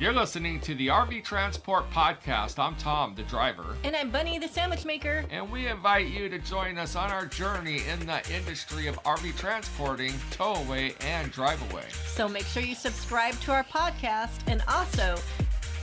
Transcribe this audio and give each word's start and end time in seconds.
You're 0.00 0.12
listening 0.12 0.60
to 0.60 0.76
the 0.76 0.86
RV 0.86 1.24
Transport 1.24 1.90
Podcast. 1.90 2.60
I'm 2.60 2.76
Tom, 2.76 3.16
the 3.16 3.24
driver. 3.24 3.76
And 3.82 3.96
I'm 3.96 4.10
Bunny, 4.10 4.38
the 4.38 4.46
sandwich 4.46 4.84
maker. 4.84 5.24
And 5.28 5.50
we 5.50 5.66
invite 5.66 6.06
you 6.06 6.28
to 6.28 6.38
join 6.38 6.78
us 6.78 6.94
on 6.94 7.10
our 7.10 7.26
journey 7.26 7.82
in 7.90 8.06
the 8.06 8.22
industry 8.32 8.86
of 8.86 8.94
RV 9.02 9.36
transporting, 9.36 10.12
tow 10.30 10.54
away, 10.54 10.94
and 11.00 11.32
drive 11.32 11.60
away. 11.72 11.82
So 12.06 12.28
make 12.28 12.44
sure 12.44 12.62
you 12.62 12.76
subscribe 12.76 13.34
to 13.40 13.50
our 13.50 13.64
podcast 13.64 14.38
and 14.46 14.62
also 14.68 15.16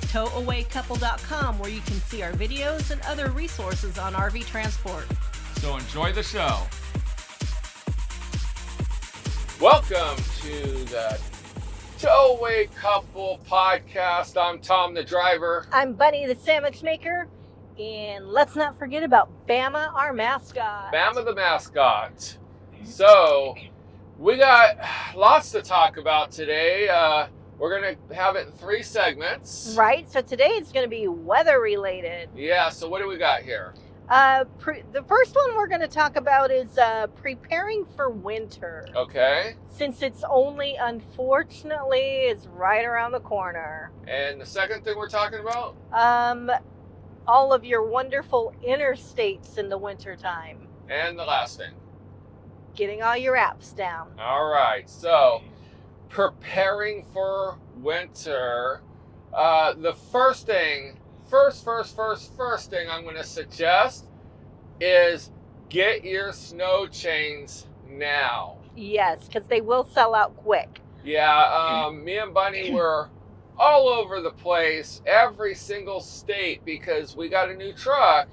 towawaycouple.com 0.07 1.59
where 1.59 1.69
you 1.69 1.81
can 1.81 1.95
see 1.95 2.21
our 2.21 2.31
videos 2.31 2.91
and 2.91 3.01
other 3.01 3.31
resources 3.31 3.97
on 3.97 4.13
RV 4.13 4.45
transport. 4.45 5.07
So 5.55 5.75
enjoy 5.75 6.13
the 6.13 6.23
show. 6.23 6.61
Welcome 9.59 10.23
to 10.41 10.85
the 10.85 11.34
Towaway 11.99 12.67
Couple 12.75 13.39
Podcast. 13.49 14.35
I'm 14.39 14.59
Tom, 14.59 14.93
the 14.93 15.03
driver. 15.03 15.65
I'm 15.71 15.93
Bunny, 15.93 16.27
the 16.27 16.35
sandwich 16.35 16.83
maker. 16.83 17.27
And 17.79 18.27
let's 18.27 18.55
not 18.55 18.77
forget 18.77 19.01
about 19.03 19.29
Bama, 19.47 19.93
our 19.93 20.11
mascot. 20.11 20.93
Bama, 20.93 21.23
the 21.23 21.33
mascot. 21.33 22.37
So, 22.83 23.55
we 24.19 24.35
got 24.37 24.77
lots 25.15 25.51
to 25.51 25.61
talk 25.61 25.95
about 25.95 26.31
today. 26.31 26.89
Uh, 26.89 27.27
we're 27.57 27.79
going 27.79 27.95
to 28.09 28.15
have 28.15 28.35
it 28.35 28.47
in 28.47 28.53
three 28.53 28.83
segments. 28.83 29.73
Right. 29.77 30.11
So 30.11 30.21
today 30.21 30.49
it's 30.49 30.73
going 30.73 30.85
to 30.85 30.89
be 30.89 31.07
weather 31.07 31.61
related. 31.61 32.29
Yeah. 32.35 32.69
So, 32.69 32.89
what 32.89 33.01
do 33.01 33.07
we 33.07 33.17
got 33.17 33.41
here? 33.41 33.73
Uh, 34.07 34.45
pre- 34.59 34.83
the 34.91 35.01
first 35.03 35.35
one 35.35 35.55
we're 35.55 35.67
going 35.67 35.81
to 35.81 35.87
talk 35.87 36.15
about 36.15 36.51
is 36.51 36.77
uh, 36.77 37.07
preparing 37.07 37.85
for 37.95 38.09
winter. 38.09 38.87
Okay. 38.95 39.55
Since 39.67 40.01
it's 40.01 40.23
only, 40.29 40.75
unfortunately, 40.75 42.25
is 42.25 42.47
right 42.47 42.85
around 42.85 43.13
the 43.13 43.19
corner. 43.19 43.91
And 44.07 44.39
the 44.39 44.45
second 44.45 44.83
thing 44.83 44.95
we're 44.97 45.09
talking 45.09 45.39
about? 45.39 45.75
Um, 45.91 46.51
all 47.27 47.51
of 47.51 47.65
your 47.65 47.83
wonderful 47.83 48.53
interstates 48.65 49.57
in 49.57 49.69
the 49.69 49.77
wintertime. 49.77 50.67
And 50.87 51.17
the 51.17 51.25
last 51.25 51.57
thing? 51.57 51.73
Getting 52.75 53.01
all 53.01 53.17
your 53.17 53.35
apps 53.35 53.75
down. 53.75 54.11
All 54.19 54.45
right. 54.45 54.87
So, 54.87 55.41
preparing 56.09 57.05
for 57.11 57.57
winter. 57.77 58.81
Uh, 59.33 59.73
the 59.73 59.93
first 59.93 60.45
thing 60.45 60.99
first, 61.29 61.63
first, 61.63 61.95
first, 61.95 62.35
first 62.35 62.69
thing 62.69 62.89
I'm 62.89 63.03
going 63.03 63.15
to 63.15 63.23
suggest 63.23 64.05
is 64.79 65.31
get 65.69 66.03
your 66.03 66.31
snow 66.33 66.87
chains 66.87 67.67
now. 67.89 68.57
Yes, 68.75 69.27
because 69.27 69.47
they 69.47 69.61
will 69.61 69.85
sell 69.85 70.13
out 70.13 70.35
quick. 70.37 70.81
Yeah, 71.03 71.83
um, 71.87 72.03
me 72.03 72.17
and 72.17 72.33
Bunny 72.33 72.71
were 72.73 73.09
all 73.57 73.87
over 73.87 74.21
the 74.21 74.31
place, 74.31 75.01
every 75.05 75.55
single 75.55 76.01
state, 76.01 76.65
because 76.65 77.15
we 77.15 77.29
got 77.29 77.49
a 77.49 77.55
new 77.55 77.71
truck. 77.73 78.27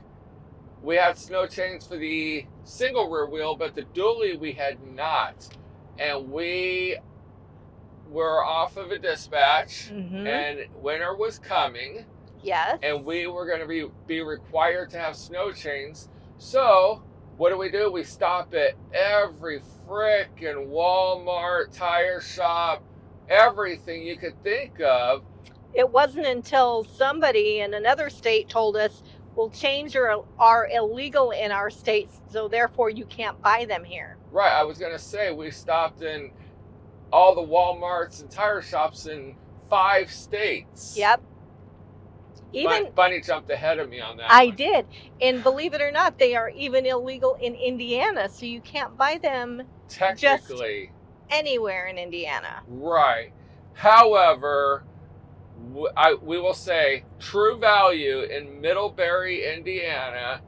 We 0.82 0.96
had 0.96 1.16
snow 1.16 1.46
chains 1.46 1.86
for 1.86 1.96
the 1.96 2.44
single 2.64 3.08
rear 3.08 3.26
wheel, 3.26 3.54
but 3.54 3.74
the 3.76 3.82
dually 3.82 4.36
we 4.38 4.52
had 4.52 4.78
not. 4.94 5.48
And 5.98 6.32
we 6.32 6.96
were 8.10 8.44
off 8.44 8.76
of 8.76 8.90
a 8.90 8.98
dispatch, 8.98 9.90
Mhm. 9.92 10.26
and 10.26 10.82
winter 10.82 11.14
was 11.14 11.38
coming 11.38 12.04
Yes. 12.42 12.78
and 12.82 13.04
we 13.04 13.26
were 13.26 13.46
going 13.46 13.60
to 13.60 13.66
be 13.66 13.86
be 14.06 14.20
required 14.20 14.90
to 14.90 14.98
have 14.98 15.16
snow 15.16 15.52
chains. 15.52 16.08
So 16.38 17.02
what 17.36 17.50
do 17.50 17.58
we 17.58 17.70
do? 17.70 17.90
We 17.90 18.04
stop 18.04 18.52
at 18.54 18.74
every 18.92 19.60
frickin' 19.88 20.68
Walmart, 20.68 21.76
tire 21.76 22.20
shop, 22.20 22.82
everything 23.28 24.02
you 24.02 24.16
could 24.16 24.40
think 24.42 24.80
of. 24.80 25.22
it 25.74 25.88
wasn't 25.90 26.26
until 26.26 26.84
somebody 26.84 27.60
in 27.60 27.72
another 27.74 28.10
state 28.10 28.48
told 28.48 28.76
us, 28.76 29.02
"Well, 29.34 29.48
chains 29.48 29.96
are 29.96 30.22
are 30.38 30.68
illegal 30.68 31.30
in 31.30 31.50
our 31.50 31.70
states, 31.70 32.20
so 32.30 32.48
therefore 32.48 32.90
you 32.90 33.06
can't 33.06 33.40
buy 33.40 33.64
them 33.64 33.84
here." 33.84 34.16
Right, 34.30 34.52
I 34.52 34.62
was 34.64 34.78
going 34.78 34.92
to 34.92 34.98
say 34.98 35.32
we 35.32 35.50
stopped 35.50 36.02
in 36.02 36.30
all 37.12 37.34
the 37.34 37.42
Walmarts 37.42 38.20
and 38.20 38.30
tire 38.30 38.60
shops 38.62 39.06
in 39.06 39.36
five 39.70 40.10
states. 40.10 40.94
Yep. 40.98 41.22
Even 42.52 42.90
Bunny 42.94 43.20
jumped 43.20 43.50
ahead 43.50 43.78
of 43.78 43.88
me 43.88 44.00
on 44.00 44.16
that. 44.18 44.30
I 44.30 44.46
one. 44.46 44.56
did, 44.56 44.86
and 45.20 45.42
believe 45.42 45.74
it 45.74 45.80
or 45.80 45.90
not, 45.90 46.18
they 46.18 46.34
are 46.36 46.50
even 46.50 46.84
illegal 46.86 47.36
in 47.40 47.54
Indiana, 47.54 48.28
so 48.28 48.46
you 48.46 48.60
can't 48.60 48.96
buy 48.96 49.18
them 49.22 49.62
Technically. 49.88 50.92
anywhere 51.30 51.86
in 51.86 51.98
Indiana. 51.98 52.62
Right. 52.68 53.32
However, 53.74 54.84
I, 55.96 56.14
we 56.14 56.38
will 56.38 56.54
say 56.54 57.04
True 57.18 57.56
Value 57.58 58.20
in 58.22 58.60
Middlebury, 58.60 59.54
Indiana. 59.54 60.40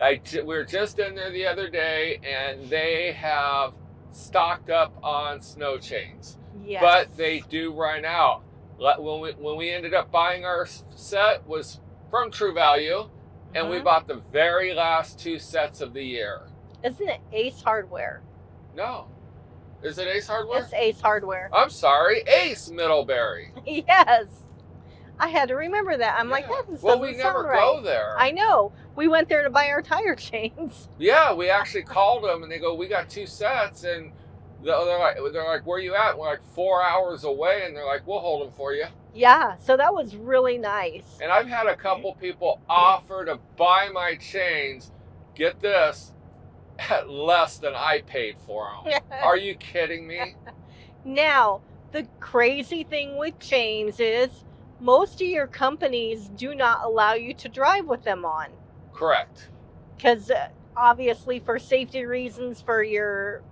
I 0.00 0.20
we 0.34 0.42
were 0.42 0.64
just 0.64 0.98
in 0.98 1.14
there 1.14 1.30
the 1.30 1.46
other 1.46 1.68
day, 1.68 2.20
and 2.24 2.68
they 2.70 3.12
have 3.12 3.74
stocked 4.12 4.70
up 4.70 4.94
on 5.02 5.40
snow 5.42 5.76
chains, 5.78 6.38
Yes. 6.64 6.80
but 6.82 7.16
they 7.16 7.40
do 7.48 7.72
run 7.72 8.04
out. 8.06 8.42
When 8.80 9.20
we 9.20 9.32
when 9.32 9.56
we 9.56 9.70
ended 9.70 9.92
up 9.92 10.10
buying 10.10 10.44
our 10.46 10.66
set 10.94 11.46
was 11.46 11.80
from 12.10 12.30
True 12.30 12.54
Value, 12.54 13.10
and 13.54 13.68
we 13.68 13.78
Mhm. 13.78 13.84
bought 13.84 14.08
the 14.08 14.22
very 14.32 14.72
last 14.72 15.18
two 15.18 15.38
sets 15.38 15.80
of 15.82 15.92
the 15.92 16.02
year. 16.02 16.42
Isn't 16.82 17.08
it 17.08 17.20
Ace 17.30 17.60
Hardware? 17.62 18.22
No, 18.74 19.08
is 19.82 19.98
it 19.98 20.08
Ace 20.08 20.26
Hardware? 20.28 20.60
It's 20.62 20.72
Ace 20.72 21.00
Hardware. 21.00 21.50
I'm 21.52 21.68
sorry, 21.68 22.22
Ace 22.22 22.70
Middlebury. 22.70 23.52
yes. 23.66 24.44
I 25.18 25.28
had 25.28 25.48
to 25.48 25.54
remember 25.56 25.98
that. 25.98 26.18
I'm 26.18 26.30
like, 26.30 26.44
Yeah. 26.48 26.56
that 26.56 26.70
doesn't 26.70 26.82
well, 26.82 26.98
we 26.98 27.12
never 27.12 27.42
right. 27.42 27.58
go 27.60 27.82
there. 27.82 28.14
I 28.18 28.30
know. 28.30 28.72
We 28.96 29.06
went 29.08 29.28
there 29.28 29.42
to 29.42 29.50
buy 29.50 29.68
our 29.68 29.82
tire 29.82 30.14
chains. 30.14 30.88
yeah, 30.98 31.34
we 31.34 31.50
actually 31.50 31.82
called 31.82 32.24
them 32.24 32.42
and 32.42 32.50
they 32.50 32.58
go, 32.58 32.72
"We 32.72 32.88
got 32.88 33.10
two 33.10 33.26
sets," 33.26 33.84
and 33.84 34.12
they're 34.62 34.98
like, 34.98 35.16
"They're 35.32 35.44
like, 35.44 35.66
where 35.66 35.78
you 35.78 35.94
at?" 35.94 36.10
And 36.10 36.18
we're 36.18 36.28
like 36.28 36.42
four 36.54 36.82
hours 36.82 37.24
away, 37.24 37.62
and 37.64 37.76
they're 37.76 37.86
like, 37.86 38.06
"We'll 38.06 38.20
hold 38.20 38.46
them 38.46 38.52
for 38.56 38.72
you." 38.72 38.86
Yeah, 39.14 39.56
so 39.56 39.76
that 39.76 39.92
was 39.92 40.14
really 40.16 40.58
nice. 40.58 41.18
And 41.20 41.32
I've 41.32 41.48
had 41.48 41.66
a 41.66 41.76
couple 41.76 42.14
people 42.14 42.60
offer 42.68 43.24
to 43.24 43.38
buy 43.56 43.88
my 43.92 44.14
chains. 44.16 44.92
Get 45.34 45.60
this, 45.60 46.12
at 46.78 47.08
less 47.08 47.58
than 47.58 47.74
I 47.74 48.02
paid 48.06 48.36
for 48.46 48.70
them. 48.84 49.00
Are 49.22 49.36
you 49.36 49.54
kidding 49.54 50.06
me? 50.06 50.36
now, 51.04 51.62
the 51.92 52.06
crazy 52.20 52.84
thing 52.84 53.16
with 53.16 53.38
chains 53.38 54.00
is 54.00 54.44
most 54.80 55.20
of 55.20 55.28
your 55.28 55.46
companies 55.46 56.28
do 56.28 56.54
not 56.54 56.84
allow 56.84 57.14
you 57.14 57.34
to 57.34 57.48
drive 57.48 57.86
with 57.86 58.04
them 58.04 58.24
on. 58.24 58.48
Correct. 58.92 59.48
Because 59.96 60.30
uh, 60.30 60.48
obviously, 60.76 61.38
for 61.38 61.58
safety 61.58 62.04
reasons 62.04 62.60
for 62.60 62.82
your 62.82 63.42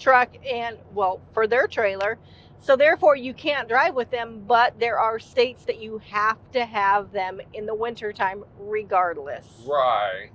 truck 0.00 0.30
and, 0.44 0.78
well, 0.92 1.20
for 1.32 1.46
their 1.46 1.68
trailer. 1.68 2.18
So, 2.62 2.76
therefore, 2.76 3.16
you 3.16 3.32
can't 3.32 3.68
drive 3.68 3.94
with 3.94 4.10
them, 4.10 4.44
but 4.46 4.78
there 4.78 4.98
are 4.98 5.18
states 5.18 5.64
that 5.64 5.80
you 5.80 5.98
have 6.10 6.38
to 6.52 6.64
have 6.66 7.12
them 7.12 7.40
in 7.54 7.66
the 7.66 7.74
wintertime 7.74 8.44
regardless. 8.58 9.46
Right. 9.66 10.30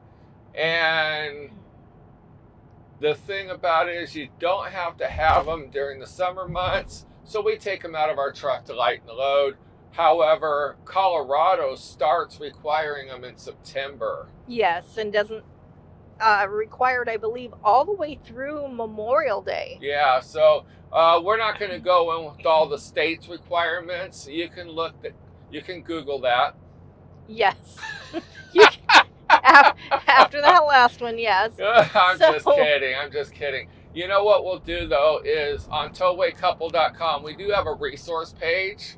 And 0.56 1.52
the 3.00 3.14
thing 3.14 3.50
about 3.50 3.90
it 3.90 3.96
is, 3.96 4.16
you 4.16 4.30
don't 4.40 4.72
have 4.72 4.98
to 4.98 5.08
have 5.08 5.46
them 5.46 5.70
during 5.70 6.00
the 6.00 6.08
summer 6.08 6.48
months. 6.48 7.06
So 7.26 7.42
we 7.42 7.58
take 7.58 7.82
them 7.82 7.96
out 7.96 8.10
of 8.10 8.18
our 8.18 8.32
truck 8.32 8.66
to 8.66 8.74
lighten 8.74 9.06
the 9.06 9.14
load. 9.14 9.58
However, 9.92 10.78
Colorado 10.84 11.76
starts 11.76 12.40
requiring 12.40 13.08
them 13.08 13.24
in 13.24 13.38
September. 13.38 14.28
Yes, 14.48 14.98
and 14.98 15.14
doesn't 15.14 15.44
uh, 16.20 16.48
required, 16.50 17.10
I 17.10 17.18
believe, 17.18 17.54
all 17.64 17.86
the 17.86 17.94
way 17.94 18.20
through 18.26 18.68
Memorial 18.70 19.42
Day. 19.42 19.78
Yeah, 19.82 20.20
so 20.20 20.66
uh, 20.92 21.22
we're 21.24 21.38
not 21.38 21.60
going 21.60 21.72
to 21.72 21.80
go 21.80 22.18
in 22.18 22.36
with 22.36 22.46
all 22.46 22.68
the 22.68 22.78
states' 22.78 23.28
requirements. 23.28 24.28
You 24.28 24.50
can 24.50 24.70
look, 24.70 24.94
at, 25.04 25.12
you 25.52 25.62
can 25.62 25.82
Google 25.82 26.20
that. 26.22 26.56
Yes. 27.28 27.78
Can- 28.54 29.06
after 30.08 30.42
that 30.42 30.66
last 30.66 31.02
one, 31.02 31.18
yes. 31.18 31.52
I'm 31.96 32.18
just 32.18 32.46
kidding. 32.46 32.96
I'm 32.96 33.12
just 33.12 33.34
kidding. 33.34 33.68
You 33.94 34.08
know 34.08 34.24
what 34.24 34.44
we'll 34.44 34.60
do 34.60 34.88
though 34.88 35.22
is 35.24 35.68
on 35.72 35.94
towawaycouple.com 35.94 37.24
we 37.24 37.34
do 37.34 37.50
have 37.52 37.66
a 37.66 37.74
resource 37.74 38.34
page 38.38 38.98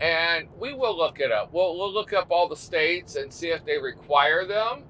and 0.00 0.48
we 0.58 0.74
will 0.74 0.96
look 0.96 1.20
it 1.20 1.32
up. 1.32 1.52
We'll, 1.52 1.78
we'll 1.78 1.92
look 1.92 2.12
up 2.12 2.26
all 2.30 2.48
the 2.48 2.56
states 2.56 3.16
and 3.16 3.32
see 3.32 3.48
if 3.48 3.64
they 3.64 3.78
require 3.78 4.44
them. 4.46 4.84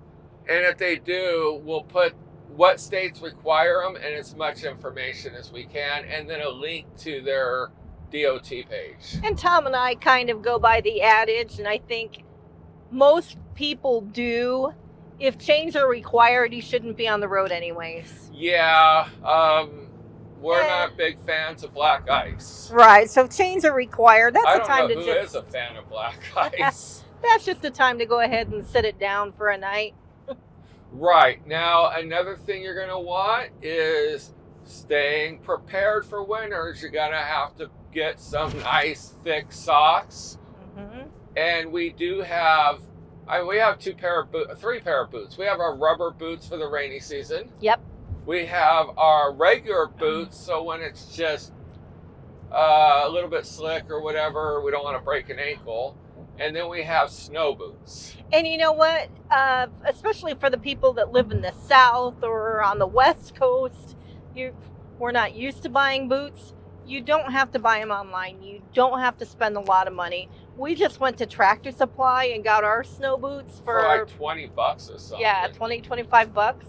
And 0.49 0.64
if 0.64 0.79
they 0.79 0.96
do, 0.96 1.61
we'll 1.64 1.82
put 1.82 2.14
what 2.49 2.79
states 2.81 3.20
require 3.20 3.82
them 3.82 3.96
and 3.96 4.14
as 4.14 4.37
much 4.37 4.62
information 4.62 5.35
as 5.35 5.50
we 5.50 5.64
can 5.64 6.05
and 6.05 6.29
then 6.31 6.41
a 6.41 6.49
link 6.49 6.87
to 6.99 7.20
their 7.23 7.70
DOT 8.12 8.49
page. 8.49 9.19
And 9.25 9.37
Tom 9.37 9.67
and 9.67 9.75
I 9.75 9.96
kind 9.96 10.31
of 10.31 10.41
go 10.43 10.58
by 10.58 10.81
the 10.81 11.02
adage, 11.02 11.58
and 11.58 11.67
I 11.67 11.79
think 11.79 12.23
most 12.91 13.37
people 13.55 14.02
do. 14.02 14.73
If 15.19 15.38
chains 15.38 15.75
are 15.76 15.88
required, 15.88 16.52
you 16.52 16.62
shouldn't 16.62 16.97
be 16.97 17.08
on 17.08 17.20
the 17.20 17.29
road 17.29 17.50
anyways. 17.50 18.31
Yeah, 18.32 19.08
um, 19.25 19.88
we're 20.40 20.67
not 20.67 20.97
big 20.97 21.19
fans 21.20 21.64
of 21.64 21.73
black 21.73 22.08
ice. 22.11 22.70
Right. 22.73 23.08
So 23.08 23.26
chains 23.26 23.64
are 23.64 23.75
required. 23.75 24.35
That's 24.35 24.47
I 24.47 24.58
the 24.58 24.64
time 24.64 24.88
know 24.88 24.94
to 24.94 25.00
who 25.00 25.06
just 25.06 25.29
is 25.31 25.35
a 25.35 25.43
fan 25.43 25.76
of 25.76 25.88
black 25.88 26.20
ice. 26.37 27.05
that's 27.23 27.44
just 27.44 27.62
the 27.62 27.70
time 27.70 27.99
to 27.99 28.06
go 28.06 28.20
ahead 28.20 28.49
and 28.49 28.67
sit 28.67 28.85
it 28.85 28.99
down 28.99 29.32
for 29.32 29.49
a 29.49 29.58
night. 29.58 29.94
Right 30.94 31.46
now, 31.46 31.91
another 31.91 32.37
thing 32.37 32.62
you're 32.62 32.79
gonna 32.81 33.00
want 33.00 33.50
is 33.62 34.32
staying 34.64 35.41
prepared 35.41 36.06
for 36.06 36.25
winters. 36.25 36.82
You're 36.82 36.91
gonna 36.93 37.19
have 37.19 37.56
to 37.56 37.70
get 37.93 38.20
some 38.20 38.58
nice 38.61 39.14
thick 39.25 39.52
socks, 39.52 40.38
hmm 40.76 41.02
and 41.37 41.73
we 41.73 41.91
do 41.91 42.20
have. 42.23 42.81
I, 43.26 43.43
we 43.43 43.58
have 43.58 43.79
two 43.79 43.94
pair 43.94 44.20
of 44.23 44.32
boot, 44.32 44.58
three 44.61 44.81
pair 44.81 45.02
of 45.05 45.11
boots. 45.11 45.38
We 45.38 45.46
have 45.46 45.61
our 45.61 45.76
rubber 45.76 46.12
boots 46.12 46.46
for 46.49 46.58
the 46.58 46.69
rainy 46.69 47.00
season. 47.00 47.50
Yep. 47.61 47.81
We 48.26 48.47
have 48.47 48.88
our 48.99 49.32
regular 49.35 49.87
boots, 50.00 50.38
so 50.38 50.62
when 50.62 50.82
it's 50.82 51.17
just 51.17 51.52
uh, 52.52 53.02
a 53.06 53.11
little 53.11 53.31
bit 53.31 53.47
slick 53.47 53.90
or 53.90 54.02
whatever, 54.02 54.61
we 54.62 54.70
don't 54.70 54.85
want 54.85 54.97
to 54.99 55.05
break 55.05 55.31
an 55.31 55.38
ankle. 55.40 55.97
And 56.38 56.54
then 56.54 56.69
we 56.69 56.82
have 56.82 57.10
snow 57.10 57.54
boots. 57.54 58.16
And 58.32 58.46
you 58.46 58.58
know 58.58 58.72
what? 58.72 59.08
Uh, 59.31 59.69
especially 59.86 60.34
for 60.34 60.50
the 60.50 60.58
people 60.58 60.92
that 60.94 61.12
live 61.12 61.31
in 61.31 61.40
the 61.40 61.52
south 61.66 62.22
or 62.22 62.62
on 62.62 62.78
the 62.78 62.86
west 62.86 63.34
coast, 63.36 63.96
you 64.34 64.54
we're 64.98 65.12
not 65.12 65.34
used 65.34 65.62
to 65.62 65.69
buying 65.69 66.08
boots. 66.08 66.54
You 66.86 67.00
don't 67.00 67.32
have 67.32 67.50
to 67.52 67.58
buy 67.58 67.78
them 67.81 67.90
online. 67.90 68.42
You 68.42 68.62
don't 68.75 69.00
have 69.00 69.16
to 69.19 69.26
spend 69.26 69.56
a 69.56 69.60
lot 69.60 69.88
of 69.88 69.94
money. 69.94 70.28
We 70.56 70.75
just 70.75 71.00
went 71.00 71.19
to 71.19 71.26
Tractor 71.26 71.72
Supply 71.72 72.26
and 72.26 72.44
got 72.44 72.62
our 72.62 72.84
snow 72.84 73.16
boots 73.16 73.60
For, 73.64 73.80
for, 73.80 73.88
like 73.88 74.08
20 74.08 74.46
bucks 74.48 74.90
or 74.90 74.98
something. 74.98 75.20
yeah, 75.20 75.48
20 75.48 75.80
25 75.80 76.34
bucks. 76.34 76.66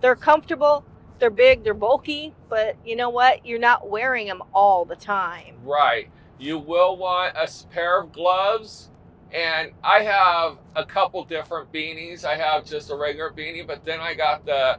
They're 0.00 0.16
comfortable, 0.16 0.84
they're 1.18 1.30
big, 1.30 1.64
they're 1.64 1.74
bulky, 1.74 2.34
but 2.48 2.76
you 2.84 2.96
know 2.96 3.08
what? 3.08 3.46
You're 3.46 3.58
not 3.58 3.88
wearing 3.88 4.26
them 4.26 4.42
all 4.52 4.84
the 4.84 4.96
time. 4.96 5.56
Right. 5.64 6.10
You 6.38 6.58
will 6.58 6.96
want 6.96 7.36
a 7.36 7.48
pair 7.70 8.00
of 8.00 8.12
gloves. 8.12 8.90
And 9.32 9.72
I 9.82 10.02
have 10.02 10.58
a 10.74 10.84
couple 10.84 11.24
different 11.24 11.72
beanies. 11.72 12.24
I 12.24 12.36
have 12.36 12.64
just 12.64 12.90
a 12.90 12.96
regular 12.96 13.30
beanie, 13.30 13.66
but 13.66 13.84
then 13.84 14.00
I 14.00 14.14
got 14.14 14.46
the 14.46 14.78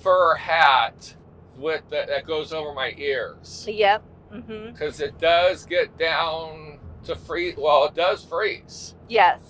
fur 0.00 0.34
hat 0.36 1.14
with 1.56 1.82
the, 1.90 2.04
that 2.08 2.26
goes 2.26 2.52
over 2.52 2.72
my 2.72 2.94
ears. 2.96 3.66
Yep. 3.68 4.02
Because 4.32 5.00
it 5.00 5.18
does 5.20 5.64
get 5.64 5.96
down 5.96 6.80
to 7.04 7.14
freeze. 7.14 7.54
Well, 7.56 7.84
it 7.84 7.94
does 7.94 8.24
freeze. 8.24 8.94
Yes, 9.08 9.40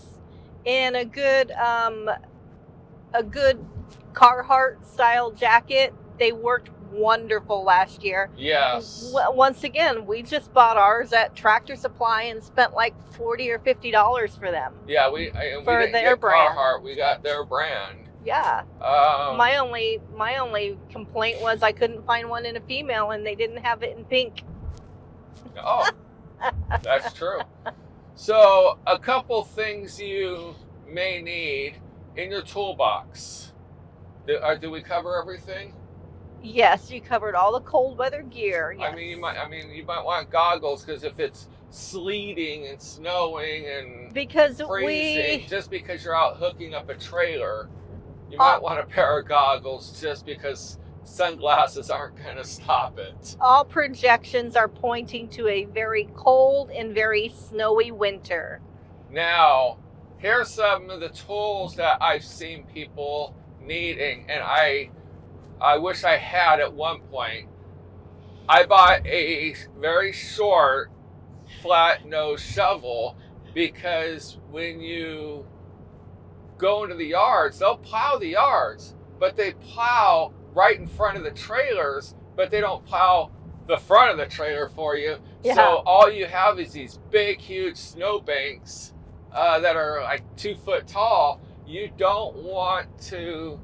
and 0.67 0.97
a 0.97 1.05
good 1.05 1.51
um, 1.53 2.11
a 3.15 3.23
good 3.23 3.65
Carhartt 4.13 4.85
style 4.85 5.31
jacket. 5.31 5.95
They 6.19 6.33
worked 6.33 6.71
wonderful 6.95 7.65
last 7.65 8.03
year. 8.05 8.31
Yes. 8.37 9.11
W- 9.13 9.37
once 9.37 9.65
again, 9.65 10.07
we 10.07 10.23
just 10.23 10.53
bought 10.53 10.77
ours 10.77 11.13
at 11.13 11.35
Tractor 11.35 11.77
Supply 11.77 12.23
and 12.25 12.43
spent 12.43 12.75
like 12.75 12.95
forty 13.13 13.51
or 13.51 13.59
fifty 13.59 13.91
dollars 13.91 14.35
for 14.37 14.51
them. 14.51 14.75
Yeah, 14.87 15.11
we 15.11 15.31
I- 15.33 15.45
and 15.45 15.59
we 15.61 15.65
For 15.65 15.87
their 15.87 16.17
brand. 16.17 16.57
Carhartt. 16.57 16.83
We 16.83 16.95
got 16.97 17.23
their 17.23 17.45
brand. 17.45 17.99
Yeah, 18.25 18.63
Um, 18.81 19.37
my 19.37 19.59
only 19.59 20.01
my 20.17 20.39
only 20.39 20.79
complaint 20.91 21.43
was 21.43 21.63
I 21.63 21.73
couldn't 21.73 22.07
find 22.07 22.31
one 22.31 22.47
in 22.47 22.57
a 22.57 22.61
female, 22.61 23.11
and 23.11 23.27
they 23.27 23.35
didn't 23.35 23.59
have 23.59 23.83
it 23.83 23.97
in 23.99 24.05
pink. 24.07 24.45
oh, 25.63 25.87
that's 26.83 27.13
true. 27.13 27.41
So, 28.15 28.79
a 28.87 28.99
couple 28.99 29.43
things 29.45 30.01
you 30.01 30.55
may 30.89 31.21
need 31.21 31.75
in 32.17 32.31
your 32.31 32.41
toolbox. 32.43 33.53
Do, 34.27 34.37
uh, 34.37 34.55
do 34.55 34.71
we 34.71 34.81
cover 34.81 35.21
everything? 35.21 35.75
Yes, 36.45 36.91
you 36.91 37.01
covered 37.01 37.35
all 37.35 37.53
the 37.53 37.61
cold 37.61 37.97
weather 37.99 38.23
gear. 38.23 38.77
Yes. 38.79 38.93
I 38.93 38.95
mean, 38.95 39.09
you 39.09 39.19
might. 39.21 39.39
I 39.39 39.49
mean, 39.49 39.71
you 39.71 39.85
might 39.85 40.05
want 40.05 40.31
goggles 40.31 40.85
because 40.85 41.03
if 41.03 41.19
it's 41.19 41.49
sleeting 41.71 42.67
and 42.67 42.81
snowing 42.81 43.67
and 43.67 44.13
because 44.15 44.61
freezing 44.61 45.41
we 45.41 45.47
just 45.49 45.71
because 45.71 46.05
you're 46.05 46.15
out 46.17 46.37
hooking 46.37 46.75
up 46.75 46.89
a 46.89 46.95
trailer. 46.95 47.69
You 48.31 48.39
Uh, 48.39 48.53
might 48.53 48.63
want 48.63 48.79
a 48.81 48.85
pair 48.85 49.19
of 49.19 49.27
goggles 49.27 50.01
just 50.01 50.25
because 50.27 50.79
sunglasses 51.03 51.91
aren't 51.91 52.17
going 52.23 52.37
to 52.37 52.45
stop 52.45 52.99
it. 52.99 53.37
all 53.41 53.65
projections 53.65 54.57
are 54.57 54.69
pointing 54.69 55.29
to 55.29 55.49
a 55.49 55.65
very 55.67 56.09
cold 56.17 56.71
and 56.71 56.95
very 56.95 57.29
snowy 57.29 57.91
winter. 57.91 58.61
Now, 59.11 59.79
here's 60.19 60.49
some 60.49 60.91
of 60.91 61.01
the 61.01 61.11
tools 61.11 61.77
that 61.77 61.99
I've 62.01 62.25
seen 62.25 62.65
people 62.73 63.35
needing, 63.61 64.27
and 64.31 64.43
I, 64.43 64.91
I 65.61 65.79
wish 65.79 66.05
I 66.05 66.17
had 66.17 66.61
at 66.61 66.73
one 66.73 67.01
point. 67.03 67.49
I 68.49 68.67
bought 68.67 69.07
a 69.07 69.55
very 69.79 70.13
short, 70.13 70.91
flat 71.63 72.07
nose 72.07 72.43
shovel 72.43 73.17
because 73.55 74.39
when 74.51 74.81
you 74.81 75.47
go 76.59 76.85
into 76.85 76.97
the 76.97 77.07
yards, 77.07 77.59
they'll 77.59 77.77
plow 77.79 78.19
the 78.19 78.29
yards, 78.29 78.95
but 79.19 79.37
they 79.37 79.53
plow 79.53 80.33
right 80.53 80.79
in 80.79 80.87
front 80.87 81.17
of 81.17 81.25
the 81.25 81.31
trailers, 81.31 82.15
but 82.37 82.51
they 82.51 82.61
don't 82.61 82.85
plow 82.85 83.31
the 83.67 83.77
front 83.77 84.11
of 84.11 84.19
the 84.19 84.27
trailer 84.27 84.69
for 84.69 84.97
you. 84.97 85.17
Yeah. 85.43 85.55
So 85.55 85.83
all 85.87 86.11
you 86.11 86.27
have 86.27 86.59
is 86.59 86.73
these 86.73 86.99
big, 87.11 87.41
huge 87.41 87.77
snowbanks 87.77 88.93
uh, 89.33 89.61
that 89.61 89.77
are 89.77 90.03
like 90.03 90.23
two 90.37 90.55
foot 90.55 90.87
tall. 90.87 91.41
You 91.67 91.91
don't 91.97 92.37
want 92.37 92.99
to 93.09 93.59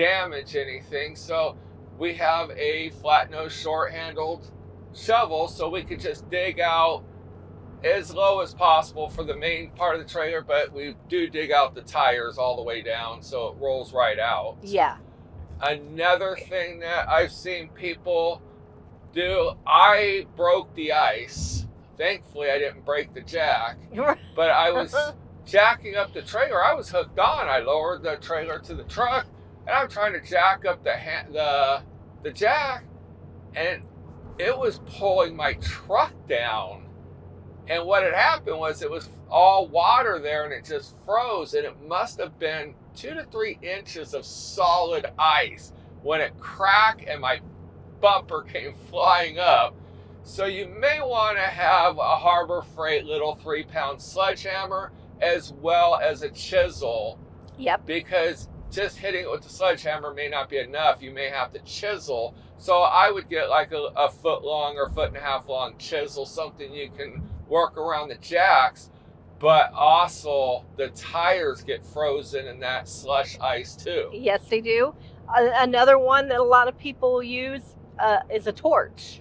damage 0.00 0.56
anything. 0.56 1.14
So 1.14 1.56
we 1.98 2.14
have 2.14 2.50
a 2.52 2.90
flat 3.00 3.30
nose, 3.30 3.52
short 3.52 3.92
handled 3.92 4.50
shovel 4.94 5.46
so 5.46 5.68
we 5.68 5.84
could 5.84 6.00
just 6.00 6.28
dig 6.30 6.58
out 6.58 7.04
as 7.84 8.12
low 8.12 8.40
as 8.40 8.52
possible 8.52 9.08
for 9.08 9.24
the 9.24 9.36
main 9.36 9.70
part 9.70 9.96
of 9.96 10.02
the 10.02 10.10
trailer, 10.10 10.42
but 10.42 10.72
we 10.72 10.94
do 11.08 11.28
dig 11.28 11.52
out 11.52 11.74
the 11.74 11.82
tires 11.82 12.38
all 12.38 12.56
the 12.56 12.62
way 12.62 12.82
down 12.82 13.22
so 13.22 13.48
it 13.48 13.56
rolls 13.58 13.92
right 13.92 14.18
out. 14.18 14.56
Yeah. 14.62 14.96
Another 15.62 16.36
thing 16.48 16.80
that 16.80 17.08
I've 17.08 17.32
seen 17.32 17.68
people 17.68 18.42
do, 19.12 19.52
I 19.66 20.26
broke 20.36 20.74
the 20.74 20.92
ice. 20.92 21.66
Thankfully, 21.96 22.50
I 22.50 22.58
didn't 22.58 22.84
break 22.84 23.12
the 23.12 23.20
jack, 23.20 23.76
but 24.34 24.50
I 24.50 24.70
was 24.72 24.94
jacking 25.44 25.96
up 25.96 26.14
the 26.14 26.22
trailer. 26.22 26.64
I 26.64 26.74
was 26.74 26.90
hooked 26.90 27.18
on. 27.18 27.48
I 27.48 27.58
lowered 27.58 28.02
the 28.02 28.16
trailer 28.16 28.58
to 28.60 28.74
the 28.74 28.84
truck, 28.84 29.26
and 29.66 29.76
I'm 29.76 29.88
trying 29.88 30.12
to 30.14 30.20
jack 30.20 30.64
up 30.66 30.82
the 30.84 30.96
ha- 30.96 31.26
the 31.32 31.82
the 32.22 32.30
jack, 32.32 32.84
and 33.54 33.82
it 34.38 34.56
was 34.56 34.80
pulling 34.86 35.36
my 35.36 35.54
truck 35.54 36.12
down. 36.28 36.86
And 37.68 37.86
what 37.86 38.02
had 38.02 38.14
happened 38.14 38.58
was 38.58 38.82
it 38.82 38.90
was 38.90 39.08
all 39.30 39.68
water 39.68 40.18
there, 40.18 40.44
and 40.44 40.52
it 40.52 40.64
just 40.64 40.96
froze, 41.04 41.54
and 41.54 41.64
it 41.64 41.76
must 41.86 42.18
have 42.18 42.38
been 42.38 42.74
two 42.96 43.14
to 43.14 43.24
three 43.24 43.58
inches 43.62 44.12
of 44.14 44.24
solid 44.24 45.06
ice 45.18 45.72
when 46.02 46.20
it 46.20 46.32
cracked, 46.40 47.04
and 47.06 47.20
my 47.20 47.40
bumper 48.00 48.42
came 48.42 48.74
flying 48.90 49.38
up. 49.38 49.74
So 50.22 50.44
you 50.46 50.66
may 50.68 51.00
want 51.00 51.36
to 51.38 51.42
have 51.44 51.96
a 51.98 52.16
Harbor 52.16 52.62
Freight 52.74 53.04
little 53.04 53.36
three 53.36 53.64
pound 53.64 54.00
sledgehammer 54.02 54.92
as 55.20 55.52
well 55.52 55.96
as 55.96 56.22
a 56.22 56.30
chisel 56.30 57.18
Yep. 57.58 57.86
because 57.86 58.48
just 58.70 58.98
hitting 58.98 59.22
it 59.22 59.30
with 59.30 59.42
the 59.42 59.48
sledgehammer 59.48 60.14
may 60.14 60.28
not 60.28 60.48
be 60.48 60.58
enough. 60.58 61.02
You 61.02 61.10
may 61.10 61.28
have 61.28 61.52
to 61.52 61.58
chisel. 61.60 62.34
So 62.58 62.80
I 62.80 63.10
would 63.10 63.28
get 63.28 63.48
like 63.48 63.72
a, 63.72 63.88
a 63.96 64.10
foot 64.10 64.42
long 64.42 64.76
or 64.76 64.88
foot 64.90 65.08
and 65.08 65.16
a 65.16 65.20
half 65.20 65.48
long 65.48 65.76
chisel, 65.78 66.26
something 66.26 66.72
you 66.72 66.90
can 66.90 67.22
work 67.48 67.76
around 67.76 68.08
the 68.08 68.16
jacks. 68.16 68.90
But 69.38 69.72
also, 69.72 70.66
the 70.76 70.88
tires 70.88 71.62
get 71.62 71.84
frozen 71.84 72.46
in 72.46 72.60
that 72.60 72.88
slush 72.88 73.38
ice 73.40 73.74
too. 73.74 74.10
Yes, 74.12 74.42
they 74.48 74.60
do. 74.60 74.94
Uh, 75.28 75.50
another 75.54 75.98
one 75.98 76.28
that 76.28 76.38
a 76.38 76.42
lot 76.42 76.68
of 76.68 76.76
people 76.76 77.22
use 77.22 77.62
uh, 77.98 78.18
is 78.30 78.46
a 78.46 78.52
torch. 78.52 79.19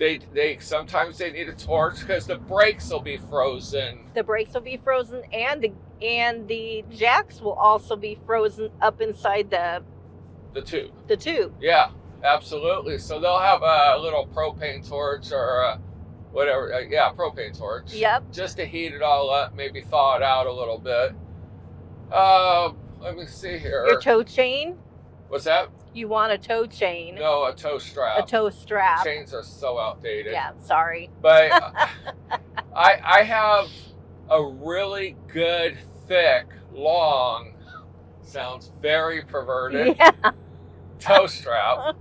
They 0.00 0.18
they 0.32 0.56
sometimes 0.60 1.18
they 1.18 1.30
need 1.30 1.50
a 1.50 1.52
torch 1.52 2.00
because 2.00 2.26
the 2.26 2.36
brakes 2.38 2.90
will 2.90 3.02
be 3.02 3.18
frozen. 3.18 4.06
The 4.14 4.24
brakes 4.24 4.54
will 4.54 4.62
be 4.62 4.78
frozen, 4.78 5.22
and 5.30 5.60
the 5.62 5.72
and 6.00 6.48
the 6.48 6.82
jacks 6.90 7.42
will 7.42 7.52
also 7.52 7.96
be 7.96 8.18
frozen 8.24 8.70
up 8.80 9.02
inside 9.02 9.50
the 9.50 9.82
The 10.54 10.62
tube. 10.62 10.90
the 11.06 11.18
tube. 11.18 11.52
Yeah, 11.60 11.90
absolutely. 12.24 12.96
So 12.96 13.20
they'll 13.20 13.38
have 13.38 13.60
a 13.62 13.98
little 14.00 14.26
propane 14.26 14.88
torch 14.88 15.32
or 15.32 15.60
a 15.60 15.78
whatever. 16.32 16.72
Uh, 16.72 16.78
yeah, 16.88 17.12
propane 17.14 17.56
torch. 17.56 17.92
Yep. 17.92 18.32
Just 18.32 18.56
to 18.56 18.64
heat 18.64 18.94
it 18.94 19.02
all 19.02 19.28
up, 19.28 19.54
maybe 19.54 19.82
thaw 19.82 20.16
it 20.16 20.22
out 20.22 20.46
a 20.46 20.52
little 20.52 20.78
bit. 20.78 21.12
Uh, 22.10 22.72
let 23.00 23.16
me 23.18 23.26
see 23.26 23.58
here. 23.58 23.84
Your 23.86 24.00
tow 24.00 24.22
chain. 24.22 24.78
What's 25.28 25.44
that? 25.44 25.68
You 25.92 26.08
want 26.08 26.32
a 26.32 26.38
tow 26.38 26.66
chain. 26.66 27.16
No, 27.16 27.44
a 27.44 27.54
tow 27.54 27.78
strap. 27.78 28.24
A 28.24 28.26
tow 28.26 28.50
strap. 28.50 29.04
Chains 29.04 29.34
are 29.34 29.42
so 29.42 29.78
outdated. 29.78 30.32
Yeah. 30.32 30.52
Sorry. 30.62 31.10
But 31.20 31.50
I 32.74 33.00
I 33.04 33.22
have 33.24 33.68
a 34.28 34.44
really 34.44 35.16
good, 35.28 35.76
thick, 36.06 36.46
long. 36.72 37.54
Sounds 38.22 38.72
very 38.80 39.22
perverted. 39.22 39.96
Yeah. 39.98 40.12
tow 41.00 41.26
strap 41.26 41.96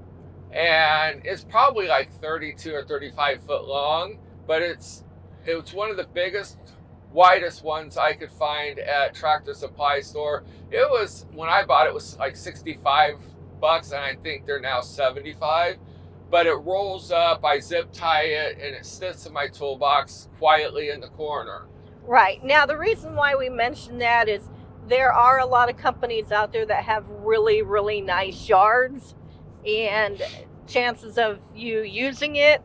and 0.52 1.22
it's 1.26 1.44
probably 1.44 1.88
like 1.88 2.12
32 2.12 2.74
or 2.74 2.84
35 2.84 3.44
foot 3.44 3.68
long, 3.68 4.18
but 4.48 4.62
it's 4.62 5.04
it's 5.46 5.74
one 5.74 5.90
of 5.90 5.98
the 5.98 6.08
biggest, 6.14 6.58
widest 7.12 7.64
ones 7.64 7.98
I 7.98 8.14
could 8.14 8.32
find 8.32 8.80
at 8.80 9.14
Tractor 9.14 9.54
Supply 9.54 10.02
store. 10.02 10.44
It 10.72 10.90
was 10.90 11.26
when 11.34 11.50
I 11.50 11.64
bought 11.64 11.88
it 11.88 11.94
was 11.94 12.18
like 12.18 12.36
65 12.36 13.18
bucks, 13.60 13.92
and 13.92 14.02
I 14.02 14.16
think 14.16 14.46
they're 14.46 14.60
now 14.60 14.82
75. 14.82 15.78
But 16.30 16.46
it 16.46 16.54
rolls 16.54 17.12
up, 17.12 17.44
I 17.44 17.60
zip 17.60 17.92
tie 17.92 18.24
it, 18.24 18.58
and 18.62 18.76
it 18.76 18.86
sits 18.86 19.26
in 19.26 19.34
my 19.34 19.48
toolbox 19.48 20.30
quietly 20.38 20.90
in 20.90 21.02
the 21.02 21.08
corner. 21.08 21.66
Right. 22.04 22.44
Now, 22.44 22.66
the 22.66 22.78
reason 22.78 23.16
why 23.16 23.36
we 23.36 23.50
mention 23.50 23.98
that 24.00 24.30
is 24.30 24.50
there 24.88 25.12
are 25.12 25.40
a 25.40 25.46
lot 25.46 25.70
of 25.70 25.78
companies 25.78 26.32
out 26.32 26.52
there 26.54 26.66
that 26.66 26.84
have 26.84 27.08
really, 27.10 27.62
really 27.62 28.02
nice 28.02 28.48
yards, 28.48 29.16
and 29.66 30.22
chances 30.68 31.18
of 31.18 31.40
you 31.56 31.82
using 31.82 32.36
it 32.36 32.62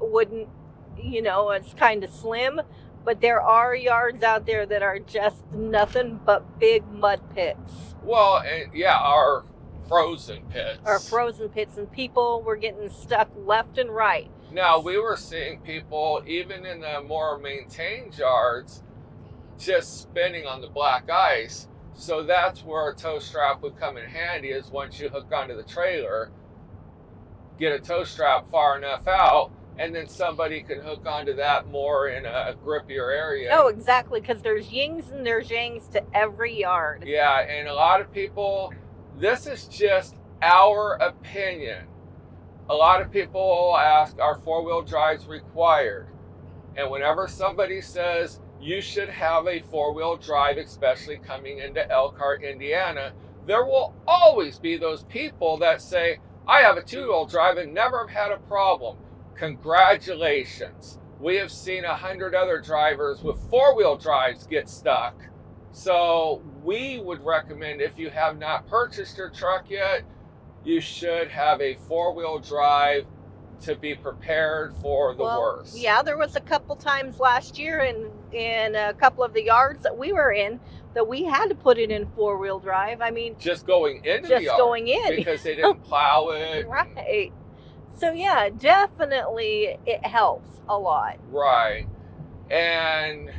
wouldn't, 0.00 0.48
you 0.96 1.22
know, 1.22 1.50
it's 1.50 1.74
kind 1.74 2.04
of 2.04 2.10
slim. 2.10 2.60
But 3.04 3.20
there 3.20 3.40
are 3.40 3.74
yards 3.74 4.22
out 4.22 4.46
there 4.46 4.66
that 4.66 4.82
are 4.82 4.98
just 4.98 5.44
nothing 5.52 6.20
but 6.24 6.58
big 6.60 6.86
mud 6.92 7.20
pits 7.34 7.94
Well, 8.02 8.38
and 8.38 8.72
yeah, 8.74 8.96
our 8.98 9.44
frozen 9.90 10.42
pits. 10.50 10.78
or 10.86 10.98
frozen 11.00 11.48
pits, 11.48 11.76
and 11.76 11.90
people 11.90 12.42
were 12.42 12.56
getting 12.56 12.88
stuck 12.88 13.28
left 13.36 13.76
and 13.76 13.90
right. 13.90 14.30
Now 14.52 14.78
we 14.80 14.96
were 14.98 15.16
seeing 15.16 15.60
people 15.60 16.22
even 16.26 16.64
in 16.64 16.80
the 16.80 17.02
more 17.02 17.38
maintained 17.38 18.16
yards 18.16 18.82
just 19.58 20.00
spinning 20.00 20.46
on 20.46 20.60
the 20.60 20.68
black 20.68 21.10
ice. 21.10 21.68
So 21.94 22.22
that's 22.22 22.64
where 22.64 22.90
a 22.90 22.94
tow 22.94 23.18
strap 23.18 23.62
would 23.62 23.76
come 23.76 23.98
in 23.98 24.08
handy 24.08 24.48
is 24.48 24.70
once 24.70 24.98
you 24.98 25.08
hook 25.08 25.30
onto 25.32 25.54
the 25.54 25.64
trailer, 25.64 26.30
get 27.58 27.72
a 27.72 27.78
tow 27.78 28.04
strap 28.04 28.48
far 28.48 28.78
enough 28.78 29.06
out, 29.06 29.50
and 29.76 29.94
then 29.94 30.08
somebody 30.08 30.62
can 30.62 30.80
hook 30.80 31.04
onto 31.06 31.34
that 31.34 31.66
more 31.68 32.08
in 32.08 32.24
a 32.24 32.54
grippier 32.64 33.14
area. 33.14 33.50
Oh, 33.52 33.68
exactly, 33.68 34.20
because 34.20 34.40
there's 34.40 34.70
yings 34.70 35.10
and 35.10 35.26
there's 35.26 35.48
yangs 35.48 35.90
to 35.92 36.02
every 36.14 36.58
yard. 36.58 37.04
Yeah, 37.06 37.40
and 37.40 37.68
a 37.68 37.74
lot 37.74 38.00
of 38.00 38.12
people, 38.12 38.72
this 39.20 39.46
is 39.46 39.68
just 39.68 40.16
our 40.40 40.94
opinion. 40.94 41.86
A 42.70 42.74
lot 42.74 43.02
of 43.02 43.12
people 43.12 43.40
will 43.40 43.76
ask, 43.76 44.18
are 44.18 44.40
four 44.40 44.64
wheel 44.64 44.80
drives 44.80 45.26
required? 45.26 46.08
And 46.74 46.90
whenever 46.90 47.28
somebody 47.28 47.82
says 47.82 48.40
you 48.60 48.80
should 48.80 49.10
have 49.10 49.46
a 49.46 49.60
four 49.60 49.92
wheel 49.92 50.16
drive, 50.16 50.56
especially 50.56 51.18
coming 51.18 51.58
into 51.58 51.88
Elkhart, 51.90 52.42
Indiana, 52.42 53.12
there 53.46 53.64
will 53.64 53.94
always 54.06 54.58
be 54.58 54.78
those 54.78 55.04
people 55.04 55.58
that 55.58 55.82
say, 55.82 56.18
I 56.48 56.60
have 56.60 56.78
a 56.78 56.82
two 56.82 57.08
wheel 57.08 57.26
drive 57.26 57.58
and 57.58 57.74
never 57.74 58.06
have 58.06 58.16
had 58.16 58.32
a 58.32 58.38
problem. 58.38 58.96
Congratulations. 59.34 60.98
We 61.18 61.36
have 61.36 61.52
seen 61.52 61.84
a 61.84 61.94
hundred 61.94 62.34
other 62.34 62.58
drivers 62.58 63.22
with 63.22 63.50
four 63.50 63.76
wheel 63.76 63.98
drives 63.98 64.46
get 64.46 64.70
stuck. 64.70 65.14
So 65.72 66.42
we 66.64 67.00
would 67.00 67.24
recommend 67.24 67.80
if 67.80 67.98
you 67.98 68.10
have 68.10 68.38
not 68.38 68.66
purchased 68.68 69.16
your 69.16 69.30
truck 69.30 69.70
yet, 69.70 70.02
you 70.64 70.80
should 70.80 71.28
have 71.28 71.60
a 71.60 71.76
four 71.88 72.12
wheel 72.14 72.38
drive 72.38 73.06
to 73.62 73.74
be 73.76 73.94
prepared 73.94 74.74
for 74.76 75.14
the 75.14 75.22
Well, 75.22 75.40
worst. 75.40 75.78
Yeah, 75.78 76.02
there 76.02 76.16
was 76.16 76.34
a 76.34 76.40
couple 76.40 76.74
times 76.76 77.18
last 77.20 77.58
year 77.58 77.80
in 77.80 78.10
in 78.32 78.74
a 78.74 78.94
couple 78.94 79.24
of 79.24 79.32
the 79.34 79.42
yards 79.44 79.82
that 79.82 79.96
we 79.96 80.12
were 80.12 80.32
in 80.32 80.60
that 80.94 81.06
we 81.06 81.24
had 81.24 81.48
to 81.48 81.54
put 81.54 81.78
it 81.78 81.90
in 81.90 82.06
four 82.16 82.38
wheel 82.38 82.58
drive. 82.58 83.00
I 83.00 83.10
mean, 83.10 83.36
Just 83.38 83.66
going 83.66 84.04
into 84.04 84.22
the 84.22 84.28
just 84.28 84.44
yard 84.44 84.58
going 84.58 84.88
in. 84.88 85.16
because 85.16 85.42
they 85.42 85.54
didn't 85.56 85.82
plow 85.84 86.30
it. 86.30 86.66
right. 86.68 87.32
So 87.96 88.12
yeah, 88.12 88.48
definitely 88.48 89.76
it 89.86 90.04
helps 90.06 90.50
a 90.68 90.76
lot. 90.78 91.18
Right. 91.30 91.86
And 92.50 93.30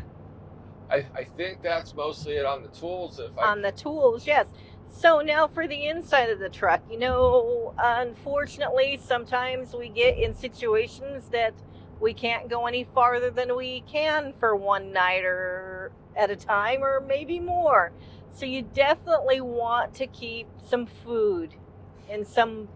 I, 0.91 1.05
I 1.15 1.23
think 1.23 1.61
that's 1.61 1.95
mostly 1.95 2.33
it 2.33 2.45
on 2.45 2.61
the 2.61 2.69
tools. 2.69 3.19
If 3.19 3.37
I 3.37 3.51
on 3.51 3.61
the 3.61 3.71
tools, 3.71 4.27
yes. 4.27 4.47
So 4.93 5.21
now 5.21 5.47
for 5.47 5.67
the 5.67 5.87
inside 5.87 6.29
of 6.29 6.39
the 6.39 6.49
truck, 6.49 6.81
you 6.91 6.99
know, 6.99 7.73
unfortunately, 7.77 8.99
sometimes 9.01 9.73
we 9.73 9.87
get 9.87 10.17
in 10.17 10.33
situations 10.33 11.29
that 11.29 11.53
we 12.01 12.13
can't 12.13 12.49
go 12.49 12.67
any 12.67 12.83
farther 12.83 13.29
than 13.29 13.55
we 13.55 13.81
can 13.87 14.33
for 14.39 14.55
one 14.55 14.91
night 14.91 15.23
or 15.23 15.91
at 16.15 16.29
a 16.29 16.35
time 16.35 16.83
or 16.83 16.99
maybe 16.99 17.39
more. 17.39 17.93
So 18.33 18.45
you 18.45 18.63
definitely 18.63 19.39
want 19.39 19.93
to 19.95 20.07
keep 20.07 20.47
some 20.65 20.85
food 20.85 21.53
and 22.09 22.27
some 22.27 22.67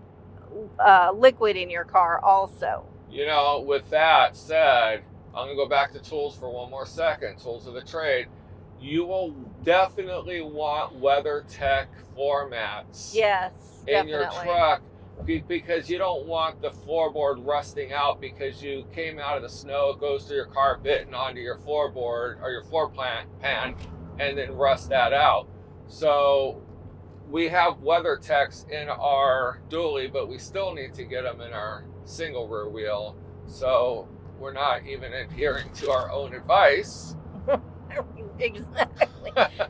uh, 0.79 1.12
liquid 1.13 1.57
in 1.57 1.69
your 1.69 1.84
car 1.84 2.19
also. 2.24 2.86
You 3.10 3.25
know, 3.25 3.63
with 3.65 3.89
that 3.89 4.36
said, 4.36 5.03
I'm 5.35 5.47
going 5.47 5.49
to 5.49 5.55
go 5.55 5.67
back 5.67 5.91
to 5.93 5.99
tools 5.99 6.37
for 6.37 6.49
one 6.49 6.69
more 6.69 6.85
second. 6.85 7.37
Tools 7.39 7.67
of 7.67 7.73
the 7.73 7.81
trade. 7.81 8.27
You 8.79 9.05
will 9.05 9.31
definitely 9.63 10.41
want 10.41 10.99
WeatherTech 10.99 11.87
floor 12.13 12.47
mats 12.49 13.13
Yes, 13.13 13.53
in 13.87 14.07
definitely. 14.07 14.11
your 14.11 14.43
truck 14.43 14.81
because 15.47 15.89
you 15.89 15.97
don't 15.97 16.25
want 16.25 16.61
the 16.61 16.69
floorboard 16.69 17.45
rusting 17.45 17.93
out 17.93 18.19
because 18.19 18.61
you 18.61 18.85
came 18.93 19.17
out 19.17 19.37
of 19.37 19.43
the 19.43 19.49
snow, 19.49 19.91
it 19.91 19.99
goes 19.99 20.25
through 20.25 20.35
your 20.35 20.45
carpet 20.47 21.05
and 21.05 21.15
onto 21.15 21.39
your 21.39 21.57
floorboard 21.57 22.41
or 22.41 22.51
your 22.51 22.63
floor 22.63 22.89
plan, 22.89 23.25
pan, 23.41 23.75
and 24.19 24.37
then 24.37 24.51
rust 24.53 24.89
that 24.89 25.13
out. 25.13 25.47
So 25.87 26.61
we 27.29 27.47
have 27.47 27.75
WeatherTechs 27.75 28.69
in 28.69 28.89
our 28.89 29.61
dually, 29.69 30.11
but 30.11 30.27
we 30.27 30.37
still 30.37 30.73
need 30.73 30.93
to 30.95 31.03
get 31.05 31.23
them 31.23 31.41
in 31.41 31.53
our 31.53 31.85
single 32.03 32.47
rear 32.47 32.67
wheel. 32.69 33.15
So 33.47 34.07
we're 34.39 34.53
not 34.53 34.85
even 34.85 35.13
adhering 35.13 35.69
to 35.75 35.91
our 35.91 36.11
own 36.11 36.33
advice. 36.33 37.15
exactly. 38.39 39.07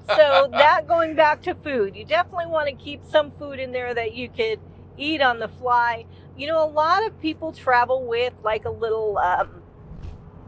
so 0.08 0.48
that 0.52 0.88
going 0.88 1.16
back 1.16 1.42
to 1.44 1.56
food, 1.56 1.96
you 1.96 2.06
definitely 2.06 2.48
want 2.48 2.68
to 2.68 2.76
keep 2.76 3.04
some 3.06 3.32
food 3.32 3.60
in 3.60 3.72
there 3.72 3.94
that 3.94 4.14
you 4.14 4.30
could 4.30 4.60
eat 4.98 5.22
on 5.22 5.40
the 5.40 5.48
fly. 5.48 6.06
You 6.38 6.48
know, 6.48 6.64
a 6.64 6.70
lot 6.70 7.06
of 7.06 7.20
people 7.22 7.52
travel 7.52 8.06
with 8.06 8.34
like 8.44 8.66
a 8.66 8.70
little 8.70 9.18
um, 9.18 9.62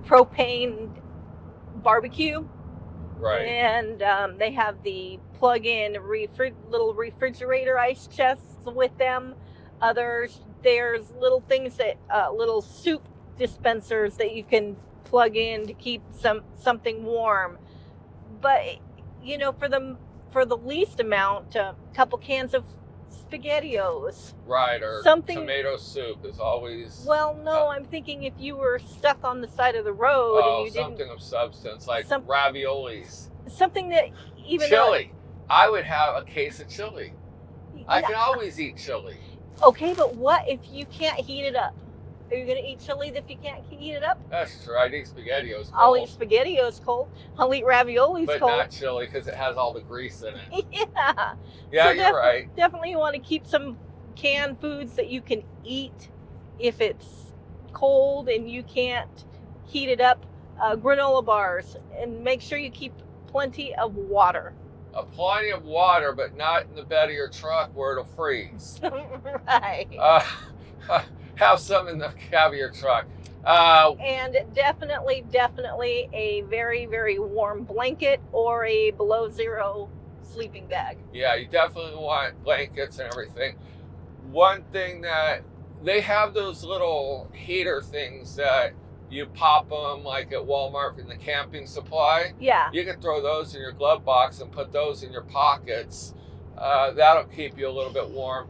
propane 0.06 0.90
barbecue, 1.76 2.48
Right. 3.18 3.46
and 3.48 4.02
um, 4.04 4.38
they 4.38 4.52
have 4.52 4.84
the 4.84 5.20
plug-in 5.40 5.94
refri- 5.94 6.54
little 6.70 6.94
refrigerator 6.94 7.78
ice 7.78 8.08
chests 8.08 8.56
with 8.66 8.96
them. 8.98 9.36
Others, 9.82 10.42
there's 10.64 11.12
little 11.20 11.42
things 11.48 11.78
that 11.78 11.98
uh, 12.14 12.32
little 12.32 12.62
soup 12.62 13.08
dispensers 13.38 14.18
that 14.18 14.34
you 14.36 14.44
can 14.44 14.76
plug 15.06 15.36
in 15.38 15.68
to 15.68 15.74
keep 15.74 16.02
some 16.12 16.42
something 16.56 17.04
warm. 17.04 17.58
But 18.42 18.78
you 19.24 19.38
know, 19.38 19.52
for 19.52 19.68
the 19.70 19.98
for 20.32 20.46
the 20.46 20.58
least 20.58 21.00
amount, 21.00 21.56
a 21.56 21.76
couple 21.94 22.18
cans 22.18 22.54
of 22.54 22.64
spaghettios. 23.32 24.34
Right. 24.46 24.82
Or 24.82 25.02
Something- 25.04 25.38
tomato 25.40 25.78
soup 25.78 26.26
is 26.26 26.40
always. 26.40 27.04
Well, 27.08 27.36
no, 27.44 27.68
I'm 27.70 27.86
thinking 27.86 28.24
if 28.24 28.34
you 28.38 28.56
were 28.56 28.80
stuck 28.80 29.24
on 29.24 29.42
the 29.42 29.48
side 29.48 29.76
of 29.76 29.86
the 29.86 29.94
road 29.94 30.42
Oh, 30.44 30.58
and 30.60 30.66
you 30.68 30.72
didn't 30.74 30.86
something 30.98 31.10
of 31.10 31.22
substance 31.22 31.88
like 31.88 32.06
Some- 32.06 32.24
raviolis, 32.24 33.30
something 33.48 33.90
that 33.90 34.10
even 34.46 34.70
though- 34.70 34.86
chili. 34.94 35.12
I 35.50 35.70
would 35.70 35.86
have 35.86 36.16
a 36.16 36.26
case 36.26 36.60
of 36.60 36.68
chili. 36.68 37.14
I 37.88 38.02
can 38.02 38.16
always 38.16 38.60
eat 38.60 38.76
chili. 38.78 39.18
Okay, 39.64 39.94
but 39.94 40.16
what 40.16 40.48
if 40.48 40.60
you 40.70 40.86
can't 40.86 41.18
heat 41.20 41.46
it 41.46 41.56
up? 41.56 41.74
Are 42.32 42.36
you 42.36 42.46
gonna 42.46 42.60
eat 42.66 42.80
chili 42.80 43.10
if 43.16 43.24
you 43.30 43.38
can't 43.38 43.64
heat 43.70 43.94
it 43.94 44.04
up? 44.04 44.20
That's 44.30 44.64
true. 44.64 44.78
I'd 44.78 44.94
eat 44.94 45.08
SpaghettiOs. 45.08 45.72
I'll 45.74 45.94
cold, 45.96 46.10
eat 46.10 46.20
spaghettios 46.20 46.84
cold. 46.84 47.10
I'll 47.38 47.54
eat 47.54 47.64
raviolis 47.64 48.26
but 48.26 48.40
cold. 48.40 48.52
not 48.52 48.70
chili 48.72 49.06
because 49.06 49.28
it 49.28 49.34
has 49.36 49.56
all 49.56 49.74
the 49.74 49.82
grease 49.82 50.22
in 50.24 50.34
it. 50.36 50.66
yeah, 50.72 51.34
Yeah, 51.72 51.84
So 51.86 51.92
you're 51.92 52.04
defi- 52.06 52.16
right. 52.18 52.56
definitely 52.58 52.96
want 52.96 53.14
to 53.16 53.22
keep 53.22 53.48
some 53.48 53.78
canned 54.16 54.60
foods 54.60 54.94
that 54.96 55.10
you 55.10 55.22
can 55.22 55.44
eat 55.64 56.10
if 56.60 56.82
it's 56.82 57.34
cold 57.72 58.28
and 58.28 58.50
you 58.50 58.64
can't 58.64 59.26
heat 59.66 59.90
it 59.90 60.02
up. 60.02 60.26
Uh, 60.60 60.76
granola 60.76 61.24
bars, 61.24 61.78
and 61.96 62.24
make 62.24 62.42
sure 62.42 62.58
you 62.58 62.72
keep 62.72 62.92
plenty 63.28 63.76
of 63.76 63.94
water. 63.96 64.54
A 64.96 65.04
plenty 65.04 65.52
of 65.52 65.64
water, 65.66 66.14
but 66.14 66.36
not 66.36 66.64
in 66.64 66.74
the 66.76 66.82
bed 66.82 67.10
of 67.10 67.16
your 67.16 67.30
truck 67.30 67.70
where 67.76 67.92
it'll 67.92 68.06
freeze. 68.16 68.80
right. 69.48 69.88
Uh, 70.00 70.24
have 71.38 71.60
some 71.60 71.88
in 71.88 71.98
the 71.98 72.14
cab 72.30 72.52
of 72.52 72.58
your 72.58 72.72
truck. 72.72 73.06
Uh, 73.46 73.94
and 74.02 74.38
definitely, 74.54 75.24
definitely 75.32 76.10
a 76.12 76.42
very, 76.42 76.86
very 76.86 77.18
warm 77.18 77.64
blanket 77.64 78.20
or 78.34 78.66
a 78.66 78.92
below 78.92 79.30
zero 79.30 79.90
sleeping 80.22 80.68
bag. 80.68 80.98
yeah, 81.14 81.34
you 81.36 81.48
definitely 81.48 81.96
want 81.96 82.44
blankets 82.44 83.00
and 83.00 83.10
everything. 83.12 83.56
One 84.32 84.64
thing 84.74 85.02
that 85.02 85.42
they 85.84 86.02
have 86.02 86.34
those 86.34 86.64
little 86.64 87.32
heater 87.34 87.82
things 87.82 88.36
that 88.36 88.74
you 89.10 89.26
pop 89.28 89.70
them 89.70 90.04
like 90.04 90.34
at 90.34 90.40
Walmart 90.40 91.00
in 91.00 91.08
the 91.08 91.16
camping 91.16 91.66
supply. 91.66 92.34
Yeah. 92.40 92.70
You 92.74 92.84
can 92.84 93.00
throw 93.00 93.22
those 93.22 93.56
in 93.56 93.62
your 93.62 93.72
glove 93.72 94.04
box 94.04 94.42
and 94.42 94.52
put 94.52 94.74
those 94.74 95.02
in 95.04 95.14
your 95.14 95.22
pockets. 95.22 96.14
Uh, 96.58 96.92
that'll 96.92 97.24
keep 97.24 97.58
you 97.58 97.70
a 97.70 97.72
little 97.72 97.94
bit 97.94 98.10
warm. 98.10 98.50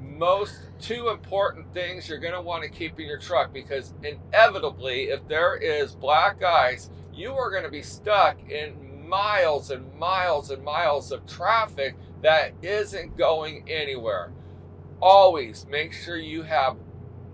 most 0.00 0.56
two 0.84 1.08
important 1.08 1.72
things 1.72 2.06
you're 2.06 2.18
going 2.18 2.34
to 2.34 2.40
want 2.42 2.62
to 2.62 2.68
keep 2.68 3.00
in 3.00 3.06
your 3.06 3.18
truck 3.18 3.54
because 3.54 3.94
inevitably, 4.02 5.04
if 5.04 5.26
there 5.28 5.56
is 5.56 5.94
black 5.94 6.42
ice, 6.42 6.90
you 7.14 7.32
are 7.32 7.50
going 7.50 7.62
to 7.62 7.70
be 7.70 7.80
stuck 7.80 8.36
in 8.50 9.08
miles 9.08 9.70
and 9.70 9.94
miles 9.94 10.50
and 10.50 10.62
miles 10.62 11.10
of 11.10 11.26
traffic 11.26 11.96
that 12.20 12.52
isn't 12.60 13.16
going 13.16 13.64
anywhere. 13.66 14.30
Always 15.00 15.66
make 15.70 15.94
sure 15.94 16.18
you 16.18 16.42
have 16.42 16.76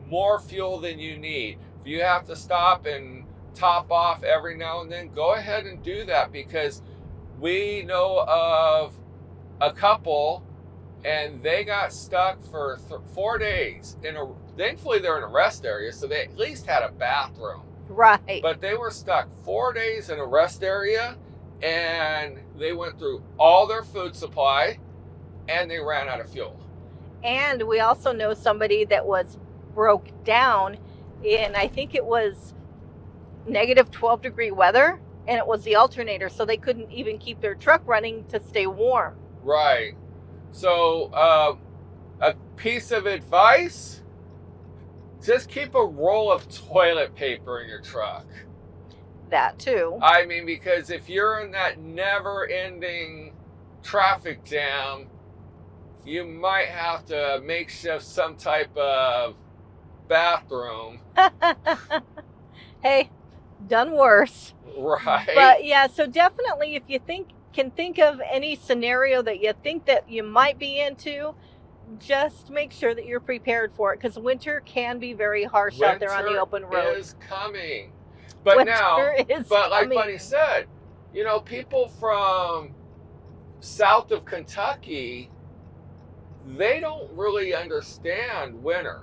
more 0.06 0.38
fuel 0.38 0.78
than 0.78 1.00
you 1.00 1.16
need. 1.16 1.58
If 1.80 1.88
you 1.88 2.02
have 2.02 2.26
to 2.26 2.36
stop 2.36 2.86
and 2.86 3.24
top 3.56 3.90
off 3.90 4.22
every 4.22 4.56
now 4.56 4.80
and 4.80 4.92
then, 4.92 5.12
go 5.12 5.34
ahead 5.34 5.66
and 5.66 5.82
do 5.82 6.04
that 6.04 6.30
because 6.30 6.82
we 7.40 7.82
know 7.82 8.24
of 8.28 8.94
a 9.60 9.72
couple 9.72 10.44
and 11.04 11.42
they 11.42 11.64
got 11.64 11.92
stuck 11.92 12.42
for 12.50 12.78
th- 12.88 13.00
four 13.14 13.38
days 13.38 13.96
in 14.04 14.16
a 14.16 14.26
thankfully 14.56 14.98
they're 14.98 15.16
in 15.18 15.24
a 15.24 15.28
rest 15.28 15.64
area 15.64 15.92
so 15.92 16.06
they 16.06 16.22
at 16.24 16.36
least 16.36 16.66
had 16.66 16.82
a 16.82 16.92
bathroom 16.92 17.62
Right. 17.88 18.40
but 18.42 18.60
they 18.60 18.74
were 18.74 18.90
stuck 18.90 19.28
four 19.44 19.72
days 19.72 20.10
in 20.10 20.18
a 20.18 20.24
rest 20.26 20.62
area 20.62 21.16
and 21.62 22.38
they 22.58 22.72
went 22.72 22.98
through 22.98 23.22
all 23.38 23.66
their 23.66 23.82
food 23.82 24.14
supply 24.14 24.78
and 25.48 25.70
they 25.70 25.78
ran 25.80 26.08
out 26.08 26.20
of 26.20 26.30
fuel 26.30 26.58
And 27.22 27.62
we 27.64 27.80
also 27.80 28.12
know 28.12 28.34
somebody 28.34 28.84
that 28.86 29.04
was 29.06 29.38
broke 29.74 30.08
down 30.24 30.78
in, 31.22 31.54
I 31.56 31.68
think 31.68 31.94
it 31.94 32.04
was 32.04 32.54
negative 33.46 33.90
12 33.90 34.22
degree 34.22 34.50
weather, 34.50 35.00
and 35.28 35.38
it 35.38 35.46
was 35.46 35.62
the 35.64 35.76
alternator, 35.76 36.28
so 36.28 36.44
they 36.44 36.56
couldn't 36.56 36.90
even 36.90 37.18
keep 37.18 37.40
their 37.40 37.54
truck 37.54 37.82
running 37.86 38.24
to 38.28 38.40
stay 38.40 38.66
warm. 38.66 39.16
right 39.42 39.94
so 40.52 41.10
uh, 41.14 41.56
a 42.20 42.34
piece 42.56 42.90
of 42.92 43.06
advice 43.06 44.02
just 45.24 45.50
keep 45.50 45.74
a 45.74 45.84
roll 45.84 46.32
of 46.32 46.48
toilet 46.48 47.14
paper 47.14 47.60
in 47.60 47.68
your 47.68 47.82
truck 47.82 48.26
That 49.30 49.58
too. 49.58 49.98
I 50.02 50.26
mean, 50.26 50.46
because 50.46 50.90
if 50.90 51.08
you're 51.08 51.40
in 51.40 51.52
that 51.52 51.80
never 51.80 52.46
ending 52.48 53.34
traffic 53.82 54.44
jam, 54.44 55.08
you 56.04 56.24
might 56.24 56.68
have 56.68 57.06
to 57.06 57.42
makeshift 57.44 58.04
some 58.04 58.36
type 58.36 58.76
of 58.76 59.36
bathroom. 60.08 61.00
hey, 62.82 63.10
done 63.68 63.92
worse. 63.92 64.54
Right. 64.78 65.30
But 65.34 65.64
yeah, 65.64 65.88
so 65.88 66.06
definitely 66.06 66.76
if 66.76 66.84
you 66.88 66.98
think 67.00 67.30
can 67.52 67.70
think 67.70 67.98
of 67.98 68.20
any 68.30 68.56
scenario 68.56 69.22
that 69.22 69.40
you 69.40 69.52
think 69.62 69.86
that 69.86 70.08
you 70.08 70.22
might 70.22 70.58
be 70.58 70.80
into, 70.80 71.34
just 71.98 72.50
make 72.50 72.72
sure 72.72 72.94
that 72.94 73.04
you're 73.06 73.20
prepared 73.20 73.72
for 73.72 73.92
it 73.92 74.00
because 74.00 74.18
winter 74.18 74.62
can 74.64 74.98
be 74.98 75.12
very 75.12 75.44
harsh 75.44 75.80
out 75.82 75.98
there 75.98 76.12
on 76.12 76.24
the 76.24 76.38
open 76.38 76.64
road. 76.64 76.96
is 76.96 77.16
coming. 77.20 77.92
But 78.44 78.58
winter 78.58 78.72
now, 78.72 79.14
but 79.48 79.70
like 79.70 79.82
coming. 79.84 79.98
Bunny 79.98 80.18
said, 80.18 80.66
you 81.12 81.24
know, 81.24 81.40
people 81.40 81.88
from 81.88 82.74
south 83.60 84.12
of 84.12 84.24
Kentucky, 84.24 85.30
they 86.46 86.80
don't 86.80 87.10
really 87.12 87.54
understand 87.54 88.62
winter. 88.62 89.02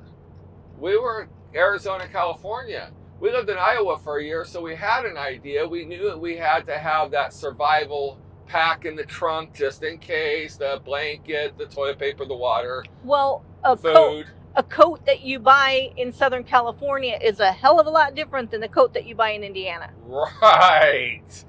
We 0.79 0.97
were 0.97 1.23
in 1.23 1.29
Arizona, 1.55 2.07
California. 2.07 2.91
We 3.19 3.31
lived 3.31 3.49
in 3.49 3.57
Iowa 3.57 3.97
for 3.97 4.19
a 4.19 4.23
year, 4.23 4.45
so 4.45 4.61
we 4.61 4.75
had 4.75 5.05
an 5.05 5.17
idea. 5.17 5.67
We 5.67 5.85
knew 5.85 6.03
that 6.03 6.19
we 6.19 6.37
had 6.37 6.65
to 6.67 6.77
have 6.77 7.11
that 7.11 7.33
survival 7.33 8.19
pack 8.47 8.85
in 8.85 8.95
the 8.95 9.03
trunk 9.05 9.53
just 9.53 9.83
in 9.83 9.97
case 9.99 10.55
the 10.55 10.81
blanket, 10.85 11.57
the 11.57 11.65
toilet 11.65 11.99
paper, 11.99 12.25
the 12.25 12.35
water, 12.35 12.83
Well, 13.03 13.43
a 13.63 13.75
coat, 13.77 14.25
food. 14.25 14.27
a 14.55 14.63
coat 14.63 15.05
that 15.05 15.21
you 15.21 15.39
buy 15.39 15.91
in 15.97 16.11
Southern 16.11 16.43
California 16.43 17.17
is 17.21 17.39
a 17.39 17.51
hell 17.51 17.79
of 17.79 17.87
a 17.87 17.89
lot 17.89 18.15
different 18.15 18.51
than 18.51 18.61
the 18.61 18.67
coat 18.67 18.93
that 18.93 19.05
you 19.05 19.15
buy 19.15 19.31
in 19.31 19.43
Indiana. 19.43 19.91
Right. 20.05 21.45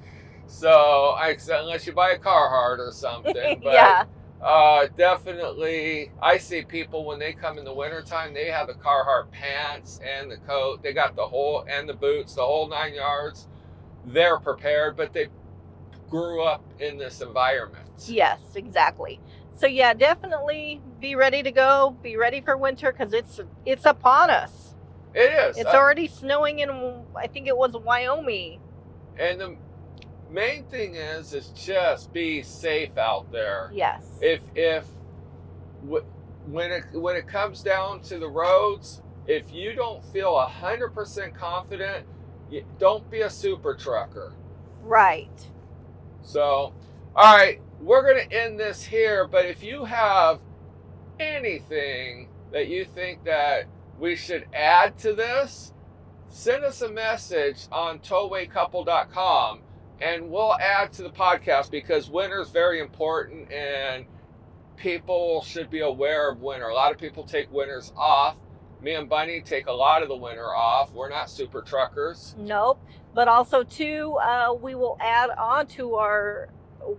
So, 0.46 0.70
I, 1.16 1.36
unless 1.50 1.86
you 1.86 1.92
buy 1.92 2.10
a 2.10 2.18
Carhartt 2.18 2.78
or 2.78 2.90
something, 2.92 3.60
but 3.62 3.72
yeah, 3.72 4.04
uh, 4.42 4.86
definitely, 4.96 6.10
I 6.22 6.38
see 6.38 6.62
people 6.62 7.04
when 7.04 7.18
they 7.18 7.32
come 7.32 7.58
in 7.58 7.64
the 7.64 7.74
wintertime, 7.74 8.32
they 8.34 8.46
have 8.46 8.68
the 8.68 8.74
Carhartt 8.74 9.30
pants 9.30 10.00
and 10.04 10.30
the 10.30 10.36
coat. 10.38 10.82
They 10.82 10.92
got 10.92 11.16
the 11.16 11.26
whole 11.26 11.64
and 11.68 11.88
the 11.88 11.94
boots, 11.94 12.34
the 12.34 12.42
whole 12.44 12.68
nine 12.68 12.94
yards. 12.94 13.48
They're 14.06 14.38
prepared, 14.38 14.96
but 14.96 15.12
they 15.12 15.28
grew 16.10 16.42
up 16.42 16.64
in 16.80 16.98
this 16.98 17.20
environment. 17.20 17.86
yes, 18.06 18.40
exactly. 18.54 19.20
So 19.56 19.66
yeah, 19.66 19.92
definitely 19.94 20.80
be 21.00 21.14
ready 21.16 21.42
to 21.42 21.50
go. 21.50 21.96
Be 22.02 22.16
ready 22.16 22.40
for 22.40 22.56
winter 22.56 22.92
because 22.92 23.12
it's 23.12 23.40
it's 23.66 23.84
upon 23.86 24.30
us. 24.30 24.74
It 25.14 25.32
is. 25.32 25.56
It's 25.58 25.70
already 25.70 26.06
snowing 26.06 26.60
in 26.60 26.70
I 27.16 27.26
think 27.26 27.48
it 27.48 27.56
was 27.56 27.72
Wyoming. 27.72 28.60
and 29.18 29.40
the 29.40 29.56
main 30.30 30.64
thing 30.66 30.94
is, 30.94 31.32
is 31.34 31.48
just 31.48 32.12
be 32.12 32.42
safe 32.42 32.96
out 32.98 33.32
there. 33.32 33.70
Yes. 33.74 34.04
if 34.20 34.42
if 34.54 34.84
when 36.46 36.72
it 36.72 36.84
when 36.92 37.16
it 37.16 37.26
comes 37.26 37.62
down 37.62 38.00
to 38.02 38.18
the 38.18 38.28
roads, 38.28 39.02
if 39.26 39.52
you 39.52 39.72
don't 39.74 40.04
feel 40.12 40.38
hundred 40.40 40.90
percent 40.90 41.34
confident, 41.34 42.06
don't 42.78 43.10
be 43.10 43.22
a 43.22 43.30
super 43.30 43.74
trucker. 43.74 44.32
right. 44.82 45.48
So, 46.28 46.74
all 47.16 47.36
right, 47.36 47.58
we're 47.80 48.02
gonna 48.02 48.28
end 48.30 48.60
this 48.60 48.84
here. 48.84 49.26
But 49.26 49.46
if 49.46 49.62
you 49.62 49.86
have 49.86 50.40
anything 51.18 52.28
that 52.52 52.68
you 52.68 52.84
think 52.84 53.24
that 53.24 53.64
we 53.98 54.14
should 54.14 54.44
add 54.52 54.98
to 54.98 55.14
this, 55.14 55.72
send 56.28 56.64
us 56.64 56.82
a 56.82 56.90
message 56.90 57.66
on 57.72 58.00
towawaycouple.com 58.00 59.62
and 60.02 60.30
we'll 60.30 60.54
add 60.60 60.92
to 60.92 61.02
the 61.02 61.08
podcast 61.08 61.70
because 61.70 62.10
winter 62.10 62.42
is 62.42 62.50
very 62.50 62.80
important 62.80 63.50
and 63.50 64.04
people 64.76 65.42
should 65.42 65.70
be 65.70 65.80
aware 65.80 66.30
of 66.30 66.42
winter. 66.42 66.68
A 66.68 66.74
lot 66.74 66.92
of 66.92 66.98
people 66.98 67.24
take 67.24 67.50
winters 67.50 67.90
off. 67.96 68.36
Me 68.82 68.94
and 68.94 69.08
Bunny 69.08 69.40
take 69.40 69.66
a 69.66 69.72
lot 69.72 70.02
of 70.02 70.08
the 70.08 70.16
winter 70.16 70.54
off. 70.54 70.92
We're 70.92 71.08
not 71.08 71.30
super 71.30 71.62
truckers. 71.62 72.36
Nope. 72.38 72.80
But 73.14 73.28
also 73.28 73.62
too, 73.62 74.16
uh, 74.22 74.54
we 74.54 74.74
will 74.74 74.96
add 75.00 75.30
on 75.30 75.66
to 75.68 75.94
our 75.94 76.48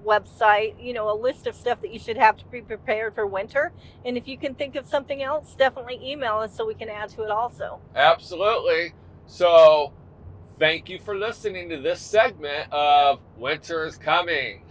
website, 0.06 0.76
you 0.84 0.94
know, 0.94 1.12
a 1.12 1.18
list 1.18 1.48
of 1.48 1.56
stuff 1.56 1.82
that 1.82 1.94
you 1.94 2.00
should 2.00 2.18
have 2.18 2.38
to 2.38 2.46
be 2.46 2.62
prepared 2.62 3.16
for 3.16 3.26
winter. 3.26 3.72
And 4.06 4.18
if 4.18 4.28
you 4.28 4.38
can 4.38 4.56
think 4.56 4.76
of 4.76 4.88
something 4.88 5.24
else, 5.24 5.56
definitely 5.56 6.00
email 6.04 6.38
us 6.38 6.56
so 6.56 6.66
we 6.66 6.76
can 6.76 6.90
add 6.90 7.10
to 7.12 7.24
it 7.24 7.32
also. 7.32 7.80
Absolutely. 7.96 8.94
So, 9.26 9.94
thank 10.58 10.90
you 10.90 11.00
for 11.00 11.16
listening 11.16 11.70
to 11.70 11.78
this 11.78 12.02
segment 12.02 12.72
of 12.72 13.20
Winter 13.38 13.86
is 13.86 13.98
Coming. 13.98 14.64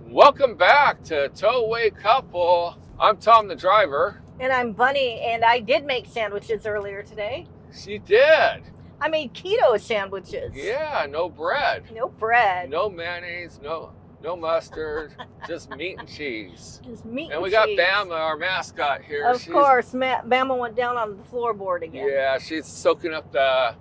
Welcome 0.00 0.56
back 0.56 1.02
to 1.04 1.28
Towaway 1.30 1.90
Couple. 1.90 2.76
I'm 2.98 3.18
Tom 3.18 3.48
the 3.48 3.56
driver. 3.56 4.22
And 4.38 4.52
I'm 4.52 4.72
Bunny, 4.72 5.20
and 5.20 5.44
I 5.44 5.60
did 5.60 5.84
make 5.84 6.06
sandwiches 6.06 6.66
earlier 6.66 7.02
today. 7.02 7.46
She 7.74 7.98
did. 7.98 8.62
I 9.00 9.08
made 9.08 9.34
keto 9.34 9.78
sandwiches. 9.80 10.52
Yeah, 10.54 11.06
no 11.08 11.28
bread, 11.28 11.84
No 11.94 12.08
bread. 12.08 12.70
no 12.70 12.88
mayonnaise, 12.88 13.60
no 13.62 13.92
no 14.22 14.34
mustard, 14.36 15.12
just 15.46 15.70
meat 15.76 15.96
and 15.98 16.08
cheese. 16.08 16.80
Just 16.84 17.04
meat. 17.04 17.30
And 17.30 17.42
we 17.42 17.50
got 17.50 17.66
cheese. 17.66 17.78
Bama, 17.78 18.12
our 18.12 18.36
mascot 18.36 19.02
here. 19.02 19.26
Of 19.26 19.40
She's- 19.42 19.52
course, 19.52 19.92
Ma- 19.94 20.22
Bama 20.22 20.56
went 20.58 20.74
down 20.74 20.96
on 20.96 21.16
the 21.18 21.22
floorboard 21.24 21.82
again. 21.82 22.08
Yeah, 22.10 22.38
she's 22.38 22.66
soaking 22.66 23.12
up 23.12 23.30
the 23.32 23.74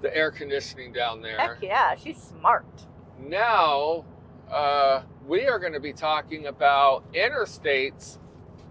the 0.00 0.14
air 0.16 0.30
conditioning 0.30 0.92
down 0.92 1.20
there. 1.22 1.38
Heck 1.38 1.62
yeah, 1.62 1.94
she's 1.94 2.16
smart. 2.20 2.64
now 3.18 4.04
uh, 4.50 5.02
we 5.26 5.46
are 5.48 5.58
going 5.58 5.72
to 5.72 5.80
be 5.80 5.92
talking 5.92 6.46
about 6.46 7.10
interstates 7.12 8.18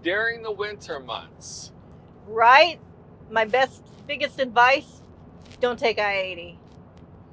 during 0.02 0.42
the 0.42 0.50
winter 0.52 0.98
months. 1.00 1.72
Right? 2.26 2.80
My 3.30 3.44
best, 3.44 3.82
biggest 4.06 4.38
advice 4.40 5.02
don't 5.60 5.78
take 5.78 5.98
I 5.98 6.18
80. 6.18 6.58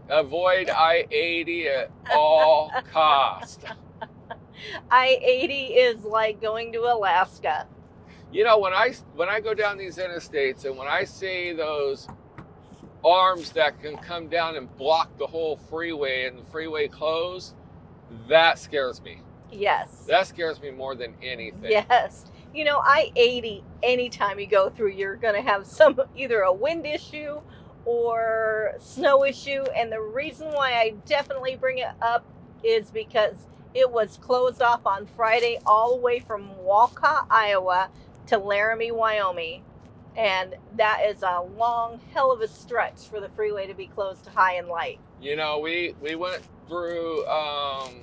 Avoid 0.09 0.69
I 0.69 1.05
80 1.11 1.67
at 1.67 1.91
all 2.13 2.71
cost. 2.91 3.63
I 4.91 5.19
80 5.21 5.53
is 5.55 6.03
like 6.03 6.41
going 6.41 6.71
to 6.73 6.81
Alaska. 6.81 7.67
You 8.31 8.43
know, 8.43 8.57
when 8.57 8.73
I 8.73 8.93
when 9.15 9.29
I 9.29 9.39
go 9.39 9.53
down 9.53 9.77
these 9.77 9.97
interstates 9.97 10.65
and 10.65 10.77
when 10.77 10.87
I 10.87 11.03
see 11.03 11.53
those 11.53 12.07
arms 13.05 13.51
that 13.51 13.81
can 13.81 13.97
come 13.97 14.27
down 14.27 14.55
and 14.55 14.75
block 14.77 15.17
the 15.17 15.27
whole 15.27 15.57
freeway 15.57 16.25
and 16.25 16.39
the 16.39 16.43
freeway 16.45 16.87
close, 16.87 17.53
that 18.27 18.57
scares 18.57 19.01
me. 19.01 19.19
Yes. 19.51 20.05
That 20.07 20.27
scares 20.27 20.61
me 20.61 20.71
more 20.71 20.95
than 20.95 21.13
anything. 21.21 21.71
Yes. 21.71 22.25
You 22.53 22.65
know, 22.65 22.79
I 22.79 23.11
80, 23.15 23.63
anytime 23.81 24.39
you 24.39 24.47
go 24.47 24.69
through, 24.69 24.91
you're 24.91 25.15
going 25.15 25.33
to 25.35 25.41
have 25.41 25.65
some 25.65 25.99
either 26.15 26.41
a 26.41 26.53
wind 26.53 26.85
issue 26.85 27.41
or 27.85 28.75
snow 28.79 29.23
issue. 29.23 29.63
And 29.75 29.91
the 29.91 30.01
reason 30.01 30.47
why 30.51 30.73
I 30.73 30.93
definitely 31.05 31.55
bring 31.55 31.79
it 31.79 31.91
up 32.01 32.25
is 32.63 32.89
because 32.91 33.35
it 33.73 33.91
was 33.91 34.17
closed 34.17 34.61
off 34.61 34.85
on 34.85 35.05
Friday 35.05 35.59
all 35.65 35.95
the 35.95 36.01
way 36.01 36.19
from 36.19 36.55
Walcott, 36.63 37.27
Iowa 37.29 37.89
to 38.27 38.37
Laramie, 38.37 38.91
Wyoming. 38.91 39.63
And 40.15 40.55
that 40.77 41.01
is 41.07 41.23
a 41.23 41.41
long 41.57 41.99
hell 42.13 42.31
of 42.31 42.41
a 42.41 42.47
stretch 42.47 43.07
for 43.09 43.19
the 43.19 43.29
freeway 43.29 43.65
to 43.67 43.73
be 43.73 43.87
closed 43.87 44.23
to 44.25 44.29
high 44.29 44.55
and 44.55 44.67
light. 44.67 44.99
You 45.21 45.35
know, 45.35 45.59
we 45.59 45.95
we 46.01 46.15
went 46.15 46.43
through. 46.67 47.25
Um, 47.25 48.01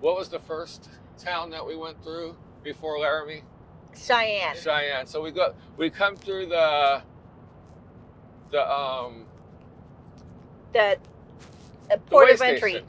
what 0.00 0.16
was 0.16 0.28
the 0.28 0.38
first 0.38 0.88
town 1.18 1.50
that 1.50 1.66
we 1.66 1.76
went 1.76 2.02
through 2.02 2.36
before 2.62 2.98
Laramie? 2.98 3.42
Cheyenne. 3.94 4.56
Cheyenne. 4.56 5.06
So 5.06 5.22
we 5.22 5.30
go. 5.30 5.54
We 5.76 5.90
come 5.90 6.16
through 6.16 6.46
the 6.46 7.02
the 8.50 8.70
um 8.70 9.24
The, 10.72 10.80
uh, 10.80 10.94
the 11.90 11.98
port 11.98 12.30
of 12.30 12.40
entry. 12.40 12.70
station. 12.72 12.86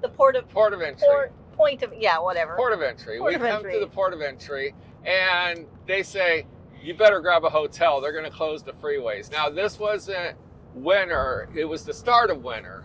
The 0.00 0.08
port 0.08 0.36
of 0.36 0.48
Port 0.48 0.72
of 0.72 0.82
entry. 0.82 1.06
port 1.08 1.32
point 1.52 1.82
of 1.82 1.92
yeah, 1.96 2.18
whatever. 2.18 2.56
Port 2.56 2.72
of 2.72 2.82
entry. 2.82 3.18
Port 3.18 3.30
we 3.30 3.34
of 3.36 3.40
come 3.42 3.56
entry. 3.58 3.74
to 3.74 3.80
the 3.80 3.86
port 3.86 4.12
of 4.12 4.20
entry, 4.20 4.74
and 5.04 5.66
they 5.86 6.02
say 6.02 6.46
you 6.82 6.94
better 6.94 7.20
grab 7.20 7.44
a 7.44 7.50
hotel. 7.50 8.00
They're 8.00 8.12
going 8.12 8.24
to 8.24 8.30
close 8.30 8.62
the 8.62 8.72
freeways. 8.72 9.30
Now 9.30 9.48
this 9.48 9.78
wasn't 9.78 10.36
winter; 10.74 11.48
it 11.54 11.64
was 11.64 11.84
the 11.84 11.94
start 11.94 12.30
of 12.30 12.42
winter, 12.42 12.84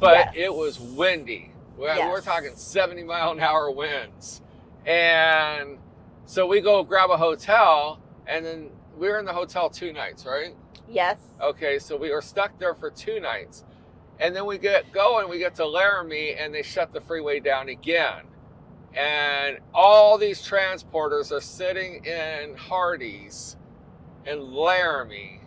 but 0.00 0.14
Yes. 0.16 0.32
it 0.36 0.54
was 0.54 0.78
windy. 0.80 1.52
We're, 1.76 2.08
we're 2.08 2.20
talking 2.22 2.52
seventy 2.56 3.02
mile 3.04 3.32
an 3.32 3.40
hour 3.40 3.70
winds, 3.70 4.40
and 4.86 5.78
so 6.24 6.46
we 6.46 6.60
go 6.60 6.82
grab 6.82 7.10
a 7.10 7.16
hotel, 7.16 8.00
and 8.26 8.44
then 8.44 8.70
we 8.96 9.08
were 9.08 9.18
in 9.18 9.24
the 9.26 9.32
hotel 9.34 9.68
two 9.68 9.92
nights, 9.92 10.24
right? 10.24 10.54
Yes. 10.88 11.18
Okay, 11.42 11.78
so 11.78 11.96
we 11.96 12.10
were 12.10 12.22
stuck 12.22 12.58
there 12.58 12.74
for 12.74 12.90
two 12.90 13.20
nights. 13.20 13.64
And 14.20 14.34
then 14.34 14.46
we 14.46 14.58
get 14.58 14.92
going, 14.92 15.28
we 15.28 15.38
get 15.38 15.54
to 15.56 15.66
Laramie, 15.66 16.34
and 16.34 16.54
they 16.54 16.62
shut 16.62 16.92
the 16.92 17.00
freeway 17.00 17.40
down 17.40 17.68
again. 17.68 18.24
And 18.94 19.58
all 19.74 20.18
these 20.18 20.40
transporters 20.42 21.30
are 21.32 21.40
sitting 21.40 22.04
in 22.04 22.56
Hardee's 22.56 23.56
in 24.26 24.52
Laramie. 24.52 25.42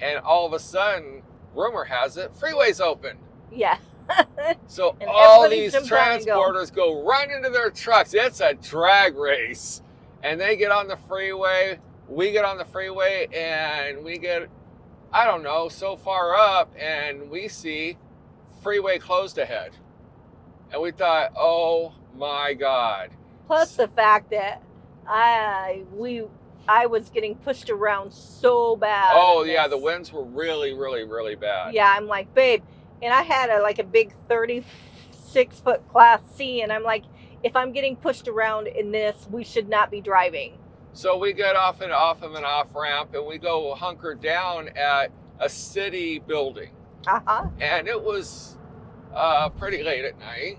And 0.00 0.18
all 0.20 0.46
of 0.46 0.52
a 0.52 0.58
sudden, 0.58 1.22
rumor 1.54 1.84
has 1.84 2.16
it, 2.16 2.34
freeway's 2.36 2.80
open. 2.80 3.18
Yeah. 3.52 3.78
So 4.66 4.96
And 5.00 5.10
all 5.10 5.48
these 5.48 5.74
and 5.74 5.88
go. 5.88 5.96
transporters 5.96 6.72
go 6.74 7.04
right 7.04 7.30
into 7.30 7.50
their 7.50 7.70
trucks. 7.70 8.14
It's 8.14 8.40
a 8.40 8.54
drag 8.54 9.16
race. 9.16 9.82
And 10.22 10.40
they 10.40 10.56
get 10.56 10.70
on 10.72 10.88
the 10.88 10.96
freeway. 10.96 11.78
We 12.08 12.32
get 12.32 12.44
on 12.44 12.58
the 12.58 12.64
freeway 12.64 13.28
and 13.32 14.04
we 14.04 14.18
get, 14.18 14.48
I 15.12 15.24
don't 15.24 15.42
know, 15.42 15.68
so 15.68 15.96
far 15.96 16.34
up 16.34 16.72
and 16.78 17.30
we 17.30 17.48
see 17.48 17.96
freeway 18.62 18.98
closed 18.98 19.38
ahead. 19.38 19.72
And 20.72 20.80
we 20.80 20.92
thought, 20.92 21.32
oh 21.36 21.94
my 22.16 22.54
God. 22.54 23.10
Plus 23.46 23.74
the 23.74 23.88
fact 23.88 24.30
that 24.30 24.62
I 25.06 25.82
we 25.92 26.24
I 26.68 26.86
was 26.86 27.10
getting 27.10 27.34
pushed 27.34 27.68
around 27.68 28.12
so 28.12 28.76
bad. 28.76 29.12
Oh, 29.14 29.42
yeah, 29.42 29.66
the 29.66 29.76
winds 29.76 30.12
were 30.12 30.22
really, 30.22 30.72
really, 30.72 31.02
really 31.02 31.34
bad. 31.34 31.74
Yeah, 31.74 31.92
I'm 31.96 32.06
like, 32.06 32.32
babe, 32.32 32.62
and 33.02 33.12
I 33.12 33.22
had 33.22 33.50
a 33.50 33.60
like 33.60 33.80
a 33.80 33.84
big 33.84 34.14
36 34.28 35.60
foot 35.60 35.88
class 35.88 36.20
C, 36.36 36.62
and 36.62 36.72
I'm 36.72 36.84
like, 36.84 37.04
if 37.42 37.56
I'm 37.56 37.72
getting 37.72 37.96
pushed 37.96 38.28
around 38.28 38.68
in 38.68 38.92
this, 38.92 39.26
we 39.30 39.42
should 39.42 39.68
not 39.68 39.90
be 39.90 40.00
driving. 40.00 40.58
So 40.92 41.16
we 41.16 41.32
get 41.32 41.56
off 41.56 41.80
and 41.80 41.92
off 41.92 42.22
of 42.22 42.34
an 42.34 42.44
off 42.44 42.74
ramp 42.74 43.14
and 43.14 43.26
we 43.26 43.38
go 43.38 43.74
hunker 43.74 44.14
down 44.14 44.68
at 44.76 45.12
a 45.38 45.48
city 45.48 46.18
building. 46.18 46.70
Uh 47.06 47.20
huh. 47.26 47.46
and 47.60 47.88
it 47.88 48.02
was 48.02 48.58
uh, 49.14 49.48
pretty 49.48 49.82
late 49.82 50.04
at 50.04 50.18
night. 50.18 50.58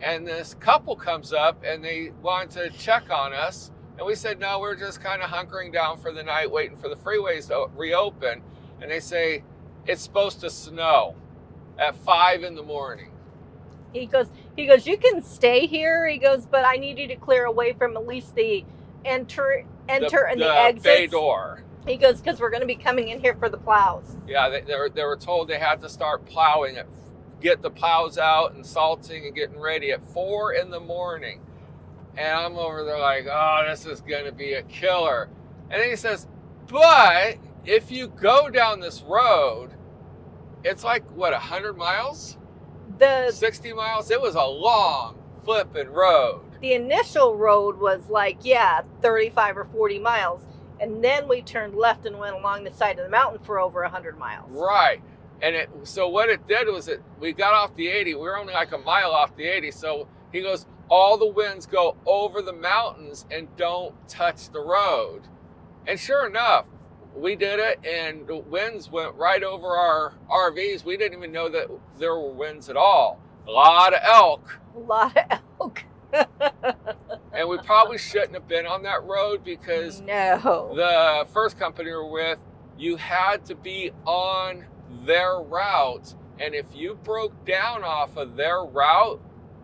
And 0.00 0.26
this 0.26 0.54
couple 0.54 0.96
comes 0.96 1.32
up 1.32 1.62
and 1.66 1.84
they 1.84 2.12
want 2.22 2.50
to 2.52 2.70
check 2.70 3.10
on 3.10 3.32
us. 3.32 3.70
And 3.98 4.06
we 4.06 4.14
said, 4.14 4.38
no, 4.38 4.60
we're 4.60 4.76
just 4.76 5.00
kind 5.00 5.22
of 5.22 5.30
hunkering 5.30 5.72
down 5.72 5.98
for 5.98 6.12
the 6.12 6.22
night, 6.22 6.50
waiting 6.50 6.76
for 6.76 6.88
the 6.88 6.96
freeways 6.96 7.48
to 7.48 7.68
reopen. 7.76 8.42
And 8.80 8.90
they 8.90 9.00
say, 9.00 9.42
it's 9.86 10.02
supposed 10.02 10.40
to 10.40 10.50
snow 10.50 11.14
at 11.78 11.96
five 11.96 12.42
in 12.42 12.54
the 12.54 12.62
morning. 12.62 13.10
He 13.92 14.06
goes, 14.06 14.26
he 14.54 14.66
goes, 14.66 14.86
you 14.86 14.98
can 14.98 15.22
stay 15.22 15.66
here. 15.66 16.06
He 16.08 16.18
goes, 16.18 16.46
but 16.46 16.64
I 16.66 16.76
need 16.76 16.98
you 16.98 17.08
to 17.08 17.16
clear 17.16 17.44
away 17.44 17.72
from 17.72 17.96
at 17.96 18.06
least 18.06 18.34
the 18.34 18.64
enter, 19.06 19.64
enter, 19.88 20.26
and 20.26 20.40
the, 20.40 20.52
exits. 20.52 20.84
bay 20.84 21.06
door. 21.06 21.62
He 21.86 21.96
goes, 21.96 22.20
because 22.20 22.40
we're 22.40 22.50
going 22.50 22.62
to 22.62 22.66
be 22.66 22.74
coming 22.74 23.08
in 23.08 23.20
here 23.20 23.34
for 23.36 23.48
the 23.48 23.56
plows. 23.56 24.16
Yeah, 24.26 24.48
they, 24.48 24.62
they, 24.62 24.74
were, 24.74 24.90
they 24.90 25.04
were 25.04 25.16
told 25.16 25.48
they 25.48 25.58
had 25.58 25.80
to 25.82 25.88
start 25.88 26.26
plowing 26.26 26.76
it, 26.76 26.86
get 27.40 27.62
the 27.62 27.70
plows 27.70 28.18
out 28.18 28.54
and 28.54 28.66
salting 28.66 29.24
and 29.24 29.34
getting 29.34 29.60
ready 29.60 29.92
at 29.92 30.04
four 30.04 30.52
in 30.52 30.70
the 30.70 30.80
morning. 30.80 31.40
And 32.16 32.28
I'm 32.28 32.56
over 32.56 32.82
there 32.82 32.98
like, 32.98 33.26
oh, 33.30 33.64
this 33.68 33.86
is 33.86 34.00
going 34.00 34.24
to 34.24 34.32
be 34.32 34.54
a 34.54 34.62
killer. 34.62 35.28
And 35.70 35.80
then 35.80 35.90
he 35.90 35.96
says, 35.96 36.26
but 36.66 37.36
if 37.64 37.90
you 37.90 38.08
go 38.08 38.50
down 38.50 38.80
this 38.80 39.02
road, 39.02 39.70
it's 40.64 40.82
like, 40.82 41.08
what, 41.12 41.32
100 41.32 41.76
miles? 41.76 42.36
The 42.98 43.30
60 43.30 43.72
miles? 43.74 44.10
It 44.10 44.20
was 44.20 44.34
a 44.34 44.44
long 44.44 45.22
flipping 45.44 45.88
road. 45.90 46.45
The 46.60 46.74
initial 46.74 47.36
road 47.36 47.78
was 47.78 48.08
like, 48.08 48.38
yeah, 48.42 48.82
35 49.02 49.58
or 49.58 49.64
40 49.66 49.98
miles. 49.98 50.42
And 50.80 51.02
then 51.02 51.26
we 51.28 51.42
turned 51.42 51.74
left 51.74 52.06
and 52.06 52.18
went 52.18 52.36
along 52.36 52.64
the 52.64 52.72
side 52.72 52.98
of 52.98 53.04
the 53.04 53.10
mountain 53.10 53.42
for 53.42 53.58
over 53.58 53.82
100 53.82 54.18
miles. 54.18 54.50
Right. 54.50 55.02
And 55.42 55.54
it 55.54 55.70
so 55.84 56.08
what 56.08 56.28
it 56.28 56.46
did 56.46 56.66
was 56.68 56.88
it 56.88 57.02
we 57.20 57.32
got 57.32 57.54
off 57.54 57.74
the 57.76 57.88
80. 57.88 58.14
We 58.14 58.20
were 58.20 58.38
only 58.38 58.54
like 58.54 58.72
a 58.72 58.78
mile 58.78 59.12
off 59.12 59.36
the 59.36 59.44
80. 59.44 59.70
So 59.70 60.08
he 60.32 60.40
goes, 60.42 60.66
all 60.88 61.18
the 61.18 61.26
winds 61.26 61.66
go 61.66 61.96
over 62.06 62.42
the 62.42 62.52
mountains 62.52 63.26
and 63.30 63.48
don't 63.56 63.94
touch 64.08 64.50
the 64.50 64.60
road. 64.60 65.22
And 65.86 65.98
sure 65.98 66.26
enough, 66.26 66.66
we 67.14 67.36
did 67.36 67.58
it 67.58 67.84
and 67.84 68.26
the 68.26 68.36
winds 68.36 68.90
went 68.90 69.14
right 69.14 69.42
over 69.42 69.68
our 69.68 70.14
RVs. 70.30 70.84
We 70.84 70.96
didn't 70.96 71.18
even 71.18 71.32
know 71.32 71.48
that 71.48 71.68
there 71.98 72.14
were 72.14 72.32
winds 72.32 72.68
at 72.68 72.76
all. 72.76 73.20
A 73.46 73.50
lot 73.50 73.94
of 73.94 74.00
elk. 74.02 74.58
A 74.74 74.78
lot 74.78 75.16
of 75.16 75.40
elk. 75.60 75.84
And 77.36 77.50
we 77.50 77.58
probably 77.58 77.98
shouldn't 77.98 78.32
have 78.32 78.48
been 78.48 78.66
on 78.66 78.82
that 78.84 79.04
road 79.04 79.44
because 79.44 80.00
no. 80.00 80.72
the 80.74 81.26
first 81.34 81.58
company 81.58 81.90
we 81.90 81.96
were 81.96 82.10
with, 82.10 82.38
you 82.78 82.96
had 82.96 83.44
to 83.46 83.54
be 83.54 83.90
on 84.06 84.64
their 85.04 85.38
route. 85.40 86.14
And 86.40 86.54
if 86.54 86.64
you 86.74 86.98
broke 87.04 87.44
down 87.44 87.84
off 87.84 88.16
of 88.16 88.36
their 88.36 88.64
route, 88.64 89.20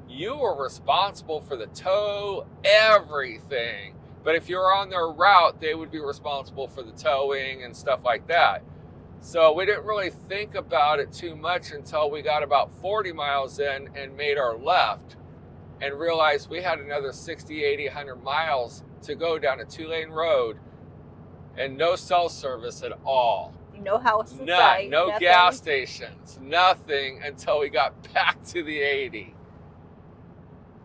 you 0.06 0.36
were 0.36 0.62
responsible 0.62 1.40
for 1.40 1.56
the 1.56 1.66
tow, 1.66 2.46
everything. 2.62 3.94
But 4.22 4.34
if 4.34 4.50
you 4.50 4.56
were 4.56 4.72
on 4.74 4.90
their 4.90 5.08
route, 5.08 5.58
they 5.60 5.74
would 5.74 5.90
be 5.90 5.98
responsible 5.98 6.68
for 6.68 6.82
the 6.82 6.92
towing 6.92 7.64
and 7.64 7.74
stuff 7.74 8.00
like 8.04 8.26
that. 8.26 8.62
So 9.20 9.52
we 9.54 9.64
didn't 9.64 9.84
really 9.84 10.10
think 10.10 10.54
about 10.54 11.00
it 11.00 11.10
too 11.10 11.36
much 11.36 11.72
until 11.72 12.10
we 12.10 12.20
got 12.20 12.42
about 12.42 12.70
40 12.82 13.12
miles 13.12 13.58
in 13.58 13.88
and 13.94 14.14
made 14.14 14.36
our 14.36 14.56
left 14.56 15.16
and 15.82 15.98
realized 15.98 16.48
we 16.48 16.62
had 16.62 16.78
another 16.78 17.12
60, 17.12 17.64
80, 17.64 17.86
100 17.88 18.16
miles 18.22 18.84
to 19.02 19.14
go 19.16 19.38
down 19.38 19.60
a 19.60 19.64
two 19.64 19.88
lane 19.88 20.10
road 20.10 20.58
and 21.58 21.76
no 21.76 21.96
cell 21.96 22.28
service 22.30 22.82
at 22.82 22.92
all. 23.04 23.52
no 23.82 23.98
house 23.98 24.32
None, 24.38 24.46
sight. 24.46 24.88
no 24.90 25.08
nothing. 25.08 25.20
gas 25.20 25.56
stations, 25.58 26.38
nothing 26.40 27.20
until 27.22 27.58
we 27.60 27.68
got 27.68 28.10
back 28.14 28.42
to 28.44 28.62
the 28.62 28.78
80. 28.80 29.34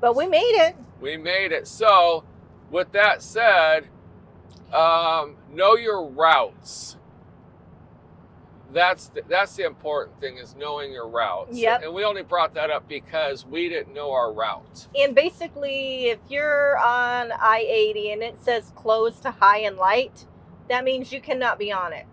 But 0.01 0.15
we 0.15 0.27
made 0.27 0.39
it. 0.67 0.75
We 0.99 1.15
made 1.15 1.51
it. 1.51 1.67
So, 1.67 2.23
with 2.71 2.91
that 2.93 3.21
said, 3.21 3.87
um, 4.73 5.37
know 5.51 5.75
your 5.75 6.05
routes. 6.07 6.97
That's 8.77 9.07
the, 9.07 9.23
that's 9.27 9.55
the 9.55 9.65
important 9.65 10.21
thing 10.21 10.37
is 10.37 10.55
knowing 10.55 10.91
your 10.91 11.07
routes. 11.07 11.57
Yep. 11.57 11.81
And 11.83 11.95
we 11.95 12.03
only 12.03 12.21
brought 12.21 12.53
that 12.53 12.69
up 12.69 12.87
because 12.87 13.43
we 13.43 13.69
didn't 13.69 13.91
know 13.91 14.11
our 14.11 14.31
route. 14.31 14.87
And 14.95 15.15
basically, 15.15 16.09
if 16.09 16.19
you're 16.29 16.77
on 16.77 17.31
I 17.31 17.65
80 17.67 18.11
and 18.11 18.21
it 18.21 18.39
says 18.39 18.71
closed 18.75 19.23
to 19.23 19.31
high 19.31 19.61
and 19.61 19.77
light, 19.77 20.27
that 20.69 20.83
means 20.83 21.11
you 21.11 21.19
cannot 21.19 21.57
be 21.57 21.71
on 21.71 21.91
it. 21.91 22.05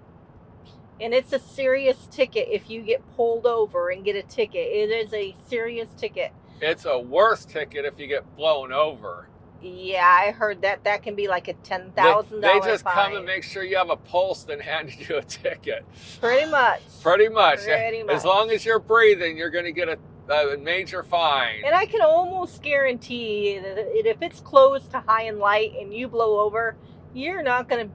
And 0.98 1.12
it's 1.12 1.35
a 1.35 1.38
serious 1.38 2.09
ticket 2.11 2.48
if 2.50 2.70
you 2.70 2.81
get 2.81 3.03
pulled 3.14 3.44
over 3.44 3.90
and 3.90 4.03
get 4.03 4.16
a 4.16 4.22
ticket. 4.22 4.66
It 4.66 4.88
is 4.88 5.12
a 5.12 5.37
serious 5.46 5.90
ticket. 5.98 6.33
It's 6.62 6.87
a 6.87 6.98
worse 6.98 7.44
ticket 7.44 7.85
if 7.85 7.98
you 7.98 8.07
get 8.07 8.37
blown 8.37 8.72
over. 8.72 9.29
Yeah, 9.64 10.07
I 10.07 10.33
heard 10.33 10.61
that 10.61 10.85
that 10.85 11.03
can 11.03 11.14
be 11.14 11.27
like 11.27 11.48
a 11.48 11.55
ten 11.55 11.90
thousand 11.92 12.42
dollars. 12.42 12.62
they 12.64 12.70
just 12.70 12.85
fine. 12.85 12.94
come 12.94 13.16
and 13.16 13.24
make 13.24 13.42
sure 13.42 13.62
you 13.64 13.79
have 13.79 13.88
a 13.88 13.96
pulse 13.96 14.46
and 14.48 14.61
hand 14.61 14.90
you 15.09 15.16
a 15.16 15.22
ticket. 15.22 15.87
Pretty 16.20 16.50
much. 16.50 16.83
Pretty 17.03 17.29
much. 17.31 17.61
Pretty 17.64 18.03
much. 18.03 18.14
As 18.14 18.24
long 18.27 18.50
as 18.50 18.64
you're 18.66 18.79
breathing, 18.79 19.38
you're 19.38 19.48
going 19.48 19.64
to 19.64 19.72
get 19.72 19.88
a, 19.88 19.98
a 20.31 20.59
major 20.59 21.03
fine. 21.03 21.62
And 21.64 21.74
I 21.74 21.87
can 21.87 22.03
almost 22.03 22.62
guarantee 22.62 23.59
that 23.59 23.79
if 24.07 24.20
it's 24.20 24.40
closed 24.40 24.90
to 24.90 25.00
high 25.00 25.22
and 25.22 25.38
light 25.38 25.72
and 25.81 25.94
you 25.94 26.09
blow 26.09 26.40
over, 26.40 26.77
you're 27.14 27.42
not 27.42 27.66
going 27.68 27.88
to 27.88 27.94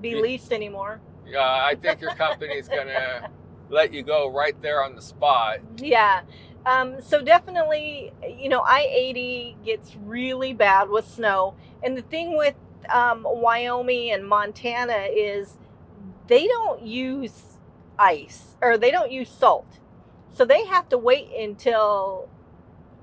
be 0.00 0.10
Yeah. 0.10 0.16
leased 0.20 0.52
anymore. 0.52 1.00
Yeah, 1.26 1.40
I 1.40 1.74
think 1.74 2.00
your 2.00 2.14
company's 2.14 2.68
going 2.68 2.86
to 2.88 3.28
let 3.68 3.92
you 3.92 4.02
go 4.04 4.28
right 4.30 4.60
there 4.62 4.84
on 4.84 4.94
the 4.94 5.02
spot. 5.02 5.58
Yeah. 5.78 6.22
Um, 6.66 7.00
so 7.00 7.22
definitely, 7.22 8.12
you 8.38 8.48
know, 8.48 8.60
I 8.60 8.86
80 8.90 9.56
gets 9.64 9.96
really 9.96 10.52
bad 10.52 10.88
with 10.90 11.06
snow. 11.06 11.54
And 11.82 11.96
the 11.96 12.02
thing 12.02 12.36
with 12.36 12.54
um, 12.90 13.24
Wyoming 13.24 14.10
and 14.10 14.26
Montana 14.26 15.08
is 15.10 15.56
they 16.26 16.46
don't 16.46 16.82
use 16.82 17.58
ice 17.98 18.56
or 18.60 18.76
they 18.76 18.90
don't 18.90 19.10
use 19.10 19.30
salt. 19.30 19.78
So 20.32 20.44
they 20.44 20.64
have 20.66 20.88
to 20.90 20.98
wait 20.98 21.30
until 21.36 22.28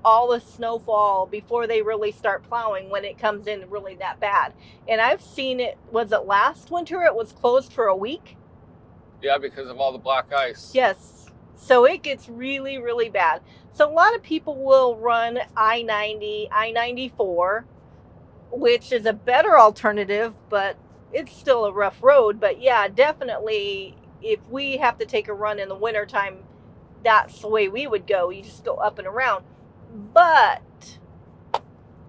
all 0.04 0.28
the 0.28 0.40
snowfall 0.40 1.26
before 1.26 1.66
they 1.66 1.82
really 1.82 2.12
start 2.12 2.42
plowing 2.48 2.88
when 2.88 3.04
it 3.04 3.18
comes 3.18 3.46
in 3.46 3.68
really 3.68 3.94
that 3.96 4.20
bad. 4.20 4.54
And 4.88 5.00
I've 5.00 5.20
seen 5.20 5.60
it, 5.60 5.76
was 5.90 6.12
it 6.12 6.24
last 6.24 6.70
winter? 6.70 7.02
It 7.02 7.14
was 7.14 7.32
closed 7.32 7.72
for 7.72 7.86
a 7.86 7.96
week. 7.96 8.36
Yeah, 9.20 9.38
because 9.38 9.68
of 9.68 9.78
all 9.78 9.92
the 9.92 9.98
black 9.98 10.32
ice. 10.32 10.70
Yes. 10.74 11.17
So 11.58 11.84
it 11.84 12.02
gets 12.02 12.28
really, 12.28 12.78
really 12.78 13.10
bad. 13.10 13.42
So 13.72 13.88
a 13.88 13.92
lot 13.92 14.14
of 14.14 14.22
people 14.22 14.56
will 14.56 14.96
run 14.96 15.40
I 15.56 15.82
90, 15.82 16.48
I 16.50 16.70
94, 16.70 17.66
which 18.50 18.92
is 18.92 19.06
a 19.06 19.12
better 19.12 19.58
alternative, 19.58 20.34
but 20.48 20.76
it's 21.12 21.36
still 21.36 21.64
a 21.64 21.72
rough 21.72 22.02
road. 22.02 22.40
But 22.40 22.62
yeah, 22.62 22.88
definitely, 22.88 23.96
if 24.22 24.40
we 24.48 24.78
have 24.78 24.98
to 24.98 25.04
take 25.04 25.28
a 25.28 25.34
run 25.34 25.58
in 25.58 25.68
the 25.68 25.74
wintertime, 25.74 26.38
that's 27.04 27.40
the 27.40 27.48
way 27.48 27.68
we 27.68 27.86
would 27.86 28.06
go. 28.06 28.30
You 28.30 28.42
just 28.42 28.64
go 28.64 28.76
up 28.76 28.98
and 28.98 29.06
around. 29.06 29.44
But 29.92 30.98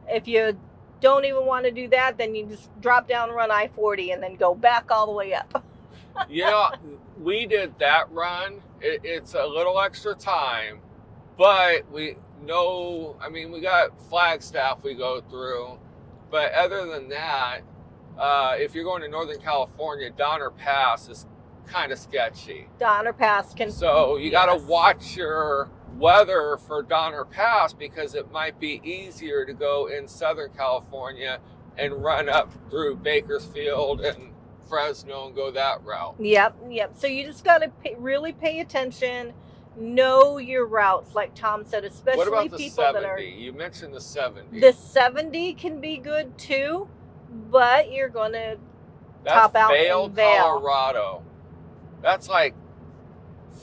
if 0.07 0.27
you 0.27 0.57
don't 1.01 1.25
even 1.25 1.45
want 1.45 1.65
to 1.65 1.71
do 1.71 1.87
that, 1.89 2.17
then 2.17 2.35
you 2.35 2.45
just 2.45 2.69
drop 2.81 3.07
down, 3.07 3.31
run 3.31 3.51
I 3.51 3.67
40, 3.69 4.11
and 4.11 4.21
then 4.21 4.35
go 4.35 4.53
back 4.53 4.91
all 4.91 5.05
the 5.07 5.11
way 5.13 5.33
up. 5.33 5.63
yeah, 6.29 6.71
we 7.19 7.45
did 7.45 7.77
that 7.79 8.11
run. 8.11 8.61
It, 8.81 9.01
it's 9.03 9.33
a 9.33 9.45
little 9.45 9.79
extra 9.79 10.15
time, 10.15 10.79
but 11.37 11.91
we 11.91 12.17
know, 12.43 13.17
I 13.21 13.29
mean, 13.29 13.51
we 13.51 13.61
got 13.61 13.99
Flagstaff 14.09 14.83
we 14.83 14.93
go 14.93 15.21
through. 15.21 15.79
But 16.31 16.53
other 16.53 16.85
than 16.85 17.09
that, 17.09 17.61
uh, 18.17 18.55
if 18.57 18.75
you're 18.75 18.83
going 18.83 19.01
to 19.01 19.07
Northern 19.07 19.39
California, 19.39 20.09
Donner 20.09 20.51
Pass 20.51 21.09
is 21.09 21.25
kind 21.65 21.91
of 21.91 21.99
sketchy. 21.99 22.67
Donner 22.79 23.13
Pass 23.13 23.53
can. 23.53 23.71
So 23.71 24.17
you 24.17 24.31
got 24.31 24.45
to 24.45 24.65
watch 24.65 25.15
your 25.15 25.69
weather 25.97 26.57
for 26.57 26.83
Donner 26.83 27.25
Pass 27.25 27.73
because 27.73 28.15
it 28.15 28.31
might 28.31 28.59
be 28.59 28.81
easier 28.83 29.45
to 29.45 29.53
go 29.53 29.87
in 29.87 30.07
Southern 30.07 30.51
California 30.51 31.39
and 31.77 31.93
run 32.03 32.29
up 32.29 32.51
through 32.69 32.97
Bakersfield 32.97 34.01
and 34.01 34.31
Fresno 34.69 35.27
and 35.27 35.35
go 35.35 35.51
that 35.51 35.83
route. 35.83 36.15
Yep, 36.19 36.55
yep. 36.69 36.93
So 36.95 37.07
you 37.07 37.25
just 37.25 37.43
got 37.43 37.59
to 37.59 37.69
pay, 37.83 37.95
really 37.97 38.31
pay 38.31 38.59
attention, 38.59 39.33
know 39.75 40.37
your 40.37 40.65
routes, 40.65 41.15
like 41.15 41.33
Tom 41.35 41.65
said, 41.65 41.83
especially 41.83 42.17
what 42.17 42.27
about 42.27 42.51
the 42.51 42.57
people 42.57 42.83
70? 42.83 43.01
that 43.01 43.09
are. 43.09 43.19
You 43.19 43.53
mentioned 43.53 43.93
the 43.93 44.01
70. 44.01 44.59
The 44.59 44.73
70 44.73 45.53
can 45.55 45.81
be 45.81 45.97
good 45.97 46.37
too, 46.37 46.87
but 47.49 47.91
you're 47.91 48.09
going 48.09 48.33
to 48.33 48.57
top 49.25 49.55
out 49.55 49.71
Vail, 49.71 50.05
in 50.05 50.13
Vail. 50.13 50.43
Colorado. 50.43 51.23
That's 52.01 52.29
like 52.29 52.55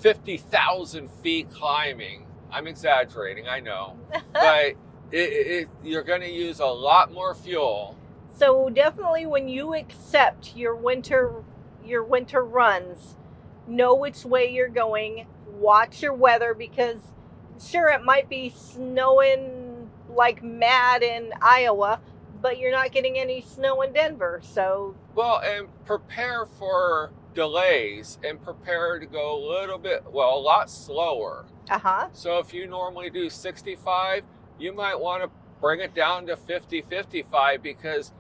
50,000 0.01 1.11
feet 1.23 1.51
climbing. 1.51 2.27
I'm 2.51 2.67
exaggerating, 2.67 3.49
I 3.49 3.61
know. 3.61 3.97
but 4.33 4.75
it, 5.11 5.17
it, 5.17 5.69
you're 5.83 6.03
going 6.03 6.21
to 6.21 6.31
use 6.31 6.61
a 6.61 6.67
lot 6.67 7.13
more 7.13 7.35
fuel. 7.35 7.97
So 8.37 8.69
definitely 8.69 9.25
when 9.25 9.49
you 9.49 9.75
accept 9.75 10.55
your 10.55 10.77
winter 10.77 11.43
your 11.85 12.03
winter 12.03 12.43
runs, 12.43 13.17
know 13.67 13.95
which 13.95 14.25
way 14.25 14.53
you're 14.53 14.69
going, 14.69 15.27
watch 15.47 16.03
your 16.03 16.13
weather 16.13 16.53
because 16.53 17.01
sure 17.65 17.89
it 17.89 18.03
might 18.05 18.29
be 18.29 18.51
snowing 18.51 19.91
like 20.09 20.43
mad 20.43 21.03
in 21.03 21.33
Iowa, 21.41 22.01
but 22.43 22.59
you're 22.59 22.73
not 22.73 22.93
getting 22.93 23.19
any 23.19 23.41
snow 23.41 23.83
in 23.83 23.93
Denver. 23.93 24.41
So 24.43 24.97
Well, 25.15 25.41
and 25.45 25.69
prepare 25.85 26.47
for 26.47 27.13
delays 27.35 28.19
and 28.25 28.43
prepare 28.43 28.99
to 28.99 29.07
go 29.07 29.37
a 29.37 29.41
little 29.61 29.79
bit, 29.79 30.05
well, 30.11 30.37
a 30.37 30.41
lot 30.41 30.71
slower. 30.71 31.47
uh-huh. 31.71 32.09
So 32.13 32.39
if 32.39 32.53
you 32.53 32.67
normally 32.67 33.11
do 33.11 33.31
65, 33.31 34.25
you 34.59 34.73
might 34.73 34.99
want 34.99 35.23
to 35.23 35.31
bring 35.61 35.81
it 35.81 35.95
down 35.95 36.27
to 36.27 36.37
50, 36.37 36.83
55 36.83 37.63
because 37.63 38.13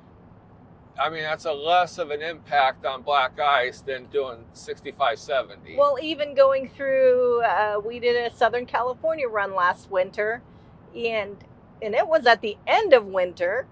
I 0.98 1.10
mean, 1.10 1.22
that's 1.22 1.44
a 1.44 1.52
less 1.52 1.98
of 1.98 2.10
an 2.10 2.22
impact 2.22 2.86
on 2.86 3.02
black 3.02 3.38
ice 3.38 3.80
than 3.80 4.06
doing 4.06 4.44
65, 4.54 5.18
70. 5.18 5.76
Well, 5.76 5.98
even 6.00 6.34
going 6.34 6.68
through, 6.68 7.42
uh, 7.42 7.80
we 7.84 7.98
did 7.98 8.16
a 8.16 8.34
Southern 8.34 8.64
California 8.66 9.28
run 9.28 9.54
last 9.54 9.90
winter, 9.90 10.42
and 10.94 11.36
and 11.82 11.94
it 11.94 12.08
was 12.08 12.24
at 12.26 12.40
the 12.40 12.56
end 12.66 12.94
of 12.94 13.04
winter, 13.04 13.66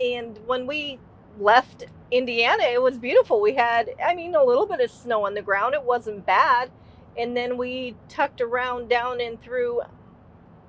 and 0.00 0.38
when 0.46 0.66
we 0.66 1.00
left 1.38 1.86
Indiana, 2.12 2.62
it 2.64 2.80
was 2.80 2.96
beautiful. 2.96 3.40
We 3.40 3.54
had, 3.54 3.90
I 4.04 4.14
mean, 4.14 4.36
a 4.36 4.44
little 4.44 4.66
bit 4.66 4.78
of 4.80 4.90
snow 4.90 5.26
on 5.26 5.34
the 5.34 5.42
ground. 5.42 5.74
It 5.74 5.82
wasn't 5.82 6.24
bad, 6.24 6.70
and 7.18 7.36
then 7.36 7.56
we 7.56 7.96
tucked 8.08 8.40
around 8.40 8.88
down 8.88 9.20
and 9.20 9.40
through, 9.42 9.82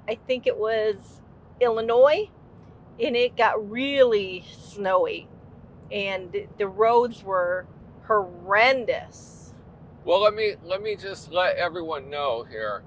I 0.08 0.16
think 0.28 0.48
it 0.48 0.58
was 0.58 1.22
Illinois, 1.60 2.30
and 3.00 3.16
it 3.16 3.38
got 3.38 3.70
really 3.70 4.44
snowy, 4.58 5.28
and 5.92 6.36
the 6.58 6.68
roads 6.68 7.24
were 7.24 7.66
horrendous. 8.08 9.54
Well, 10.04 10.22
let 10.22 10.34
me 10.36 10.56
let 10.64 10.82
me 10.82 10.96
just 10.96 11.32
let 11.32 11.56
everyone 11.58 12.10
know 12.10 12.44
here. 12.44 12.84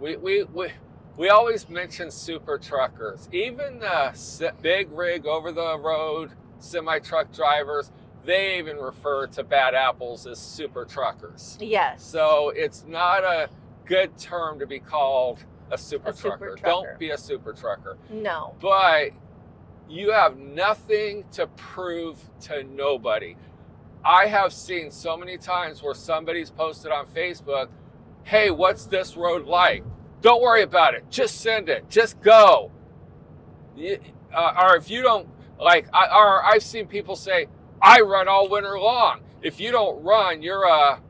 We 0.00 0.16
we 0.16 0.44
we, 0.44 0.68
we 1.16 1.28
always 1.28 1.68
mention 1.68 2.10
super 2.10 2.56
truckers, 2.58 3.28
even 3.32 3.80
the 3.80 4.52
big 4.62 4.90
rig 4.90 5.26
over 5.26 5.52
the 5.52 5.78
road 5.78 6.30
semi 6.58 6.98
truck 6.98 7.32
drivers. 7.32 7.90
They 8.24 8.58
even 8.58 8.76
refer 8.76 9.26
to 9.28 9.42
bad 9.42 9.74
apples 9.74 10.26
as 10.26 10.38
super 10.38 10.84
truckers. 10.84 11.58
Yes. 11.60 12.04
So 12.04 12.50
it's 12.54 12.84
not 12.86 13.24
a 13.24 13.48
good 13.84 14.16
term 14.16 14.60
to 14.60 14.66
be 14.66 14.78
called 14.78 15.44
a 15.72 15.76
super, 15.76 16.10
A 16.10 16.12
super 16.14 16.36
trucker. 16.38 16.56
trucker. 16.56 16.62
Don't 16.86 16.98
be 17.00 17.10
a 17.10 17.18
super 17.18 17.52
trucker. 17.52 17.98
no. 18.10 18.54
But 18.62 19.10
you 19.88 20.12
have 20.12 20.38
nothing 20.38 21.24
to 21.32 21.46
prove 21.46 22.18
to 22.42 22.62
nobody. 22.64 23.36
I 24.04 24.26
have 24.26 24.52
seen 24.52 24.90
so 24.90 25.16
many 25.16 25.38
times 25.38 25.82
where 25.82 25.94
somebody's 25.94 26.50
posted 26.50 26.90
on 26.90 27.06
Facebook, 27.06 27.68
hey, 28.24 28.50
what's 28.50 28.86
this 28.86 29.16
road 29.16 29.46
like? 29.46 29.84
Don't 30.20 30.42
worry 30.42 30.62
about 30.62 30.94
it. 30.94 31.04
Just 31.10 31.40
send 31.40 31.68
it. 31.68 31.88
Just 31.88 32.20
go. 32.20 32.70
Uh, 33.76 34.54
or 34.62 34.76
if 34.76 34.90
you 34.90 35.02
don't, 35.02 35.28
like, 35.58 35.88
I, 35.92 36.06
or 36.06 36.44
I've 36.44 36.62
seen 36.62 36.86
people 36.86 37.16
say, 37.16 37.46
I 37.80 38.00
run 38.00 38.28
all 38.28 38.48
winter 38.48 38.78
long. 38.78 39.20
If 39.42 39.60
you 39.60 39.72
don't 39.72 40.02
run, 40.02 40.42
you're 40.42 40.64
a, 40.64 41.00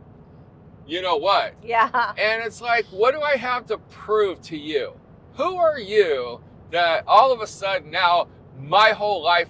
you 0.86 1.02
know 1.02 1.16
what? 1.16 1.54
Yeah. 1.62 2.12
And 2.18 2.42
it's 2.44 2.60
like, 2.60 2.86
what 2.86 3.14
do 3.14 3.20
I 3.20 3.36
have 3.36 3.66
to 3.66 3.78
prove 3.78 4.40
to 4.42 4.56
you? 4.56 4.94
Who 5.34 5.56
are 5.56 5.78
you 5.78 6.40
that 6.70 7.04
all 7.06 7.32
of 7.32 7.40
a 7.40 7.46
sudden 7.46 7.90
now 7.90 8.28
my 8.58 8.90
whole 8.90 9.22
life 9.22 9.48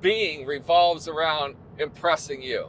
being 0.00 0.46
revolves 0.46 1.08
around 1.08 1.56
impressing 1.78 2.42
you? 2.42 2.68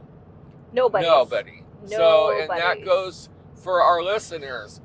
Nobody. 0.73 1.05
Nobody. 1.05 1.63
So, 1.85 2.37
and 2.39 2.49
that 2.49 2.85
goes 2.85 3.29
for 3.55 3.81
our 3.81 4.03
listeners. 4.03 4.81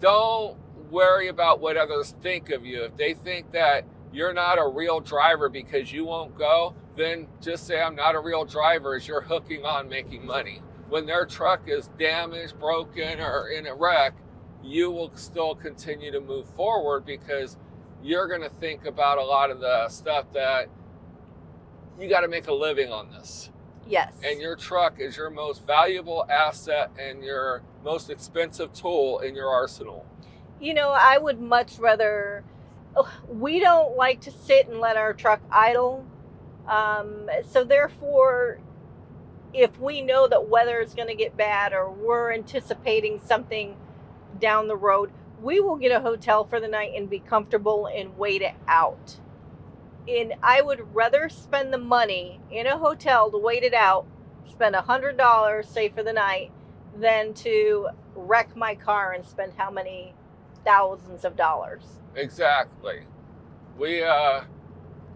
Don't 0.00 0.56
worry 0.90 1.28
about 1.28 1.60
what 1.60 1.76
others 1.76 2.14
think 2.22 2.50
of 2.50 2.64
you. 2.64 2.84
If 2.84 2.96
they 2.96 3.14
think 3.14 3.52
that 3.52 3.84
you're 4.12 4.32
not 4.32 4.58
a 4.58 4.66
real 4.66 5.00
driver 5.00 5.48
because 5.48 5.92
you 5.92 6.04
won't 6.04 6.36
go, 6.36 6.74
then 6.96 7.28
just 7.40 7.66
say, 7.66 7.80
I'm 7.80 7.94
not 7.94 8.14
a 8.14 8.20
real 8.20 8.44
driver 8.44 8.96
as 8.96 9.06
you're 9.06 9.20
hooking 9.20 9.64
on 9.64 9.88
making 9.88 10.26
money. 10.26 10.62
When 10.88 11.06
their 11.06 11.24
truck 11.24 11.68
is 11.68 11.88
damaged, 11.98 12.58
broken, 12.58 13.20
or 13.20 13.48
in 13.48 13.66
a 13.66 13.74
wreck, 13.74 14.14
you 14.62 14.90
will 14.90 15.12
still 15.14 15.54
continue 15.54 16.10
to 16.10 16.20
move 16.20 16.48
forward 16.48 17.06
because 17.06 17.56
you're 18.02 18.26
going 18.28 18.42
to 18.42 18.48
think 18.48 18.86
about 18.86 19.18
a 19.18 19.24
lot 19.24 19.50
of 19.50 19.60
the 19.60 19.88
stuff 19.88 20.26
that 20.32 20.68
you 21.98 22.08
got 22.08 22.20
to 22.20 22.28
make 22.28 22.46
a 22.48 22.52
living 22.54 22.90
on 22.92 23.10
this 23.10 23.50
Yes. 23.86 24.14
and 24.24 24.40
your 24.40 24.56
truck 24.56 25.00
is 25.00 25.16
your 25.16 25.30
most 25.30 25.66
valuable 25.66 26.24
asset 26.30 26.90
and 26.98 27.22
your 27.24 27.62
most 27.84 28.08
expensive 28.10 28.72
tool 28.72 29.18
in 29.20 29.34
your 29.34 29.48
arsenal. 29.48 30.06
you 30.60 30.74
know, 30.74 30.90
I 30.90 31.18
would 31.18 31.40
much 31.40 31.78
rather. 31.78 32.44
We 33.28 33.60
don't 33.60 33.96
like 33.96 34.20
to 34.22 34.30
sit 34.30 34.68
and 34.68 34.78
let 34.80 34.96
our 34.96 35.12
truck 35.14 35.40
idle. 35.50 36.04
Um, 36.68 37.28
so 37.48 37.64
therefore, 37.64 38.58
if 39.54 39.78
we 39.80 40.02
know 40.02 40.28
that 40.28 40.48
weather 40.48 40.80
is 40.80 40.92
going 40.94 41.08
to 41.08 41.14
get 41.14 41.36
bad 41.36 41.72
or 41.72 41.90
we're 41.90 42.32
anticipating 42.32 43.18
something 43.24 43.76
down 44.38 44.68
the 44.68 44.76
road, 44.76 45.10
we 45.42 45.60
will 45.60 45.76
get 45.76 45.92
a 45.92 46.00
hotel 46.00 46.44
for 46.44 46.60
the 46.60 46.68
night 46.68 46.92
and 46.96 47.08
be 47.08 47.18
comfortable 47.18 47.86
and 47.86 48.16
wait 48.18 48.42
it 48.42 48.54
out. 48.68 49.16
And 50.08 50.34
I 50.42 50.60
would 50.60 50.94
rather 50.94 51.28
spend 51.28 51.72
the 51.72 51.78
money 51.78 52.40
in 52.50 52.66
a 52.66 52.78
hotel 52.78 53.30
to 53.30 53.38
wait 53.38 53.62
it 53.62 53.74
out, 53.74 54.06
spend 54.48 54.74
a 54.74 54.82
hundred 54.82 55.16
dollars, 55.16 55.68
say 55.68 55.88
for 55.88 56.02
the 56.02 56.12
night, 56.12 56.50
than 56.96 57.34
to 57.34 57.88
wreck 58.14 58.56
my 58.56 58.74
car 58.74 59.12
and 59.12 59.24
spend 59.24 59.52
how 59.56 59.70
many 59.70 60.14
thousands 60.64 61.24
of 61.24 61.36
dollars. 61.36 61.82
Exactly. 62.14 63.04
We 63.78 64.02
uh 64.02 64.42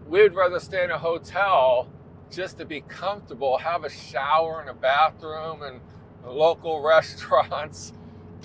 we'd 0.07 0.33
rather 0.33 0.59
stay 0.59 0.83
in 0.83 0.91
a 0.91 0.97
hotel 0.97 1.89
just 2.31 2.57
to 2.57 2.65
be 2.65 2.81
comfortable, 2.81 3.57
have 3.57 3.83
a 3.83 3.89
shower 3.89 4.59
and 4.61 4.69
a 4.69 4.73
bathroom 4.73 5.61
and 5.61 5.81
local 6.25 6.81
restaurants, 6.83 7.93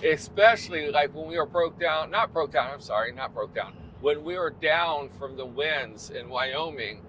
especially 0.05 0.91
like 0.91 1.15
when 1.15 1.27
we 1.27 1.37
were 1.37 1.47
broke 1.47 1.79
down, 1.79 2.11
not 2.11 2.33
broke 2.33 2.53
down, 2.53 2.71
I'm 2.73 2.81
sorry, 2.81 3.13
not 3.13 3.35
broke 3.35 3.55
down. 3.55 3.75
When 4.01 4.25
we 4.25 4.39
were 4.39 4.51
down 4.51 5.11
from 5.11 5.37
the 5.37 5.47
winds 5.47 6.11
in 6.11 6.29
Wyoming, 6.29 7.03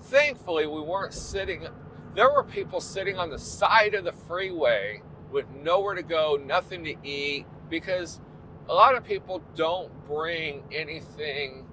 thankfully 0.00 0.66
we 0.66 0.80
weren't 0.80 1.14
sitting 1.14 1.66
there 2.14 2.30
were 2.30 2.44
people 2.44 2.80
sitting 2.80 3.18
on 3.18 3.30
the 3.30 3.38
side 3.38 3.94
of 3.94 4.04
the 4.04 4.12
freeway 4.12 5.02
with 5.32 5.46
nowhere 5.50 5.94
to 5.96 6.02
go, 6.02 6.40
nothing 6.42 6.84
to 6.84 6.94
eat 7.02 7.44
because 7.68 8.20
a 8.68 8.74
lot 8.74 8.94
of 8.94 9.04
people 9.04 9.42
don't 9.56 9.90
bring 10.06 10.62
anything 10.72 11.66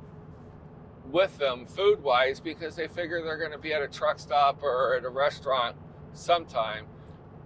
with 1.11 1.37
them 1.37 1.65
food 1.65 2.01
wise 2.01 2.39
because 2.39 2.75
they 2.75 2.87
figure 2.87 3.21
they're 3.23 3.37
going 3.37 3.51
to 3.51 3.57
be 3.57 3.73
at 3.73 3.83
a 3.83 3.87
truck 3.87 4.17
stop 4.17 4.63
or 4.63 4.95
at 4.95 5.05
a 5.05 5.09
restaurant 5.09 5.75
sometime. 6.13 6.85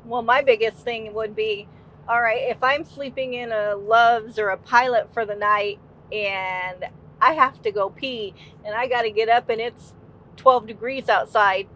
Well, 0.05 0.21
my 0.21 0.41
biggest 0.41 0.77
thing 0.77 1.13
would 1.13 1.35
be 1.35 1.67
all 2.07 2.21
right, 2.21 2.49
if 2.49 2.63
I'm 2.63 2.85
sleeping 2.85 3.33
in 3.33 3.51
a 3.51 3.75
Love's 3.75 4.37
or 4.37 4.49
a 4.49 4.57
Pilot 4.57 5.13
for 5.13 5.25
the 5.25 5.35
night 5.35 5.79
and 6.11 6.85
I 7.19 7.33
have 7.33 7.61
to 7.63 7.71
go 7.71 7.89
pee 7.89 8.33
and 8.63 8.75
I 8.75 8.87
got 8.87 9.03
to 9.03 9.11
get 9.11 9.29
up 9.29 9.49
and 9.49 9.59
it's 9.59 9.93
12 10.37 10.67
degrees 10.67 11.09
outside, 11.09 11.67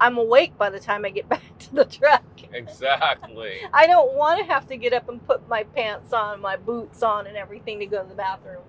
I'm 0.00 0.16
awake 0.16 0.56
by 0.56 0.70
the 0.70 0.80
time 0.80 1.04
I 1.04 1.10
get 1.10 1.28
back 1.28 1.58
to 1.60 1.74
the 1.74 1.84
truck. 1.84 2.24
Exactly. 2.52 3.58
I 3.72 3.86
don't 3.86 4.14
want 4.14 4.38
to 4.38 4.46
have 4.46 4.66
to 4.68 4.76
get 4.76 4.92
up 4.92 5.08
and 5.08 5.24
put 5.26 5.48
my 5.48 5.64
pants 5.64 6.12
on, 6.12 6.40
my 6.40 6.56
boots 6.56 7.02
on, 7.02 7.26
and 7.26 7.36
everything 7.36 7.78
to 7.80 7.86
go 7.86 8.02
to 8.02 8.08
the 8.08 8.14
bathroom. 8.14 8.62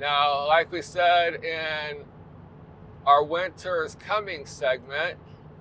Now, 0.00 0.46
like 0.46 0.72
we 0.72 0.82
said 0.82 1.44
in 1.44 2.04
our 3.06 3.24
winter 3.24 3.84
is 3.84 3.94
coming 3.94 4.44
segment, 4.44 5.18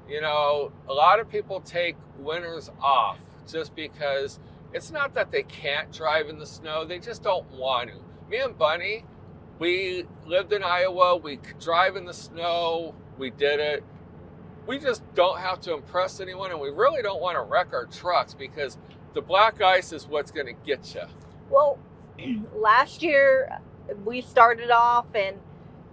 you 0.09 0.21
know, 0.21 0.71
a 0.87 0.93
lot 0.93 1.19
of 1.19 1.29
people 1.29 1.61
take 1.61 1.95
winters 2.17 2.69
off 2.81 3.19
just 3.47 3.75
because 3.75 4.39
it's 4.75 4.91
not 4.91 5.13
that 5.13 5.31
they 5.31 5.43
can't 5.43 5.89
drive 5.93 6.27
in 6.27 6.37
the 6.37 6.45
snow, 6.45 6.83
they 6.83 6.99
just 6.99 7.23
don't 7.23 7.49
want 7.51 7.89
to. 7.89 7.95
Me 8.29 8.39
and 8.39 8.57
Bunny, 8.57 9.05
we 9.57 10.03
lived 10.25 10.51
in 10.51 10.63
Iowa, 10.63 11.15
we 11.15 11.37
could 11.37 11.59
drive 11.59 11.95
in 11.95 12.03
the 12.03 12.13
snow, 12.13 12.93
we 13.17 13.29
did 13.29 13.61
it. 13.61 13.85
We 14.67 14.77
just 14.77 15.01
don't 15.13 15.39
have 15.39 15.61
to 15.61 15.73
impress 15.73 16.19
anyone, 16.19 16.51
and 16.51 16.59
we 16.59 16.71
really 16.71 17.01
don't 17.01 17.21
want 17.21 17.37
to 17.37 17.41
wreck 17.41 17.71
our 17.71 17.85
trucks 17.85 18.33
because 18.33 18.77
the 19.13 19.21
black 19.21 19.61
ice 19.61 19.93
is 19.93 20.07
what's 20.07 20.31
going 20.31 20.47
to 20.47 20.65
get 20.65 20.93
you. 20.93 21.03
Well, 21.49 21.79
last 22.53 23.01
year 23.01 23.59
we 24.03 24.19
started 24.19 24.71
off 24.71 25.05
and 25.15 25.37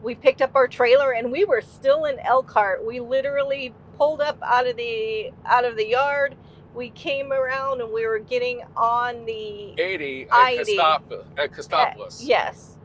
we 0.03 0.16
picked 0.16 0.42
up 0.42 0.57
our 0.57 0.66
trailer 0.66 1.12
and 1.12 1.31
we 1.31 1.45
were 1.45 1.61
still 1.61 2.07
in 2.07 2.18
Elkhart. 2.18 2.85
We 2.85 2.99
literally 2.99 3.73
pulled 3.97 4.21
up 4.21 4.38
out 4.42 4.66
of 4.66 4.77
the 4.77 5.31
out 5.45 5.64
of 5.64 5.77
the 5.77 5.87
yard. 5.87 6.35
We 6.74 6.90
came 6.90 7.32
around 7.32 7.80
and 7.80 7.92
we 7.92 8.06
were 8.06 8.18
getting 8.18 8.62
on 8.76 9.24
the 9.26 9.74
80 9.78 10.22
at, 10.22 10.32
I-80. 10.32 10.76
Costop- 10.76 11.24
at 11.38 11.52
Cassopolis. 11.52 12.22
yes, 12.24 12.76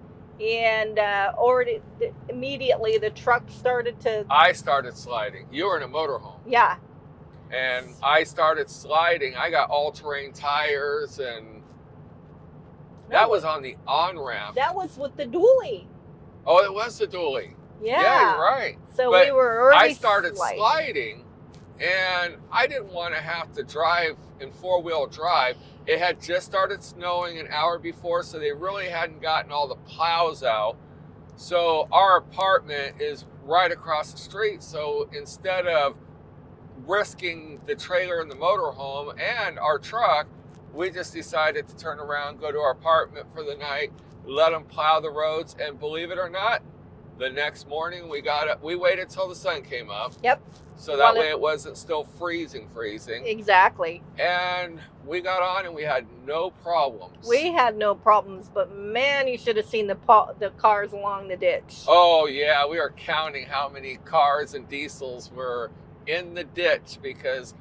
and 0.42 1.00
uh, 1.00 1.34
already 1.38 1.82
immediately 2.30 2.98
the 2.98 3.10
truck 3.12 3.44
started 3.50 4.00
to 4.02 4.26
I 4.30 4.52
started 4.52 4.98
sliding. 4.98 5.48
You 5.52 5.68
were 5.68 5.78
in 5.78 5.84
a 5.84 5.88
motorhome. 5.88 6.40
yeah 6.46 6.78
and 7.52 7.88
I 8.04 8.24
started 8.24 8.70
sliding. 8.70 9.36
I 9.36 9.50
got 9.50 9.70
all 9.70 9.92
terrain 9.92 10.34
tires, 10.34 11.20
and 11.20 11.62
that 13.10 13.30
was 13.30 13.44
on 13.44 13.62
the 13.62 13.78
on 13.88 14.20
ramp. 14.20 14.56
that 14.56 14.76
was 14.76 14.98
with 14.98 15.16
the 15.16 15.26
dually. 15.26 15.86
Oh, 16.46 16.64
it 16.64 16.74
was 16.74 16.98
the 16.98 17.08
dually. 17.08 17.54
Yeah, 17.82 18.32
you're 18.32 18.42
right. 18.42 18.78
So 18.96 19.12
But 19.12 19.26
we 19.28 19.32
were 19.32 19.62
already 19.62 19.92
I 19.92 19.94
started 19.94 20.36
sliding. 20.36 20.58
sliding, 20.58 21.24
and 21.82 22.36
I 22.52 22.68
didn't 22.68 22.92
want 22.92 23.14
to 23.14 23.22
have 23.22 23.54
to 23.54 23.64
drive 23.64 24.18
in 24.40 24.52
four 24.52 24.82
wheel 24.82 25.08
drive. 25.08 25.58
It 25.86 26.00
had 26.00 26.22
just 26.22 26.46
started 26.46 26.84
snowing 26.84 27.40
an 27.40 27.48
hour 27.50 27.78
before, 27.80 28.24
so 28.24 28.40
they 28.40 28.52
really 28.52 28.90
hadn't 28.90 29.22
gotten 29.22 29.52
all 29.52 29.68
the 29.68 29.76
plows 29.76 30.44
out. 30.44 30.78
So 31.36 31.88
our 31.92 32.18
apartment 32.18 33.00
is 33.00 33.26
right 33.44 33.72
across 33.72 34.12
the 34.12 34.18
street. 34.18 34.64
So 34.64 35.10
instead 35.16 35.68
of 35.68 35.96
risking 36.86 37.62
the 37.66 37.76
trailer 37.76 38.20
and 38.20 38.30
the 38.30 38.36
motorhome 38.36 39.20
and 39.20 39.58
our 39.60 39.80
truck, 39.80 40.28
we 40.74 40.92
just 40.92 41.14
decided 41.14 41.68
to 41.68 41.76
turn 41.76 42.00
around, 42.00 42.40
go 42.40 42.52
to 42.52 42.60
our 42.60 42.72
apartment 42.72 43.28
for 43.34 43.44
the 43.44 43.56
night, 43.56 43.92
let 44.26 44.52
them 44.52 44.66
plow 44.66 45.00
the 45.00 45.10
roads, 45.10 45.56
and 45.60 45.80
believe 45.80 46.12
it 46.12 46.18
or 46.18 46.30
not, 46.30 46.62
the 47.18 47.30
next 47.30 47.68
morning 47.68 48.10
we 48.10 48.22
got 48.22 48.48
up. 48.48 48.64
We 48.64 48.76
waited 48.76 49.10
till 49.10 49.28
the 49.28 49.36
sun 49.36 49.64
came 49.64 49.90
up. 49.90 50.14
Yep. 50.24 50.42
So 50.76 50.96
that 50.96 51.16
way 51.16 51.30
it 51.30 51.40
wasn't 51.40 51.76
still 51.76 52.04
freezing, 52.04 52.70
freezing. 52.70 53.26
Exactly. 53.26 54.04
And 54.20 54.80
we 55.06 55.22
got 55.22 55.42
on 55.42 55.66
and 55.66 55.74
we 55.74 55.82
had 55.82 56.06
no 56.26 56.52
problems. 56.52 57.28
We 57.28 57.52
had 57.52 57.76
no 57.76 57.96
problems, 57.96 58.52
but 58.54 58.76
man, 58.76 59.28
you 59.28 59.40
should 59.40 59.58
have 59.58 59.66
seen 59.66 59.88
the 59.88 59.96
pa- 59.96 60.34
the 60.34 60.52
cars 60.52 60.94
along 60.94 61.30
the 61.30 61.38
ditch. 61.38 61.84
Oh 61.88 62.28
yeah, 62.28 62.68
we 62.68 62.78
were 62.78 62.94
counting 62.96 63.48
how 63.48 63.70
many 63.70 63.98
cars 64.06 64.54
and 64.54 64.70
diesels 64.70 65.32
were 65.32 65.72
in 66.06 66.36
the 66.36 66.44
ditch 66.44 67.00
because 67.02 67.56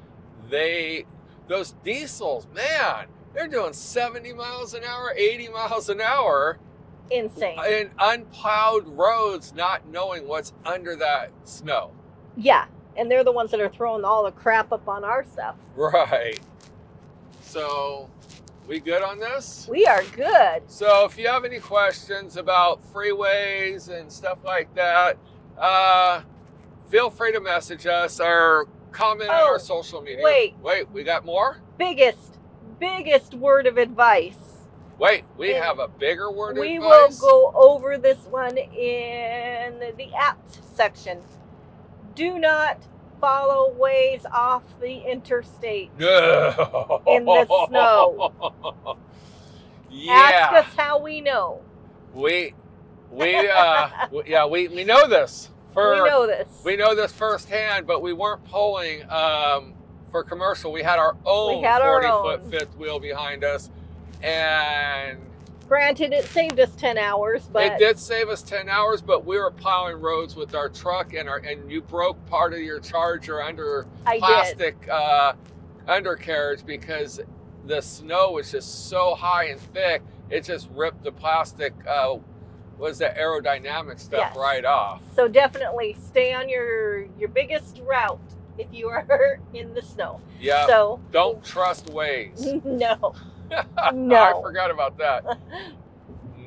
they 0.49 1.05
those 1.47 1.71
diesels, 1.83 2.47
man, 2.53 3.07
they're 3.33 3.47
doing 3.47 3.73
70 3.73 4.33
miles 4.33 4.73
an 4.73 4.83
hour, 4.83 5.13
80 5.15 5.49
miles 5.49 5.89
an 5.89 6.01
hour 6.01 6.59
Insane. 7.11 7.57
in 7.69 7.89
unplowed 7.99 8.87
roads, 8.87 9.53
not 9.55 9.87
knowing 9.87 10.27
what's 10.27 10.53
under 10.65 10.95
that 10.97 11.31
snow. 11.45 11.91
yeah, 12.35 12.65
and 12.95 13.09
they're 13.11 13.23
the 13.23 13.31
ones 13.31 13.51
that 13.51 13.59
are 13.59 13.69
throwing 13.69 14.03
all 14.03 14.23
the 14.23 14.31
crap 14.31 14.71
up 14.71 14.87
on 14.87 15.03
our 15.03 15.23
stuff. 15.23 15.55
Right. 15.75 16.39
So, 17.41 18.09
we 18.67 18.79
good 18.79 19.01
on 19.03 19.19
this? 19.19 19.67
We 19.69 19.85
are 19.85 20.03
good. 20.15 20.63
So, 20.67 21.05
if 21.05 21.17
you 21.17 21.27
have 21.27 21.45
any 21.45 21.59
questions 21.59 22.35
about 22.37 22.81
freeways 22.93 23.87
and 23.89 24.11
stuff 24.11 24.39
like 24.43 24.73
that, 24.75 25.17
uh, 25.57 26.21
feel 26.89 27.09
free 27.09 27.31
to 27.31 27.39
message 27.39 27.85
us 27.87 28.19
or 28.19 28.67
comment 28.91 29.29
on 29.29 29.39
Oh, 29.41 29.47
our 29.53 29.59
social 29.59 30.01
media. 30.01 30.23
wait. 30.23 30.55
Wait, 30.61 30.89
we 30.91 31.03
got 31.03 31.23
more? 31.25 31.61
Biggest, 31.77 32.37
biggest 32.79 33.33
word 33.35 33.65
of 33.67 33.77
advice. 33.77 34.35
Wait, 34.99 35.23
we 35.37 35.53
And 35.53 35.63
have 35.63 35.79
a 35.79 35.87
bigger 35.87 36.31
word 36.31 36.57
we 36.57 36.79
will 36.79 37.09
go 37.19 37.51
over 37.55 37.97
this 37.97 38.17
one 38.29 38.57
in 38.57 39.79
the 39.79 40.07
apps 40.15 40.59
section. 40.75 41.19
Do 42.15 42.39
not 42.39 42.81
follow 43.21 43.75
Waze 43.79 44.25
off 44.31 44.63
the 44.79 45.09
interstate. 45.09 45.91
In 45.99 47.25
the 47.25 47.45
snow. 47.67 48.97
yeah. 49.89 50.13
Ask 50.13 50.67
us 50.67 50.73
how 50.75 50.99
we 50.99 51.21
know. 51.21 51.61
We, 52.13 52.53
we, 53.11 53.35
uh, 53.35 53.89
yeah, 54.25 54.45
we, 54.45 54.67
we 54.67 54.83
know 54.83 55.07
this 55.07 55.49
for 55.77 56.03
we 56.03 56.09
know 56.09 56.25
this. 56.25 56.47
we 56.65 56.75
know 56.75 56.95
this 56.95 57.11
firsthand, 57.11 57.85
but 57.85 58.01
we 58.01 58.11
weren't 58.11 58.43
pulling 58.45 59.03
um, 59.11 59.75
for 60.11 60.23
commercial. 60.23 60.71
We 60.71 60.81
had 60.81 60.97
our 60.97 61.15
own 61.23 61.57
We 61.61 61.67
had 61.67 61.81
our 61.81 62.01
40 62.01 62.41
foot 62.41 62.51
fifth 62.51 62.77
wheel 62.77 62.99
behind 62.99 63.43
us, 63.43 63.69
and 64.23 65.19
Granted, 65.67 66.13
it 66.13 66.25
saved 66.25 66.59
us 66.61 66.73
10 66.75 66.97
hours, 66.97 67.49
but 67.51 67.63
it 67.63 67.77
did 67.77 67.99
save 67.99 68.29
us 68.29 68.41
10 68.41 68.69
hours. 68.69 69.01
But 69.01 69.25
we 69.25 69.37
were 69.37 69.51
plowing 69.51 69.99
roads 69.99 70.35
with 70.35 70.55
our 70.55 70.69
truck, 70.69 71.13
and 71.13 71.27
our 71.27 71.37
and 71.37 71.69
you 71.69 71.81
broke 71.81 72.23
part 72.27 72.53
of 72.53 72.59
your 72.59 72.79
charger 72.79 73.41
under 73.43 73.85
I 74.05 74.19
plastic 74.19 74.87
uh, 74.89 75.33
undercarriage 75.87 76.65
because 76.65 77.19
the 77.65 77.81
snow 77.81 78.31
was 78.31 78.49
just 78.49 78.87
so 78.87 79.13
high 79.13 79.45
and 79.45 79.59
thick. 79.59 80.03
It 80.29 80.45
just 80.45 80.69
ripped 80.71 81.03
the 81.03 81.11
plastic. 81.11 81.73
Uh, 81.85 82.19
was 82.77 82.99
the 82.99 83.13
aerodynamic 83.17 83.99
stuff 83.99 84.19
Yes. 84.19 84.37
right 84.37 84.63
off? 84.63 85.01
So 85.15 85.27
definitely 85.27 85.97
stay 85.99 86.33
on 86.33 86.47
your 86.47 87.07
your 87.19 87.27
biggest 87.29 87.81
route 87.85 88.19
if 88.57 88.67
you 88.71 88.87
are 88.87 89.39
in 89.53 89.73
the 89.73 89.81
snow. 89.81 90.21
Yeah. 90.39 90.65
So 90.67 91.01
Don't 91.11 91.43
trust 91.43 91.87
Waze. 91.87 92.63
no. 92.65 93.13
I 93.77 94.33
forgot 94.41 94.71
about 94.71 94.97
that. 94.97 95.37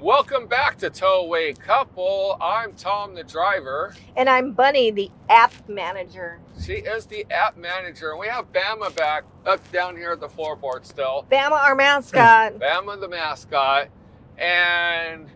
Welcome 0.01 0.47
back 0.47 0.77
to 0.79 0.91
Towaway 0.91 1.55
Couple. 1.55 2.37
I'm 2.41 2.75
Tom, 2.75 3.15
the 3.15 3.25
driver. 3.25 3.95
And 4.17 4.29
I'm 4.29 4.53
Bunny, 4.53 4.91
the 4.91 5.11
app 5.29 5.69
manager. 5.69 6.41
She 6.63 6.75
is 6.75 7.07
the 7.07 7.27
app 7.31 7.57
manager, 7.57 8.11
and 8.11 8.21
we 8.21 8.27
have 8.29 8.53
Bama 8.53 8.95
back 8.95 9.25
up 9.47 9.73
down 9.73 9.97
here 9.97 10.13
at 10.13 10.21
the 10.21 10.29
floorboard 10.29 10.85
still. 10.85 11.27
Bama, 11.31 11.53
our 11.53 11.75
mascot. 11.75 12.55
Bama, 12.59 13.01
the 13.01 13.09
mascot, 13.09 13.89
and 14.37 15.27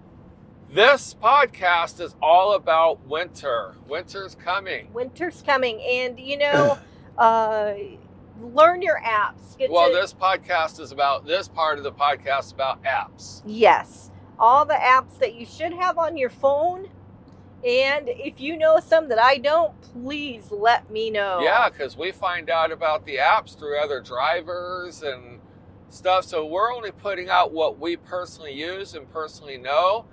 this 0.71 1.15
podcast 1.15 2.01
is 2.01 2.15
all 2.21 2.55
about 2.55 3.07
winter. 3.07 3.75
Winter's 3.89 4.35
coming. 4.35 4.93
Winter's 4.93 5.43
coming, 5.43 5.81
and 5.81 6.21
you 6.21 6.37
know, 6.39 6.79
uh, 7.19 7.75
learn 8.41 8.82
your 8.82 9.01
apps. 9.01 9.57
Get 9.59 9.70
Well, 9.70 9.89
to, 9.91 9.95
this 9.95 10.12
podcast 10.12 10.80
is 10.80 10.93
about 10.93 11.26
this 11.26 11.49
part 11.49 11.78
of 11.78 11.85
the 11.85 11.93
podcast 11.93 12.53
about 12.53 12.82
apps. 12.85 13.43
yes, 13.47 14.11
all 14.39 14.64
the 14.64 14.74
apps 14.74 15.18
that 15.20 15.35
you 15.35 15.47
should 15.47 15.72
have 15.74 15.97
on 15.99 16.16
your 16.16 16.30
phone, 16.30 16.89
And 17.64 18.09
if 18.11 18.41
you 18.41 18.57
know 18.59 18.78
some 18.80 19.09
that 19.09 19.18
I 19.18 19.39
don't, 19.39 19.80
please 19.80 20.51
let 20.51 20.91
me 20.91 21.09
know. 21.11 21.41
Yeah, 21.43 21.70
because 21.70 21.97
we 21.97 22.12
find 22.12 22.51
out 22.51 22.70
about 22.72 23.07
the 23.07 23.16
apps 23.16 23.59
through 23.59 23.78
other 23.78 24.01
drivers 24.03 25.03
and 25.03 25.41
stuff. 25.89 26.26
So 26.26 26.45
we're 26.45 26.74
only 26.74 26.91
putting 26.91 27.30
out 27.30 27.53
what 27.53 27.78
we 27.78 27.97
personally 27.97 28.53
use 28.53 28.95
and 28.95 29.11
personally 29.11 29.57
know. 29.57 30.05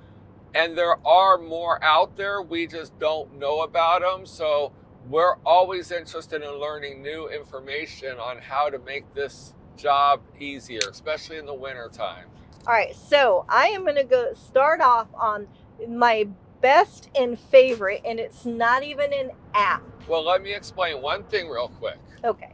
And 0.55 0.77
there 0.77 1.05
are 1.05 1.37
more 1.37 1.83
out 1.83 2.15
there. 2.15 2.41
We 2.41 2.67
just 2.67 2.97
don't 2.99 3.37
know 3.37 3.61
about 3.63 4.01
them. 4.01 4.25
So 4.25 4.71
we're 5.09 5.35
always 5.45 5.91
interested 5.91 6.41
in 6.41 6.51
learning 6.59 7.01
new 7.01 7.27
information 7.27 8.17
on 8.17 8.37
how 8.37 8.69
to 8.69 8.79
make 8.79 9.13
this 9.13 9.53
job 9.77 10.21
easier, 10.39 10.81
especially 10.89 11.37
in 11.37 11.45
the 11.45 11.53
wintertime. 11.53 12.25
All 12.67 12.73
right, 12.73 12.95
so 12.95 13.45
I 13.49 13.67
am 13.67 13.83
going 13.83 13.95
to 13.95 14.03
go 14.03 14.33
start 14.33 14.81
off 14.81 15.07
on 15.15 15.47
my 15.87 16.27
best 16.61 17.09
and 17.15 17.39
favorite, 17.39 18.01
and 18.05 18.19
it's 18.19 18.45
not 18.45 18.83
even 18.83 19.11
an 19.11 19.31
app. 19.55 19.83
Well, 20.07 20.23
let 20.23 20.43
me 20.43 20.53
explain 20.53 21.01
one 21.01 21.23
thing 21.23 21.49
real 21.49 21.69
quick. 21.69 21.97
Okay, 22.23 22.53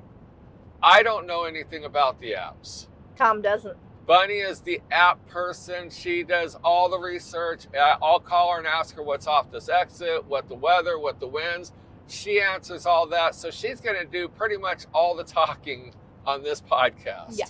I 0.82 1.04
don't 1.04 1.28
know 1.28 1.44
anything 1.44 1.84
about 1.84 2.22
the 2.22 2.32
apps. 2.32 2.88
Tom 3.18 3.42
doesn't. 3.42 3.78
Bunny 4.06 4.36
is 4.36 4.62
the 4.62 4.80
app 4.90 5.28
person. 5.28 5.90
She 5.90 6.24
does 6.24 6.56
all 6.64 6.88
the 6.88 6.98
research. 6.98 7.68
I'll 7.78 8.22
call 8.22 8.54
her 8.54 8.60
and 8.60 8.66
ask 8.66 8.96
her 8.96 9.04
what's 9.04 9.28
off 9.28 9.52
this 9.52 9.68
exit, 9.68 10.24
what 10.26 10.48
the 10.48 10.56
weather, 10.56 10.98
what 10.98 11.20
the 11.20 11.28
winds. 11.28 11.74
She 12.08 12.42
answers 12.42 12.86
all 12.86 13.08
that. 13.08 13.36
So 13.36 13.52
she's 13.52 13.82
going 13.82 13.98
to 13.98 14.06
do 14.06 14.28
pretty 14.28 14.58
much 14.58 14.86
all 14.94 15.16
the 15.16 15.24
talking 15.24 15.94
on 16.26 16.44
this 16.44 16.62
podcast. 16.62 17.38
Yeah. 17.38 17.48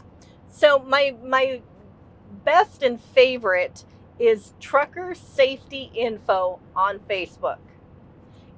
So 0.49 0.79
my 0.79 1.15
my 1.23 1.61
best 2.43 2.83
and 2.83 3.01
favorite 3.01 3.83
is 4.19 4.53
Trucker 4.59 5.13
Safety 5.13 5.91
Info 5.93 6.59
on 6.75 6.99
Facebook, 6.99 7.59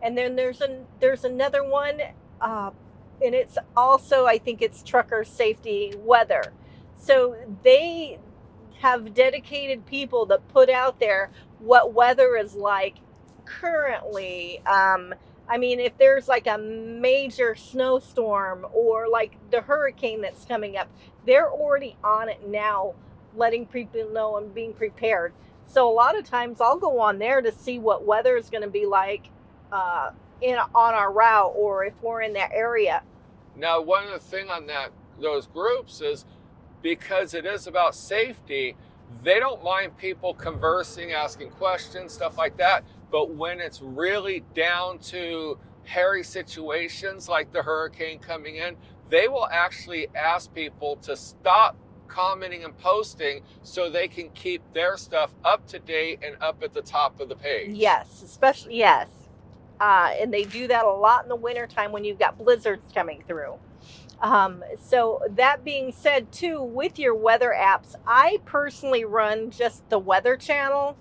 and 0.01 0.17
then 0.17 0.35
there's 0.35 0.61
an 0.61 0.85
there's 0.99 1.25
another 1.25 1.63
one, 1.63 1.99
uh, 2.39 2.71
and 3.23 3.35
it's 3.35 3.57
also 3.75 4.25
I 4.25 4.37
think 4.37 4.61
it's 4.61 4.83
Trucker 4.83 5.23
Safety 5.23 5.93
Weather. 5.97 6.53
So 6.95 7.35
they 7.63 8.19
have 8.81 9.13
dedicated 9.13 9.85
people 9.85 10.25
that 10.27 10.47
put 10.49 10.69
out 10.69 10.99
there 10.99 11.31
what 11.59 11.93
weather 11.93 12.37
is 12.37 12.55
like 12.55 12.95
currently. 13.45 14.59
Um, 14.65 15.13
I 15.49 15.57
mean, 15.57 15.79
if 15.79 15.97
there's 15.97 16.27
like 16.27 16.45
a 16.47 16.57
major 16.57 17.55
snowstorm 17.55 18.67
or 18.71 19.07
like 19.09 19.37
the 19.49 19.61
hurricane 19.61 20.21
that's 20.21 20.45
coming 20.45 20.77
up, 20.77 20.87
they're 21.25 21.49
already 21.49 21.97
on 22.03 22.29
it 22.29 22.47
now, 22.47 22.93
letting 23.35 23.65
people 23.65 24.07
know 24.13 24.37
and 24.37 24.53
being 24.53 24.73
prepared. 24.73 25.33
So 25.65 25.89
a 25.89 25.93
lot 25.93 26.17
of 26.17 26.23
times 26.23 26.61
I'll 26.61 26.77
go 26.77 26.99
on 26.99 27.17
there 27.19 27.41
to 27.41 27.51
see 27.51 27.79
what 27.79 28.05
weather 28.05 28.37
is 28.37 28.49
going 28.49 28.63
to 28.63 28.69
be 28.69 28.85
like 28.85 29.29
uh, 29.71 30.11
in 30.41 30.57
on 30.57 30.93
our 30.93 31.11
route 31.11 31.53
or 31.55 31.83
if 31.83 31.93
we're 32.01 32.21
in 32.21 32.33
that 32.33 32.51
area. 32.53 33.01
Now, 33.55 33.81
one 33.81 34.05
of 34.05 34.11
the 34.11 34.19
thing 34.19 34.49
on 34.49 34.67
that 34.67 34.91
those 35.19 35.47
groups 35.47 35.99
is 36.01 36.25
because 36.81 37.33
it 37.33 37.45
is 37.45 37.67
about 37.67 37.93
safety, 37.93 38.75
they 39.23 39.39
don't 39.39 39.63
mind 39.63 39.97
people 39.97 40.33
conversing, 40.33 41.11
asking 41.11 41.49
questions, 41.51 42.13
stuff 42.13 42.37
like 42.37 42.57
that. 42.57 42.83
But 43.11 43.31
when 43.31 43.59
it's 43.59 43.81
really 43.81 44.43
down 44.53 44.99
to 44.99 45.57
hairy 45.83 46.23
situations 46.23 47.27
like 47.27 47.51
the 47.51 47.63
hurricane 47.63 48.19
coming 48.19 48.55
in, 48.55 48.75
they 49.09 49.27
will 49.27 49.47
actually 49.51 50.07
ask 50.15 50.53
people 50.53 50.97
to 50.97 51.17
stop 51.17 51.75
commenting 52.07 52.63
and 52.63 52.77
posting 52.77 53.41
so 53.63 53.89
they 53.89 54.07
can 54.07 54.29
keep 54.29 54.61
their 54.73 54.97
stuff 54.97 55.33
up 55.43 55.65
to 55.67 55.79
date 55.79 56.19
and 56.23 56.35
up 56.41 56.61
at 56.63 56.73
the 56.73 56.81
top 56.81 57.19
of 57.19 57.29
the 57.29 57.35
page. 57.35 57.69
Yes, 57.69 58.21
especially 58.23 58.77
yes. 58.77 59.07
Uh, 59.79 60.11
and 60.19 60.33
they 60.33 60.43
do 60.43 60.67
that 60.67 60.85
a 60.85 60.91
lot 60.91 61.23
in 61.23 61.29
the 61.29 61.35
wintertime 61.35 61.91
when 61.91 62.03
you've 62.03 62.19
got 62.19 62.37
blizzards 62.37 62.91
coming 62.93 63.23
through. 63.27 63.53
Um, 64.21 64.63
so 64.81 65.21
that 65.29 65.63
being 65.63 65.93
said, 65.93 66.31
too, 66.31 66.61
with 66.61 66.99
your 66.99 67.15
weather 67.15 67.55
apps, 67.57 67.95
I 68.05 68.39
personally 68.43 69.05
run 69.05 69.49
just 69.49 69.89
the 69.89 69.99
Weather 69.99 70.35
Channel 70.35 70.97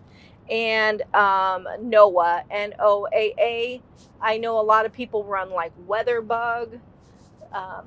and 0.51 1.03
um, 1.15 1.67
NOAA 1.83 2.43
and 2.51 2.75
OAA. 2.81 3.83
I 4.21 4.39
know 4.39 4.61
a 4.61 4.63
lot 4.63 4.87
of 4.87 4.93
people 4.93 5.25
run 5.25 5.51
like 5.51 5.73
WeatherBug, 5.87 6.81
um, 7.53 7.85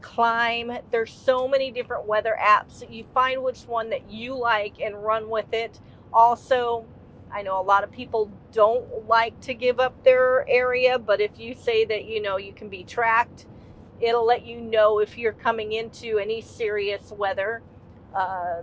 Clime. 0.00 0.72
There's 0.90 1.12
so 1.12 1.48
many 1.48 1.70
different 1.70 2.06
weather 2.06 2.36
apps. 2.40 2.88
You 2.90 3.04
find 3.14 3.42
which 3.42 3.62
one 3.62 3.90
that 3.90 4.10
you 4.10 4.36
like 4.36 4.80
and 4.80 5.02
run 5.02 5.28
with 5.28 5.52
it. 5.52 5.80
Also, 6.12 6.86
I 7.32 7.42
know 7.42 7.60
a 7.60 7.62
lot 7.62 7.82
of 7.82 7.90
people 7.90 8.30
don't 8.52 9.08
like 9.08 9.40
to 9.42 9.54
give 9.54 9.80
up 9.80 10.04
their 10.04 10.48
area, 10.48 10.98
but 10.98 11.20
if 11.20 11.38
you 11.38 11.54
say 11.54 11.84
that 11.86 12.04
you 12.04 12.22
know 12.22 12.36
you 12.36 12.52
can 12.52 12.68
be 12.68 12.84
tracked, 12.84 13.46
it'll 14.00 14.26
let 14.26 14.46
you 14.46 14.60
know 14.60 15.00
if 15.00 15.18
you're 15.18 15.32
coming 15.32 15.72
into 15.72 16.18
any 16.18 16.40
serious 16.40 17.10
weather. 17.10 17.62
Uh, 18.14 18.62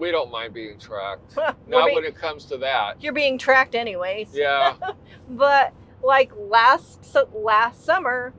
We 0.00 0.10
don't 0.10 0.32
mind 0.32 0.54
being 0.54 0.78
tracked. 0.78 1.36
Not 1.36 1.56
being- 1.68 1.94
when 1.94 2.04
it 2.04 2.16
comes 2.16 2.46
to 2.46 2.56
that. 2.58 3.02
you're 3.02 3.12
being 3.12 3.36
tracked 3.36 3.74
anyways. 3.74 4.30
Yeah. 4.32 4.74
but 5.28 5.74
like 6.02 6.32
last 6.36 7.04
so 7.04 7.28
last 7.34 7.84
summer, 7.84 8.32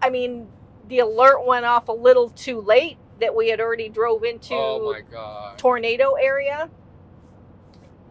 I 0.00 0.08
mean, 0.08 0.48
the 0.88 1.00
alert 1.00 1.44
went 1.44 1.66
off 1.66 1.88
a 1.88 1.92
little 1.92 2.30
too 2.30 2.60
late 2.60 2.96
that 3.20 3.34
we 3.34 3.48
had 3.48 3.60
already 3.60 3.88
drove 3.88 4.22
into 4.22 4.54
oh 4.54 4.92
my 4.92 5.00
God. 5.00 5.58
tornado 5.58 6.12
area. 6.14 6.70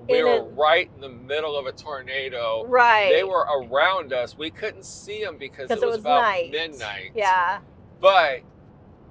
We 0.09 0.19
in 0.19 0.25
were 0.25 0.37
a- 0.37 0.41
right 0.41 0.89
in 0.93 0.99
the 0.99 1.09
middle 1.09 1.57
of 1.57 1.67
a 1.67 1.71
tornado. 1.71 2.65
Right. 2.67 3.11
They 3.13 3.23
were 3.23 3.47
around 3.47 4.11
us. 4.11 4.37
We 4.37 4.49
couldn't 4.49 4.83
see 4.83 5.23
them 5.23 5.37
because 5.37 5.71
it 5.71 5.75
was, 5.75 5.83
was 5.83 5.99
about 5.99 6.21
night. 6.23 6.51
midnight. 6.51 7.11
Yeah. 7.15 7.59
But 8.01 8.41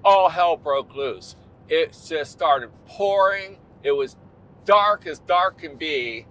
all 0.05 0.29
hell 0.29 0.59
broke 0.59 0.95
loose. 0.95 1.37
It 1.71 1.97
just 2.07 2.33
started 2.33 2.71
pouring. 2.87 3.59
It 3.85 3.93
was 3.93 4.17
dark 4.65 5.07
as 5.07 5.21
dark 5.21 5.59
can 5.59 5.77
be. 5.77 6.27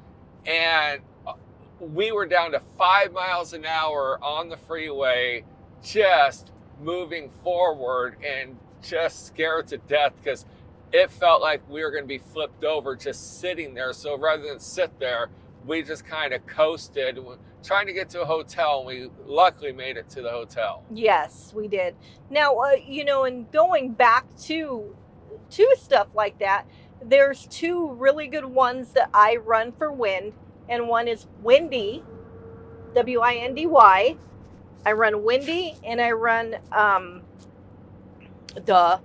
And 0.46 1.02
uh, 1.26 1.34
we 1.80 2.12
were 2.12 2.26
down 2.26 2.52
to 2.52 2.62
five 2.78 3.14
miles 3.14 3.54
an 3.54 3.66
hour 3.66 4.20
on 4.22 4.50
the 4.50 4.58
freeway, 4.58 5.46
just 5.82 6.52
moving 6.82 7.30
forward 7.42 8.18
and 8.24 8.58
just 8.82 9.28
scared 9.28 9.68
to 9.68 9.78
death 9.78 10.14
because 10.22 10.46
it 10.92 11.10
felt 11.10 11.42
like 11.42 11.62
we 11.70 11.84
were 11.84 11.92
going 11.92 12.04
to 12.04 12.08
be 12.08 12.18
flipped 12.18 12.66
over 12.66 12.96
just 12.96 13.40
sitting 13.40 13.74
there. 13.74 13.94
So 13.94 14.18
rather 14.18 14.44
than 14.44 14.60
sit 14.60 15.00
there, 15.00 15.30
we 15.66 15.84
just 15.84 16.06
kind 16.06 16.34
of 16.34 16.46
coasted, 16.48 17.18
trying 17.64 17.88
to 17.88 17.94
get 17.94 18.10
to 18.10 18.22
a 18.22 18.26
hotel. 18.26 18.80
And 18.80 18.88
we 18.88 19.10
luckily 19.26 19.72
made 19.72 19.96
it 19.96 20.10
to 20.10 20.22
the 20.22 20.32
hotel. 20.32 20.84
Yes, 20.94 21.54
we 21.56 21.70
did. 21.70 21.96
Now, 22.30 22.58
uh, 22.58 22.72
you 22.86 23.06
know, 23.06 23.24
and 23.24 23.50
going 23.52 23.92
back 23.94 24.26
to 24.44 24.96
to 25.52 25.76
stuff 25.80 26.08
like 26.14 26.40
that, 26.40 26.66
there's 27.04 27.48
two 27.48 27.94
really 27.94 28.28
good 28.28 28.46
ones 28.46 28.94
that 28.94 29.10
I 29.14 29.38
run 29.38 29.72
for 29.72 29.92
wind, 29.92 30.34
and 30.68 30.88
one 30.88 31.08
is 31.08 31.28
Windy, 31.42 32.04
W 32.96 33.20
I 33.20 33.36
N 33.36 33.56
D 33.56 33.66
Y. 33.66 34.16
I 34.86 34.92
run 34.94 35.24
Windy, 35.24 35.76
and 35.84 36.02
I 36.02 36.12
run 36.12 36.56
um, 36.72 37.22
duh. 38.66 39.00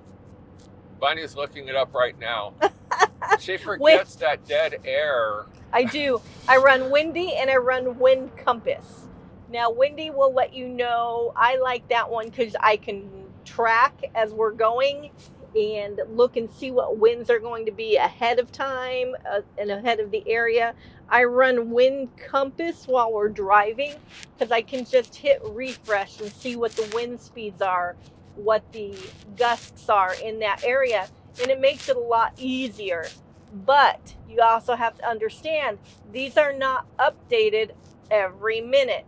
Bunny's 1.01 1.37
looking 1.37 1.69
it 1.69 1.77
up 1.77 1.95
right 1.95 2.19
now. 2.19 2.55
she 3.39 3.57
forgets 3.57 4.17
that 4.17 4.45
dead 4.47 4.81
air. 4.85 5.47
I 5.73 5.85
do. 5.85 6.21
I 6.49 6.59
run 6.59 6.91
Windy 6.91 7.35
and 7.35 7.51
I 7.51 7.57
run 7.57 7.99
Wind 7.99 8.31
Compass. 8.37 9.09
Now, 9.51 9.71
Windy 9.71 10.11
will 10.11 10.33
let 10.33 10.55
you 10.55 10.69
know. 10.69 11.33
I 11.37 11.57
like 11.57 11.89
that 11.89 12.09
one 12.09 12.29
because 12.29 12.55
I 12.61 12.77
can 12.77 13.11
track 13.45 14.05
as 14.15 14.33
we're 14.33 14.53
going 14.53 15.11
and 15.57 16.01
look 16.09 16.37
and 16.37 16.51
see 16.51 16.71
what 16.71 16.99
winds 16.99 17.31
are 17.31 17.39
going 17.39 17.67
to 17.67 17.73
be 17.73 17.97
ahead 17.97 18.39
of 18.39 18.51
time 18.51 19.15
uh, 19.31 19.41
and 19.59 19.71
ahead 19.71 20.01
of 20.01 20.11
the 20.11 20.29
area. 20.29 20.75
I 21.09 21.25
run 21.25 21.71
Wind 21.71 22.09
Compass 22.17 22.89
while 22.89 23.13
we're 23.13 23.29
driving 23.29 23.95
because 24.37 24.51
I 24.51 24.63
can 24.63 24.85
just 24.85 25.15
hit 25.15 25.41
refresh 25.45 26.21
and 26.21 26.33
see 26.33 26.57
what 26.57 26.73
the 26.73 26.91
wind 26.95 27.21
speeds 27.21 27.63
are, 27.63 27.95
what 28.35 28.65
the 28.73 28.97
gusts 29.37 29.89
are 29.89 30.15
in 30.23 30.41
that 30.41 30.65
area, 30.65 31.09
and 31.41 31.51
it 31.51 31.61
makes 31.61 31.89
it 31.89 31.97
a 31.97 32.01
lot 32.01 32.33
easier. 32.37 33.07
But 33.53 34.15
you 34.29 34.41
also 34.41 34.75
have 34.75 34.97
to 34.99 35.09
understand 35.09 35.79
these 36.11 36.37
are 36.37 36.53
not 36.53 36.87
updated 36.99 37.71
every 38.11 38.61
minute. 38.61 39.07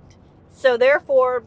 So 0.51 0.77
therefore, 0.77 1.45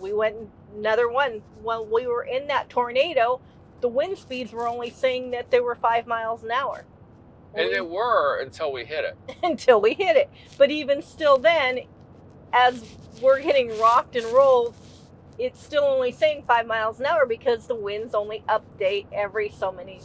we 0.00 0.12
went 0.12 0.36
another 0.74 1.08
one. 1.08 1.42
When 1.62 1.90
we 1.90 2.06
were 2.06 2.24
in 2.24 2.46
that 2.48 2.68
tornado, 2.68 3.40
the 3.84 3.88
wind 3.88 4.16
speeds 4.16 4.50
were 4.50 4.66
only 4.66 4.88
saying 4.88 5.30
that 5.32 5.50
they 5.50 5.60
were 5.60 5.74
five 5.74 6.06
miles 6.06 6.42
an 6.42 6.50
hour. 6.50 6.86
And 7.54 7.66
We- 7.68 7.74
they 7.74 7.82
were 7.82 8.40
until 8.40 8.72
we 8.72 8.82
hit 8.86 9.04
it. 9.04 9.18
until 9.42 9.78
we 9.78 9.92
hit 9.92 10.16
it. 10.16 10.30
But 10.56 10.70
even 10.70 11.02
still, 11.02 11.36
then, 11.36 11.80
as 12.54 12.82
we're 13.20 13.42
getting 13.42 13.78
rocked 13.78 14.16
and 14.16 14.24
rolled, 14.32 14.74
it's 15.38 15.62
still 15.62 15.84
only 15.84 16.12
saying 16.12 16.44
five 16.48 16.66
miles 16.66 16.98
an 16.98 17.04
hour 17.04 17.26
because 17.26 17.66
the 17.66 17.74
winds 17.74 18.14
only 18.14 18.42
update 18.48 19.04
every 19.12 19.50
so 19.50 19.70
many 19.70 20.00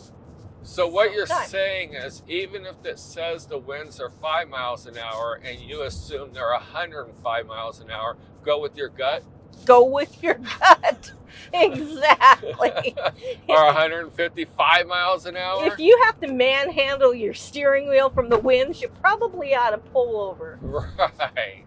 So 0.64 0.88
what 0.88 1.14
you're 1.14 1.26
Time. 1.26 1.48
saying 1.48 1.94
is, 1.94 2.22
even 2.28 2.66
if 2.66 2.76
it 2.86 3.00
says 3.00 3.46
the 3.46 3.58
winds 3.60 4.02
are 4.02 4.10
five 4.10 4.50
miles 4.50 4.88
an 4.88 4.98
hour 4.98 5.40
and 5.42 5.58
you 5.62 5.84
assume 5.84 6.34
they're 6.34 6.52
105 6.52 7.46
miles 7.48 7.80
an 7.80 7.90
hour, 7.92 8.18
go 8.44 8.60
with 8.60 8.76
your 8.76 8.90
gut, 8.90 9.24
Go 9.66 9.84
with 9.86 10.22
your 10.24 10.36
gut. 10.36 11.12
exactly. 11.54 12.96
or 13.48 13.66
155 13.66 14.88
miles 14.88 15.26
an 15.26 15.36
hour. 15.36 15.66
If 15.66 15.80
you 15.80 16.00
have 16.06 16.20
to 16.22 16.32
manhandle 16.32 17.14
your 17.14 17.34
steering 17.34 17.90
wheel 17.90 18.10
from 18.10 18.30
the 18.30 18.38
winds, 18.40 18.82
you 18.82 18.90
probably 19.02 19.56
ought 19.56 19.72
to 19.72 19.78
pull 19.78 20.20
over. 20.20 20.60
Right. 20.62 21.66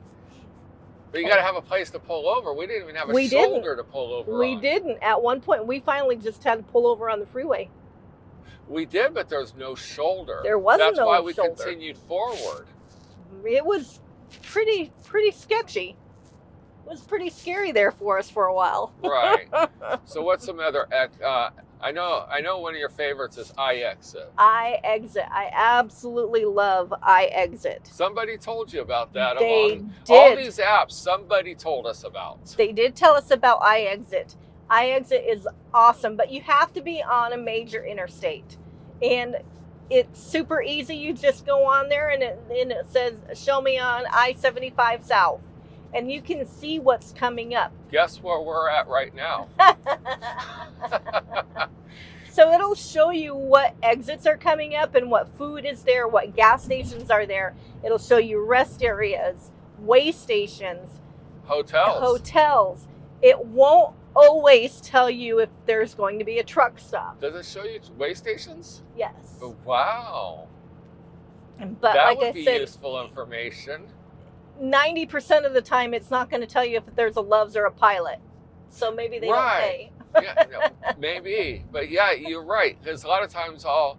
But 1.11 1.21
you 1.21 1.29
got 1.29 1.37
to 1.37 1.43
have 1.43 1.57
a 1.57 1.63
place 1.63 1.91
to 1.91 1.99
pull 1.99 2.27
over. 2.27 2.55
We 2.55 2.67
didn't 2.67 2.85
even 2.85 2.95
have 2.95 3.11
a 3.11 3.13
We 3.13 3.29
didn't. 3.29 3.51
shoulder 3.51 3.77
to 3.77 3.85
pull 3.85 4.15
over. 4.15 4.39
We 4.39 4.55
on. 4.55 4.63
didn't. 4.63 5.03
At 5.03 5.23
one 5.23 5.41
point, 5.41 5.67
we 5.67 5.81
finally 5.81 6.17
just 6.17 6.43
had 6.43 6.57
to 6.57 6.63
pull 6.73 6.87
over 6.87 7.11
on 7.11 7.21
the 7.21 7.27
freeway. 7.27 7.69
We 8.67 8.87
did, 8.87 9.13
but 9.13 9.29
there's 9.29 9.55
no 9.55 9.75
shoulder. 9.75 10.41
There 10.43 10.59
wasn't 10.59 10.91
That's 10.93 10.99
no 10.99 11.07
why 11.07 11.21
we 11.21 11.35
shoulder. 11.35 11.55
continued 11.55 11.99
forward. 11.99 12.67
It 13.45 13.65
was 13.65 14.01
pretty, 14.43 14.91
pretty 15.05 15.33
sketchy. 15.33 15.97
Was 16.87 17.01
pretty 17.01 17.31
scary 17.31 17.73
there 17.73 17.93
for 17.93 18.19
us 18.19 18.29
for 18.29 18.47
a 18.47 18.55
while. 18.55 18.93
Right. 19.03 19.49
so 20.05 20.23
what's 20.23 20.45
some 20.45 20.61
other? 20.61 20.87
Uh, 21.25 21.51
I 21.81 21.91
know. 21.91 22.25
I 22.29 22.41
know 22.41 22.59
one 22.59 22.75
of 22.75 22.81
your 22.81 22.89
favorites 22.89 23.37
is 23.39 23.53
iExit. 23.59 24.27
I 24.39 24.79
exit. 24.85 25.27
I 25.31 25.51
absolutely 25.53 26.45
love 26.45 26.95
iExit. 27.03 27.87
Somebody 27.87 28.37
told 28.39 28.73
you 28.73 28.83
about 28.83 29.13
that. 29.15 29.39
They 29.39 29.73
along 29.73 29.93
all 30.09 30.37
these 30.37 30.59
apps. 30.59 30.93
Somebody 30.93 31.57
told 31.57 31.87
us 31.87 32.05
about. 32.05 32.47
They 32.57 32.73
did 32.73 32.95
tell 32.95 33.15
us 33.15 33.31
about 33.33 33.61
iExit. 33.63 34.37
iExit 34.71 35.29
is 35.29 35.49
awesome, 35.75 36.17
but 36.17 36.31
you 36.31 36.43
have 36.43 36.73
to 36.75 36.83
be 36.83 37.03
on 37.03 37.33
a 37.33 37.39
major 37.39 37.85
interstate. 37.85 38.57
And 39.03 39.39
it's 39.91 40.23
super 40.23 40.63
easy. 40.63 40.97
You 40.97 41.13
just 41.15 41.45
go 41.45 41.65
on 41.67 41.89
there 41.89 42.11
and 42.11 42.23
it, 42.23 42.41
and 42.49 42.71
it 42.71 42.91
says, 42.91 43.15
Show 43.35 43.61
me 43.61 43.79
on 43.79 44.05
I 44.11 44.35
75 44.35 45.05
South. 45.05 45.41
And 45.95 46.11
you 46.11 46.23
can 46.23 46.47
see 46.47 46.79
what's 46.79 47.13
coming 47.13 47.55
up. 47.55 47.73
Guess 47.93 48.23
where 48.23 48.41
we're 48.41 48.69
at 48.69 48.89
right 48.89 49.15
now? 49.15 49.49
so 52.31 52.53
it'll 52.53 52.75
show 52.75 53.11
you 53.11 53.35
what 53.35 53.75
exits 53.83 54.27
are 54.27 54.37
coming 54.37 54.75
up 54.75 54.95
and 54.95 55.11
what 55.11 55.37
food 55.37 55.65
is 55.65 55.83
there, 55.83 56.09
what 56.09 56.35
gas 56.35 56.65
stations 56.65 57.11
are 57.11 57.27
there. 57.27 57.55
It'll 57.85 57.99
show 57.99 58.19
you 58.19 58.45
rest 58.45 58.83
areas, 58.83 59.51
weigh 59.79 60.13
stations, 60.13 61.01
Hotels. 61.45 62.01
hotels. 62.01 62.89
It 63.21 63.45
won't 63.45 63.95
always 64.15 64.81
tell 64.81 65.11
you 65.11 65.41
if 65.41 65.49
there's 65.67 65.95
going 65.95 66.19
to 66.19 66.25
be 66.25 66.39
a 66.39 66.45
truck 66.45 66.79
stop. 66.79 67.21
Does 67.21 67.35
it 67.35 67.45
show 67.45 67.65
you 67.65 67.81
weigh 67.97 68.15
stations? 68.15 68.83
Yes. 68.97 69.39
Oh, 69.43 69.57
wow. 69.65 70.49
But 71.59 71.93
that 71.95 72.05
like 72.05 72.19
would 72.19 72.29
I 72.29 72.33
be 72.33 72.45
said, 72.45 72.61
useful 72.61 73.03
information. 73.05 73.87
90% 74.61 75.45
of 75.47 75.53
the 75.55 75.63
time 75.63 75.95
it's 75.95 76.11
not 76.11 76.31
going 76.31 76.41
to 76.41 76.47
tell 76.47 76.65
you 76.65 76.79
if 76.79 76.97
there's 76.97 77.17
a 77.17 77.21
Loves 77.21 77.57
or 77.57 77.65
a 77.65 77.71
Pilot. 77.73 78.19
So 78.71 78.91
maybe 78.93 79.19
they 79.19 79.29
Right. 79.29 79.91
don't 80.15 80.23
pay. 80.23 80.25
yeah, 80.27 80.45
no, 80.51 80.93
maybe, 80.99 81.65
but 81.71 81.91
yeah, 81.91 82.13
you're 82.13 82.45
right. 82.45 82.77
Because 82.83 83.05
a 83.05 83.09
lot 83.09 83.23
of 83.23 83.31
times, 83.31 83.65
all 83.65 83.99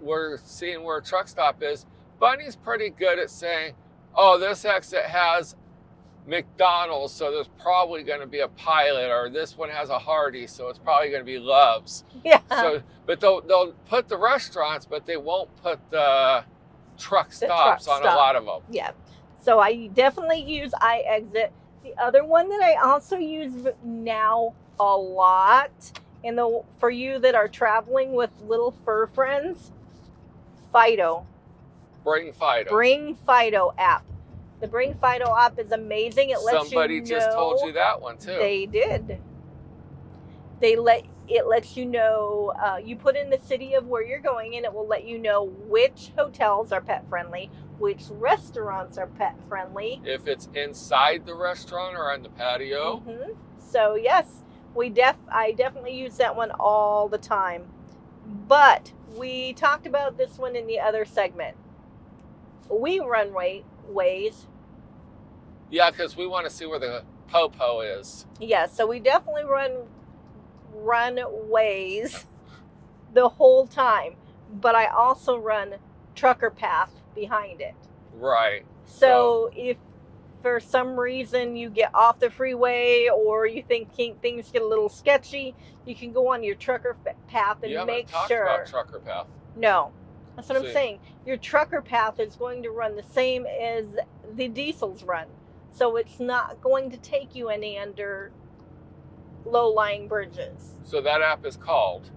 we're 0.00 0.38
seeing 0.38 0.82
where 0.84 0.98
a 0.98 1.02
truck 1.02 1.28
stop 1.28 1.62
is. 1.62 1.86
Bunny's 2.18 2.56
pretty 2.56 2.88
good 2.90 3.18
at 3.18 3.30
saying, 3.30 3.74
"Oh, 4.14 4.38
this 4.38 4.64
exit 4.64 5.04
has 5.04 5.54
McDonald's, 6.26 7.12
so 7.12 7.30
there's 7.30 7.48
probably 7.60 8.02
going 8.02 8.20
to 8.20 8.26
be 8.26 8.40
a 8.40 8.48
Pilot, 8.48 9.10
or 9.10 9.28
this 9.28 9.56
one 9.56 9.68
has 9.70 9.90
a 9.90 9.98
Hardy, 9.98 10.46
so 10.46 10.68
it's 10.68 10.78
probably 10.78 11.08
going 11.10 11.20
to 11.22 11.26
be 11.26 11.38
Loves." 11.38 12.04
Yeah. 12.24 12.40
So, 12.50 12.82
but 13.06 13.20
they'll 13.20 13.40
they'll 13.42 13.72
put 13.88 14.08
the 14.08 14.16
restaurants, 14.18 14.86
but 14.86 15.04
they 15.06 15.16
won't 15.16 15.54
put 15.62 15.78
the 15.90 16.44
truck 16.98 17.30
The 17.30 17.46
truck 17.46 17.82
stops 17.82 17.88
on 17.88 18.02
a 18.02 18.06
lot 18.06 18.36
of 18.36 18.44
them. 18.46 18.62
Yeah. 18.70 18.92
So 19.46 19.60
I 19.60 19.86
definitely 19.86 20.42
use 20.42 20.72
iExit. 20.72 21.50
The 21.84 21.94
other 22.02 22.24
one 22.24 22.48
that 22.48 22.60
I 22.60 22.74
also 22.82 23.16
use 23.16 23.68
now 23.84 24.54
a 24.80 24.96
lot, 24.96 25.70
and 26.24 26.36
the 26.36 26.64
for 26.80 26.90
you 26.90 27.20
that 27.20 27.36
are 27.36 27.46
traveling 27.46 28.12
with 28.14 28.30
little 28.44 28.74
fur 28.84 29.06
friends, 29.06 29.70
Fido. 30.72 31.28
Bring 32.02 32.32
Fido. 32.32 32.70
Bring 32.70 33.14
Fido 33.24 33.72
app. 33.78 34.04
The 34.60 34.66
Bring 34.66 34.94
Fido 34.94 35.32
app 35.38 35.60
is 35.60 35.70
amazing. 35.70 36.30
It 36.30 36.40
lets 36.40 36.68
Somebody 36.68 36.94
you 36.94 37.00
know 37.02 37.06
just 37.06 37.30
told 37.30 37.60
you 37.64 37.72
that 37.74 38.02
one 38.02 38.18
too. 38.18 38.32
They 38.32 38.66
did. 38.66 39.20
They 40.60 40.76
let 40.76 41.04
it 41.28 41.46
lets 41.46 41.76
you 41.76 41.84
know. 41.84 42.52
Uh, 42.62 42.76
you 42.76 42.96
put 42.96 43.16
in 43.16 43.30
the 43.30 43.38
city 43.38 43.74
of 43.74 43.86
where 43.86 44.02
you're 44.02 44.20
going, 44.20 44.56
and 44.56 44.64
it 44.64 44.72
will 44.72 44.86
let 44.86 45.04
you 45.04 45.18
know 45.18 45.44
which 45.44 46.12
hotels 46.16 46.72
are 46.72 46.80
pet 46.80 47.04
friendly, 47.08 47.50
which 47.78 48.04
restaurants 48.10 48.96
are 48.96 49.06
pet 49.08 49.34
friendly. 49.48 50.00
if 50.04 50.26
it's 50.26 50.48
inside 50.54 51.26
the 51.26 51.34
restaurant 51.34 51.96
or 51.96 52.12
on 52.12 52.22
the 52.22 52.28
patio. 52.30 53.02
Mhm. 53.06 53.36
So 53.58 53.94
yes, 53.96 54.44
we 54.74 54.88
def 54.88 55.16
I 55.28 55.52
definitely 55.52 55.94
use 55.94 56.16
that 56.18 56.36
one 56.36 56.52
all 56.52 57.08
the 57.08 57.18
time. 57.18 57.68
But 58.48 58.92
we 59.16 59.52
talked 59.52 59.86
about 59.86 60.16
this 60.16 60.38
one 60.38 60.56
in 60.56 60.66
the 60.66 60.80
other 60.80 61.04
segment. 61.04 61.56
We 62.70 62.98
run 63.00 63.32
way, 63.32 63.64
Waze. 63.90 64.46
Yeah, 65.70 65.90
because 65.90 66.16
we 66.16 66.26
want 66.26 66.46
to 66.46 66.50
see 66.50 66.66
where 66.66 66.78
the 66.78 67.04
popo 67.28 67.80
is. 67.80 68.26
Yeah, 68.40 68.66
so 68.66 68.86
we 68.86 69.00
definitely 69.00 69.44
run 69.44 69.72
run 70.76 71.16
Waze 71.16 72.24
the 73.12 73.28
whole 73.28 73.66
time. 73.66 74.16
But 74.52 74.74
I 74.74 74.86
also 74.86 75.36
run 75.36 75.74
trucker 76.14 76.50
path 76.50 76.90
behind 77.14 77.60
it. 77.60 77.74
Right. 78.14 78.64
So 78.84 79.50
if 79.54 79.76
for 80.42 80.60
some 80.60 80.98
reason 80.98 81.56
you 81.56 81.68
get 81.68 81.92
off 81.92 82.20
the 82.20 82.30
freeway 82.30 83.08
or 83.12 83.46
you 83.46 83.62
think 83.62 83.92
things 83.94 84.50
get 84.52 84.62
a 84.62 84.66
little 84.66 84.88
sketchy, 84.88 85.56
you 85.84 85.94
can 85.94 86.12
go 86.12 86.32
on 86.32 86.44
your 86.44 86.54
trucker 86.54 86.96
path 87.26 87.58
and 87.62 87.86
make 87.86 88.08
sure. 88.28 88.44
about 88.44 88.66
trucker 88.66 89.00
path. 89.00 89.26
no, 89.56 89.90
that's 90.36 90.48
what 90.48 90.58
I'm 90.58 90.72
saying. 90.72 91.00
Your 91.24 91.36
trucker 91.36 91.82
path 91.82 92.20
is 92.20 92.36
going 92.36 92.62
to 92.62 92.70
run 92.70 92.94
the 92.94 93.02
same 93.02 93.46
as 93.46 93.84
the 94.34 94.46
diesels 94.46 95.02
run, 95.02 95.26
so 95.72 95.96
it's 95.96 96.20
not 96.20 96.60
going 96.60 96.90
to 96.90 96.96
take 96.98 97.34
you 97.34 97.48
any 97.48 97.76
under 97.76 98.30
low-lying 99.46 100.08
bridges. 100.08 100.74
So 100.84 101.00
that 101.00 101.22
app 101.22 101.44
is 101.46 101.56
called. 101.56 102.10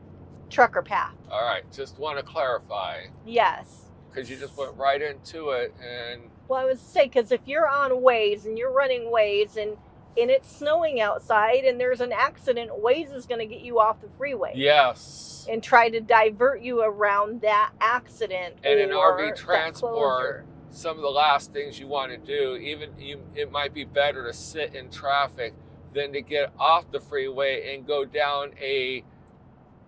Trucker 0.50 0.82
path, 0.82 1.14
All 1.30 1.44
right. 1.44 1.64
Just 1.72 2.00
want 2.00 2.18
to 2.18 2.24
clarify 2.24 3.02
yes. 3.26 3.86
because 4.10 4.30
you 4.32 4.36
just 4.36 4.58
went 4.58 4.76
right 4.76 5.00
into 5.00 5.52
it 5.52 5.76
and 5.80 6.24
Well, 6.48 6.60
I 6.60 6.66
was 6.66 6.80
say 6.80 7.04
because 7.04 7.32
if 7.32 7.42
you're 7.46 7.68
on 7.68 7.92
Waze 7.92 8.46
and 8.46 8.58
you're 8.58 8.72
running 8.72 9.12
Waze 9.14 9.58
and 9.58 9.78
and 10.20 10.32
it's 10.32 10.52
snowing 10.52 11.00
outside 11.00 11.66
and 11.66 11.80
there's 11.80 12.02
an 12.02 12.12
accident, 12.12 12.72
Waze 12.72 13.14
is 13.14 13.26
going 13.26 13.40
to 13.40 13.46
get 13.46 13.62
you 13.62 13.80
off 13.80 14.02
the 14.02 14.10
freeway 14.18 14.54
yes. 14.56 15.48
and 15.50 15.62
try 15.62 15.90
to 15.90 16.02
divert 16.02 16.62
you 16.62 16.82
around 16.82 17.42
that 17.42 17.72
accident. 17.80 18.56
And 18.64 18.80
in 18.80 18.90
RV 18.90 19.36
transport. 19.36 20.46
Some 20.72 20.98
of 20.98 21.02
the 21.02 21.10
last 21.10 21.52
things 21.52 21.80
you 21.80 21.88
want 21.88 22.12
to 22.12 22.18
do, 22.18 22.56
even 22.56 22.92
you, 23.00 23.22
it 23.36 23.52
might 23.52 23.74
be 23.74 23.86
better 23.86 24.26
to 24.26 24.34
sit 24.34 24.76
in 24.76 24.92
traffic 24.92 25.54
than 25.94 26.14
to 26.14 26.22
get 26.22 26.52
off 26.60 26.92
the 26.92 27.00
freeway 27.00 27.76
and 27.76 27.86
go 27.86 28.06
down 28.06 28.52
a 28.62 29.04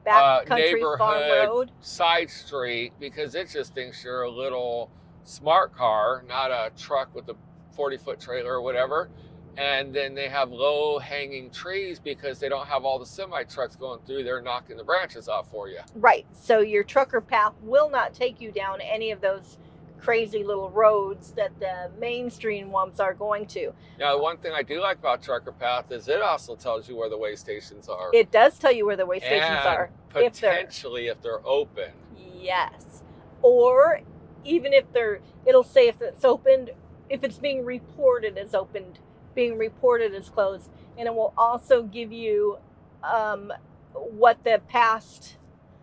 uh, 0.08 0.42
neighborhood 0.50 1.48
road. 1.48 1.72
side 1.82 2.30
street 2.30 2.94
because 3.00 3.36
it 3.36 3.50
just 3.50 3.74
thinks 3.76 4.04
you're 4.04 4.24
a 4.24 4.32
little 4.32 4.90
smart 5.24 5.76
car, 5.76 6.24
not 6.28 6.52
a 6.52 6.72
truck 6.78 7.14
with 7.14 7.30
a 7.30 7.36
40 7.76 7.98
foot 7.98 8.20
trailer 8.20 8.54
or 8.54 8.62
whatever. 8.62 9.10
And 9.58 9.94
then 9.94 10.16
they 10.16 10.30
have 10.30 10.50
low 10.50 10.98
hanging 10.98 11.52
trees 11.52 12.00
because 12.00 12.40
they 12.40 12.48
don't 12.48 12.68
have 12.68 12.86
all 12.86 12.98
the 12.98 13.06
semi 13.06 13.44
trucks 13.44 13.76
going 13.76 14.00
through. 14.06 14.24
They're 14.24 14.42
knocking 14.42 14.78
the 14.78 14.84
branches 14.84 15.28
off 15.28 15.52
for 15.52 15.68
you. 15.68 15.80
Right. 15.94 16.26
So 16.32 16.60
your 16.60 16.84
trucker 16.84 17.20
path 17.20 17.54
will 17.62 17.90
not 17.90 18.14
take 18.14 18.40
you 18.40 18.52
down 18.52 18.80
any 18.80 19.12
of 19.12 19.20
those 19.20 19.58
crazy 20.02 20.44
little 20.44 20.70
roads 20.72 21.32
that 21.34 21.52
the 21.60 21.92
mainstream 22.00 22.72
ones 22.72 23.00
are 23.00 23.14
going 23.14 23.46
to. 23.46 23.72
Now, 24.00 24.20
one 24.20 24.38
thing 24.38 24.52
I 24.54 24.64
do 24.64 24.82
like 24.82 24.98
about 24.98 25.22
Trucker 25.22 25.52
Path 25.52 25.92
is 25.92 26.08
it 26.08 26.22
also 26.22 26.56
tells 26.56 26.90
you 26.90 26.96
where 26.96 27.10
the 27.10 27.18
weigh 27.18 27.36
stations 27.36 27.88
are. 27.88 28.10
It 28.14 28.32
does 28.32 28.58
tell 28.58 28.72
you 28.72 28.86
where 28.86 28.98
the 28.98 29.06
weigh 29.06 29.20
stations 29.20 29.44
and 29.44 29.68
are. 29.68 29.90
if 30.10 30.14
they're- 30.14 30.30
potentially 30.52 31.08
if 31.08 31.22
they're 31.22 31.46
open. 31.46 31.92
Yes. 32.40 33.04
Or 33.42 34.02
even 34.44 34.74
if 34.74 34.92
they're, 34.92 35.20
it'll 35.46 35.64
say 35.64 35.88
if 35.88 36.02
it's 36.02 36.26
opened, 36.26 36.72
if 37.10 37.24
it's 37.24 37.38
being 37.38 37.64
reported 37.64 38.38
as 38.38 38.56
opened, 38.56 39.00
being 39.36 39.58
reported 39.58 40.14
as 40.16 40.30
closed, 40.30 40.70
and 40.98 41.08
it 41.08 41.14
will 41.14 41.34
also 41.38 41.84
give 41.84 42.12
you 42.12 42.58
um, 43.04 43.54
what 43.94 44.44
the 44.44 44.62
past 44.68 45.38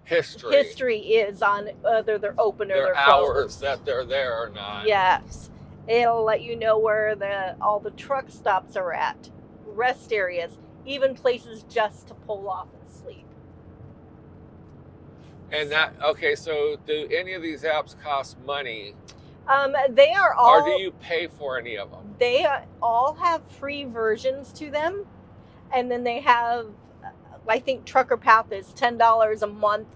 History. 0.08 0.52
history 0.56 0.98
is 0.98 1.42
on 1.42 1.66
whether 1.82 2.18
they're 2.18 2.34
open 2.38 2.70
or 2.70 2.74
Their 2.74 2.84
they're 2.86 2.96
hours 2.96 3.56
closed. 3.56 3.60
that 3.60 3.84
they're 3.84 4.04
there 4.06 4.34
or 4.42 4.48
not. 4.50 4.86
Yes. 4.86 5.50
It'll 5.86 6.24
let 6.24 6.42
you 6.42 6.56
know 6.56 6.78
where 6.78 7.14
the 7.14 7.56
all 7.60 7.78
the 7.80 7.90
truck 7.92 8.30
stops 8.30 8.76
are 8.76 8.92
at, 8.92 9.28
rest 9.66 10.12
areas, 10.12 10.56
even 10.86 11.14
places 11.14 11.64
just 11.68 12.08
to 12.08 12.14
pull 12.14 12.48
off 12.48 12.68
and 12.80 12.90
sleep. 12.90 13.26
And 15.52 15.70
that 15.72 15.94
okay, 16.02 16.34
so 16.34 16.76
do 16.86 17.08
any 17.10 17.32
of 17.34 17.42
these 17.42 17.62
apps 17.62 17.94
cost 18.02 18.38
money, 18.46 18.94
Um, 19.46 19.74
they 19.90 20.12
are 20.12 20.34
all 20.34 20.60
or 20.62 20.64
do 20.64 20.82
you 20.82 20.90
pay 21.00 21.26
for 21.26 21.58
any 21.58 21.76
of 21.78 21.90
them? 21.90 22.14
they 22.18 22.46
all 22.82 23.14
have 23.14 23.42
free 23.52 23.84
versions 23.84 24.52
to 24.52 24.70
them 24.70 25.06
and 25.72 25.90
then 25.90 26.02
they 26.04 26.20
have 26.20 26.66
i 27.48 27.58
think 27.58 27.84
trucker 27.84 28.16
path 28.16 28.52
is 28.52 28.68
$10 28.68 29.42
a 29.42 29.46
month 29.46 29.88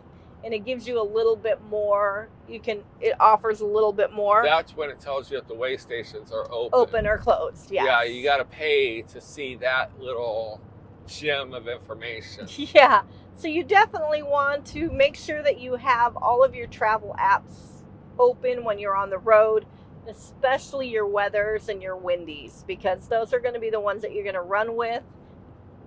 and 0.45 0.53
it 0.53 0.65
gives 0.65 0.89
you 0.89 1.01
a 1.01 1.03
little 1.05 1.37
bit 1.37 1.61
more 1.63 2.29
you 2.49 2.61
can 2.61 2.83
it 3.01 3.15
offers 3.21 3.61
a 3.61 3.67
little 3.67 3.93
bit 3.93 4.13
more 4.13 4.43
That's 4.45 4.77
when 4.77 4.91
it 4.91 5.01
tells 5.01 5.31
you 5.31 5.39
if 5.39 5.47
the 5.47 5.55
weigh 5.55 5.77
stations 5.77 6.33
are 6.33 6.51
open. 6.51 6.71
open 6.73 7.07
or 7.07 7.19
closed 7.19 7.71
yes. 7.71 7.85
Yeah, 7.87 8.03
you 8.03 8.23
got 8.23 8.39
to 8.39 8.45
pay 8.45 9.03
to 9.03 9.21
see 9.21 9.55
that 9.57 9.99
little 10.01 10.61
gem 11.07 11.53
of 11.53 11.69
information. 11.69 12.47
yeah 12.57 13.03
so 13.35 13.49
you 13.49 13.65
definitely 13.65 14.23
want 14.23 14.67
to 14.67 14.91
make 14.91 15.17
sure 15.17 15.43
that 15.43 15.59
you 15.59 15.75
have 15.77 16.17
all 16.17 16.45
of 16.45 16.55
your 16.55 16.67
travel 16.67 17.15
apps 17.19 17.85
open 18.19 18.65
when 18.65 18.79
you're 18.79 18.97
on 18.97 19.11
the 19.11 19.19
road 19.19 19.67
especially 20.09 20.89
your 20.89 21.07
weathers 21.07 21.69
and 21.69 21.81
your 21.83 21.97
windies 21.97 22.65
because 22.67 23.09
those 23.09 23.33
are 23.33 23.39
going 23.41 23.55
to 23.55 23.61
be 23.61 23.71
the 23.71 23.81
ones 23.81 24.03
that 24.03 24.13
you're 24.13 24.25
going 24.25 24.35
to 24.35 24.41
run 24.43 24.77
with 24.77 25.03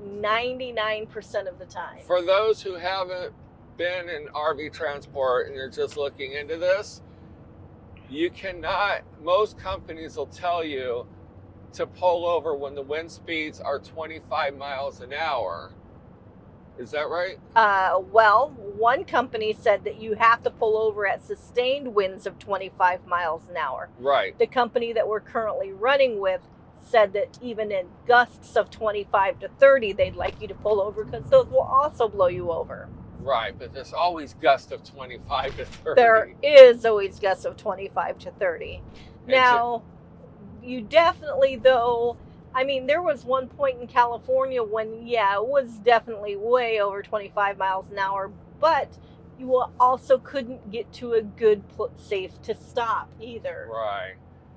99% 0.05 1.47
of 1.47 1.59
the 1.59 1.65
time 1.65 1.99
For 2.05 2.21
those 2.21 2.61
who 2.61 2.75
haven't 2.75 3.33
been 3.77 4.09
in 4.09 4.27
RV 4.27 4.71
transport 4.73 5.47
and 5.47 5.55
you're 5.55 5.69
just 5.69 5.97
looking 5.97 6.33
into 6.33 6.57
this, 6.57 7.01
you 8.09 8.29
cannot, 8.29 9.01
most 9.21 9.57
companies 9.57 10.15
will 10.15 10.27
tell 10.27 10.63
you 10.63 11.07
to 11.73 11.85
pull 11.85 12.25
over 12.25 12.55
when 12.55 12.75
the 12.75 12.81
wind 12.81 13.11
speeds 13.11 13.59
are 13.59 13.79
25 13.79 14.55
miles 14.57 15.01
an 15.01 15.13
hour. 15.13 15.73
Is 16.77 16.91
that 16.91 17.09
right? 17.09 17.37
Uh, 17.55 17.99
well, 18.11 18.49
one 18.77 19.05
company 19.05 19.53
said 19.53 19.83
that 19.85 20.01
you 20.01 20.13
have 20.15 20.43
to 20.43 20.49
pull 20.49 20.77
over 20.77 21.07
at 21.07 21.25
sustained 21.25 21.95
winds 21.95 22.25
of 22.25 22.37
25 22.37 23.07
miles 23.07 23.43
an 23.49 23.57
hour. 23.57 23.89
Right. 23.99 24.37
The 24.37 24.47
company 24.47 24.91
that 24.93 25.07
we're 25.07 25.21
currently 25.21 25.71
running 25.71 26.19
with 26.19 26.41
said 26.85 27.13
that 27.13 27.37
even 27.41 27.71
in 27.71 27.87
gusts 28.07 28.55
of 28.55 28.69
25 28.69 29.39
to 29.39 29.49
30, 29.59 29.93
they'd 29.93 30.15
like 30.15 30.39
you 30.41 30.47
to 30.47 30.53
pull 30.55 30.79
over 30.79 31.03
because 31.03 31.29
those 31.29 31.47
will 31.47 31.59
also 31.61 32.07
blow 32.07 32.27
you 32.27 32.51
over. 32.51 32.87
Right, 33.19 33.57
but 33.57 33.73
there's 33.73 33.93
always 33.93 34.35
gusts 34.35 34.71
of 34.71 34.83
25 34.83 35.57
to 35.57 35.65
30. 35.65 35.95
There 35.95 36.33
is 36.43 36.85
always 36.85 37.19
gusts 37.19 37.45
of 37.45 37.57
25 37.57 38.19
to 38.19 38.31
30. 38.31 38.81
And 39.23 39.27
Now, 39.27 39.83
you 40.63 40.81
definitely, 40.81 41.55
though, 41.55 42.17
I 42.53 42.63
mean, 42.63 42.85
there 42.85 43.01
was 43.01 43.25
one 43.25 43.47
point 43.47 43.81
in 43.81 43.87
California 43.87 44.61
when, 44.63 45.07
yeah, 45.07 45.35
it 45.35 45.45
was 45.45 45.79
definitely 45.79 46.35
way 46.35 46.79
over 46.79 47.01
25 47.01 47.57
miles 47.57 47.89
an 47.89 47.97
hour, 47.97 48.31
but 48.59 48.97
you 49.39 49.63
also 49.79 50.17
couldn't 50.19 50.71
get 50.71 50.93
to 50.93 51.13
a 51.13 51.21
good, 51.21 51.63
safe 51.95 52.41
to 52.43 52.55
stop 52.55 53.09
either. 53.19 53.67
Right. 53.71 54.15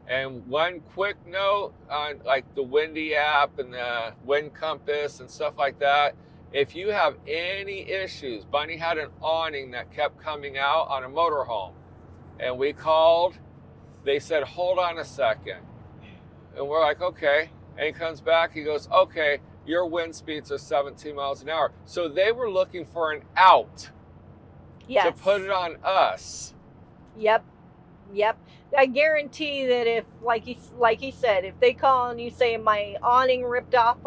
And 0.08 0.46
one 0.46 0.80
quick 0.94 1.16
note 1.26 1.74
on 1.90 2.20
like 2.24 2.54
the 2.54 2.62
Windy 2.62 3.14
app 3.14 3.58
and 3.58 3.74
the 3.74 4.14
Wind 4.24 4.54
Compass 4.54 5.20
and 5.20 5.30
stuff 5.30 5.54
like 5.58 5.78
that. 5.80 6.14
If 6.50 6.74
you 6.74 6.88
have 6.88 7.16
any 7.26 7.80
issues, 7.90 8.44
Bunny 8.44 8.78
had 8.78 8.96
an 8.96 9.10
awning 9.20 9.72
that 9.72 9.92
kept 9.92 10.18
coming 10.18 10.56
out 10.56 10.88
on 10.88 11.04
a 11.04 11.08
motorhome. 11.08 11.72
And 12.40 12.56
we 12.58 12.72
called, 12.72 13.38
they 14.04 14.18
said, 14.18 14.44
hold 14.44 14.78
on 14.78 14.98
a 14.98 15.04
second. 15.04 15.58
And 16.56 16.66
we're 16.66 16.80
like, 16.80 17.02
okay. 17.02 17.50
And 17.76 17.86
he 17.86 17.92
comes 17.92 18.22
back, 18.22 18.52
he 18.54 18.62
goes, 18.62 18.88
okay, 18.90 19.40
your 19.66 19.86
wind 19.86 20.14
speeds 20.14 20.50
are 20.50 20.58
17 20.58 21.14
miles 21.14 21.42
an 21.42 21.50
hour. 21.50 21.72
So 21.84 22.08
they 22.08 22.32
were 22.32 22.50
looking 22.50 22.86
for 22.86 23.12
an 23.12 23.22
out 23.36 23.90
Yes. 24.88 25.04
to 25.04 25.22
put 25.22 25.42
it 25.42 25.50
on 25.50 25.76
us. 25.84 26.54
Yep. 27.18 27.44
Yep. 28.12 28.38
I 28.76 28.86
guarantee 28.86 29.66
that 29.66 29.86
if, 29.86 30.04
like 30.22 30.44
he 30.44 30.58
like 30.76 31.00
he 31.00 31.10
said, 31.10 31.44
if 31.44 31.58
they 31.60 31.72
call 31.72 32.10
and 32.10 32.20
you 32.20 32.30
say 32.30 32.56
my 32.56 32.96
awning 33.02 33.44
ripped 33.44 33.74
off, 33.74 33.98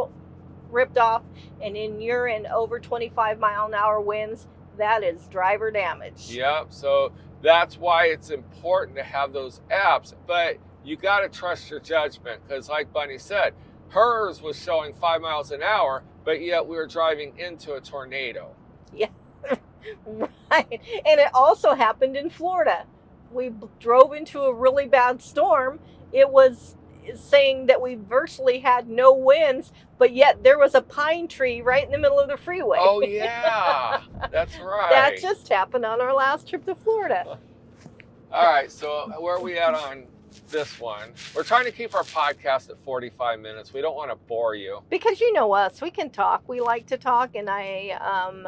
ripped 0.70 0.97
off, 0.97 1.24
and 1.62 1.76
in 1.76 2.02
you're 2.02 2.28
in 2.28 2.45
over 2.47 2.80
25 2.80 3.39
mile 3.39 3.66
an 3.66 3.74
hour 3.74 3.99
winds, 3.99 4.47
that 4.78 5.04
is 5.04 5.28
driver 5.28 5.72
damage. 5.72 6.30
Yep. 6.30 6.68
So 6.70 7.12
that's 7.41 7.78
why 7.78 8.08
it's 8.08 8.30
important 8.30 8.97
to 8.97 9.04
have 9.04 9.34
those 9.34 9.62
apps. 9.72 10.14
But 10.28 10.58
you 10.84 10.95
got 10.95 11.22
to 11.22 11.30
trust 11.30 11.70
your 11.70 11.80
judgment 11.80 12.41
because, 12.47 12.70
like 12.70 12.91
Bunny 12.91 13.18
said, 13.18 13.54
hers 13.89 14.41
was 14.41 14.62
showing 14.62 14.93
five 14.93 15.22
miles 15.22 15.52
an 15.52 15.62
hour, 15.62 16.04
but 16.24 16.41
yet 16.41 16.66
we 16.66 16.76
were 16.76 16.88
driving 16.88 17.38
into 17.38 17.74
a 17.74 17.82
tornado. 17.82 18.56
Yeah. 18.93 19.10
right. 20.06 20.82
And 21.06 21.20
it 21.20 21.30
also 21.34 21.74
happened 21.76 22.16
in 22.16 22.30
Florida. 22.30 22.86
We 23.34 23.51
drove 23.79 24.13
into 24.13 24.41
a 24.41 24.53
really 24.53 24.88
bad 24.88 25.21
storm. 25.21 25.79
It 26.11 26.29
was 26.29 26.75
saying 27.15 27.65
that 27.67 27.82
we 27.82 27.95
virtually 27.95 28.59
had 28.59 28.88
no 28.88 29.13
winds, 29.13 29.71
but 29.97 30.13
yet 30.13 30.43
there 30.43 30.57
was 30.57 30.75
a 30.75 30.82
pine 30.82 31.27
tree 31.27 31.61
right 31.61 31.84
in 31.84 31.91
the 31.91 31.97
middle 31.97 32.19
of 32.19 32.29
the 32.29 32.38
freeway. 32.38 32.77
Oh, 32.79 33.01
yeah. 33.05 34.01
that's 34.32 34.57
right. 34.59 34.91
that 34.91 35.17
just 35.19 35.49
happened 35.49 35.86
on 35.86 36.01
our 36.01 36.13
last 36.13 36.47
trip 36.47 36.65
to 36.65 36.75
Florida. 36.75 37.38
All 38.32 38.45
right. 38.51 38.71
So, 38.71 39.11
where 39.19 39.36
are 39.36 39.41
we 39.41 39.57
at 39.57 39.73
on 39.73 40.05
this 40.49 40.79
one? 40.79 41.11
We're 41.36 41.43
trying 41.43 41.65
to 41.65 41.71
keep 41.71 41.93
our 41.93 42.03
podcast 42.03 42.69
at 42.69 42.82
45 42.84 43.39
minutes. 43.39 43.73
We 43.73 43.82
don't 43.82 43.95
want 43.95 44.09
to 44.09 44.15
bore 44.15 44.55
you. 44.55 44.82
Because 44.89 45.19
you 45.19 45.34
know 45.34 45.51
us, 45.51 45.82
we 45.82 45.91
can 45.91 46.09
talk. 46.09 46.47
We 46.47 46.61
like 46.61 46.88
to 46.88 46.97
talk, 46.97 47.36
and 47.36 47.49
I 47.49 47.89
um, 47.99 48.47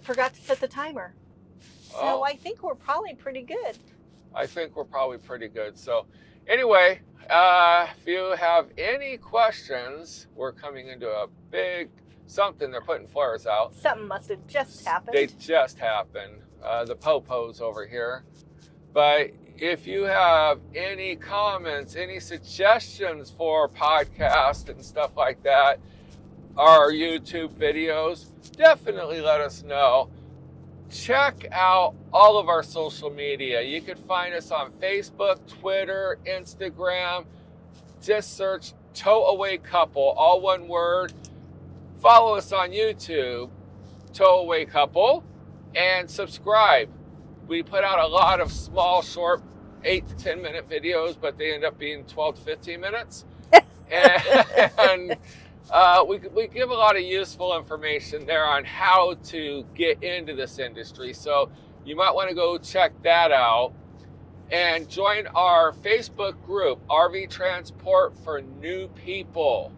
forgot 0.00 0.34
to 0.34 0.40
set 0.40 0.60
the 0.60 0.68
timer. 0.68 1.14
So 1.92 1.98
Oh. 2.02 2.22
I 2.22 2.34
think 2.36 2.62
we're 2.62 2.74
probably 2.74 3.14
pretty 3.14 3.42
good. 3.42 3.78
I 4.34 4.46
think 4.46 4.74
we're 4.76 4.84
probably 4.84 5.18
pretty 5.18 5.48
good. 5.48 5.78
So, 5.78 6.06
anyway, 6.46 7.00
uh, 7.28 7.86
if 7.98 8.06
you 8.06 8.34
have 8.38 8.68
any 8.78 9.18
questions, 9.18 10.26
we're 10.34 10.52
coming 10.52 10.88
into 10.88 11.08
a 11.08 11.26
big 11.50 11.90
something. 12.26 12.70
They're 12.70 12.80
putting 12.80 13.06
flares 13.06 13.46
out. 13.46 13.74
Something 13.74 14.08
must 14.08 14.30
have 14.30 14.46
just 14.46 14.86
happened. 14.86 15.14
They 15.16 15.26
just 15.26 15.78
happened. 15.78 16.40
Uh, 16.62 16.84
the 16.84 16.94
popos 16.96 17.60
over 17.60 17.86
here. 17.86 18.24
But 18.94 19.32
if 19.58 19.86
you 19.86 20.04
have 20.04 20.60
any 20.74 21.16
comments, 21.16 21.94
any 21.96 22.20
suggestions 22.20 23.30
for 23.30 23.68
podcast 23.68 24.68
and 24.70 24.82
stuff 24.82 25.16
like 25.16 25.42
that, 25.42 25.78
our 26.56 26.90
YouTube 26.90 27.50
videos, 27.54 28.26
definitely 28.56 29.20
let 29.20 29.40
us 29.40 29.62
know. 29.62 30.08
Check 30.92 31.46
out 31.52 31.94
all 32.12 32.38
of 32.38 32.50
our 32.50 32.62
social 32.62 33.08
media. 33.08 33.62
You 33.62 33.80
can 33.80 33.96
find 33.96 34.34
us 34.34 34.50
on 34.50 34.72
Facebook, 34.72 35.38
Twitter, 35.48 36.18
Instagram. 36.26 37.24
Just 38.02 38.36
search 38.36 38.74
Tow 38.92 39.24
Away 39.24 39.56
Couple, 39.56 40.02
all 40.02 40.42
one 40.42 40.68
word. 40.68 41.14
Follow 42.00 42.34
us 42.34 42.52
on 42.52 42.72
YouTube, 42.72 43.48
Tow 44.12 44.40
Away 44.40 44.66
Couple, 44.66 45.24
and 45.74 46.10
subscribe. 46.10 46.90
We 47.48 47.62
put 47.62 47.84
out 47.84 47.98
a 47.98 48.06
lot 48.06 48.40
of 48.40 48.52
small, 48.52 49.00
short, 49.00 49.42
eight 49.84 50.06
to 50.08 50.14
10 50.14 50.42
minute 50.42 50.68
videos, 50.68 51.16
but 51.18 51.38
they 51.38 51.54
end 51.54 51.64
up 51.64 51.78
being 51.78 52.04
12 52.04 52.36
to 52.36 52.42
15 52.42 52.80
minutes. 52.80 53.24
and 53.90 55.16
uh, 55.70 56.04
we, 56.06 56.18
we 56.34 56.48
give 56.48 56.70
a 56.70 56.74
lot 56.74 56.96
of 56.96 57.02
useful 57.02 57.56
information 57.56 58.26
there 58.26 58.44
on 58.44 58.64
how 58.64 59.14
to 59.24 59.64
get 59.74 60.02
into 60.02 60.34
this 60.34 60.58
industry. 60.58 61.12
So 61.12 61.50
you 61.84 61.96
might 61.96 62.14
want 62.14 62.28
to 62.28 62.34
go 62.34 62.58
check 62.58 62.92
that 63.02 63.32
out 63.32 63.72
and 64.50 64.88
join 64.88 65.26
our 65.28 65.72
Facebook 65.72 66.34
group, 66.44 66.86
RV 66.88 67.30
Transport 67.30 68.14
for 68.22 68.42
New 68.42 68.88
People. 68.88 69.72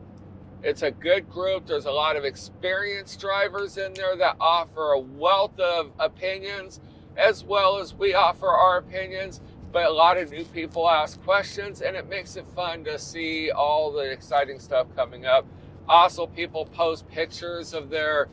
It's 0.64 0.82
a 0.82 0.90
good 0.90 1.30
group. 1.30 1.66
There's 1.66 1.84
a 1.84 1.92
lot 1.92 2.16
of 2.16 2.24
experienced 2.24 3.20
drivers 3.20 3.76
in 3.76 3.92
there 3.94 4.16
that 4.16 4.36
offer 4.40 4.92
a 4.92 4.98
wealth 4.98 5.58
of 5.60 5.92
opinions, 5.98 6.80
as 7.16 7.44
well 7.44 7.78
as 7.78 7.94
we 7.94 8.14
offer 8.14 8.48
our 8.48 8.78
opinions. 8.78 9.40
But 9.72 9.86
a 9.86 9.92
lot 9.92 10.16
of 10.16 10.30
new 10.30 10.44
people 10.44 10.88
ask 10.88 11.22
questions, 11.22 11.82
and 11.82 11.96
it 11.96 12.08
makes 12.08 12.36
it 12.36 12.46
fun 12.56 12.82
to 12.84 12.98
see 12.98 13.50
all 13.50 13.92
the 13.92 14.10
exciting 14.10 14.58
stuff 14.58 14.86
coming 14.96 15.26
up. 15.26 15.46
Also, 15.88 16.26
people 16.26 16.66
post 16.66 17.08
pictures 17.08 17.74
of 17.74 17.90
their 17.90 18.28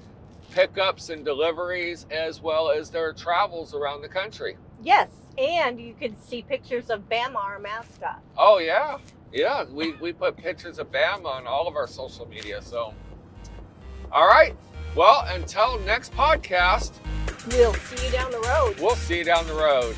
pickups 0.52 1.10
and 1.10 1.24
deliveries, 1.26 2.06
as 2.12 2.42
well 2.42 2.70
as 2.72 2.90
their 2.90 3.14
travels 3.14 3.74
around 3.74 4.02
the 4.02 4.08
country. 4.10 4.58
Yes, 4.84 5.10
and 5.38 5.80
you 5.80 5.94
can 6.00 6.16
see 6.22 6.42
pictures 6.42 6.90
of 6.90 7.08
Bama, 7.10 7.36
our 7.36 7.60
mascot. 7.60 8.20
Oh 8.38 8.58
yeah, 8.60 8.98
yeah. 9.34 9.66
We 9.72 9.94
we 9.94 10.14
put 10.14 10.38
pictures 10.38 10.80
of 10.80 10.92
Bama 10.92 11.26
on 11.26 11.48
all 11.48 11.68
of 11.68 11.76
our 11.76 11.88
social 11.88 12.26
media. 12.28 12.62
So, 12.62 12.94
all 14.12 14.28
right. 14.28 14.56
Well, 14.96 15.24
until 15.30 15.80
next 15.80 16.14
podcast, 16.14 16.92
We'll 17.52 17.74
see 17.74 18.06
you 18.06 18.12
down 18.12 18.32
the 18.32 18.40
road. 18.40 18.76
we'll 18.80 18.96
see 18.96 19.20
you 19.20 19.24
down 19.24 19.48
the 19.48 19.54
road. 19.54 19.96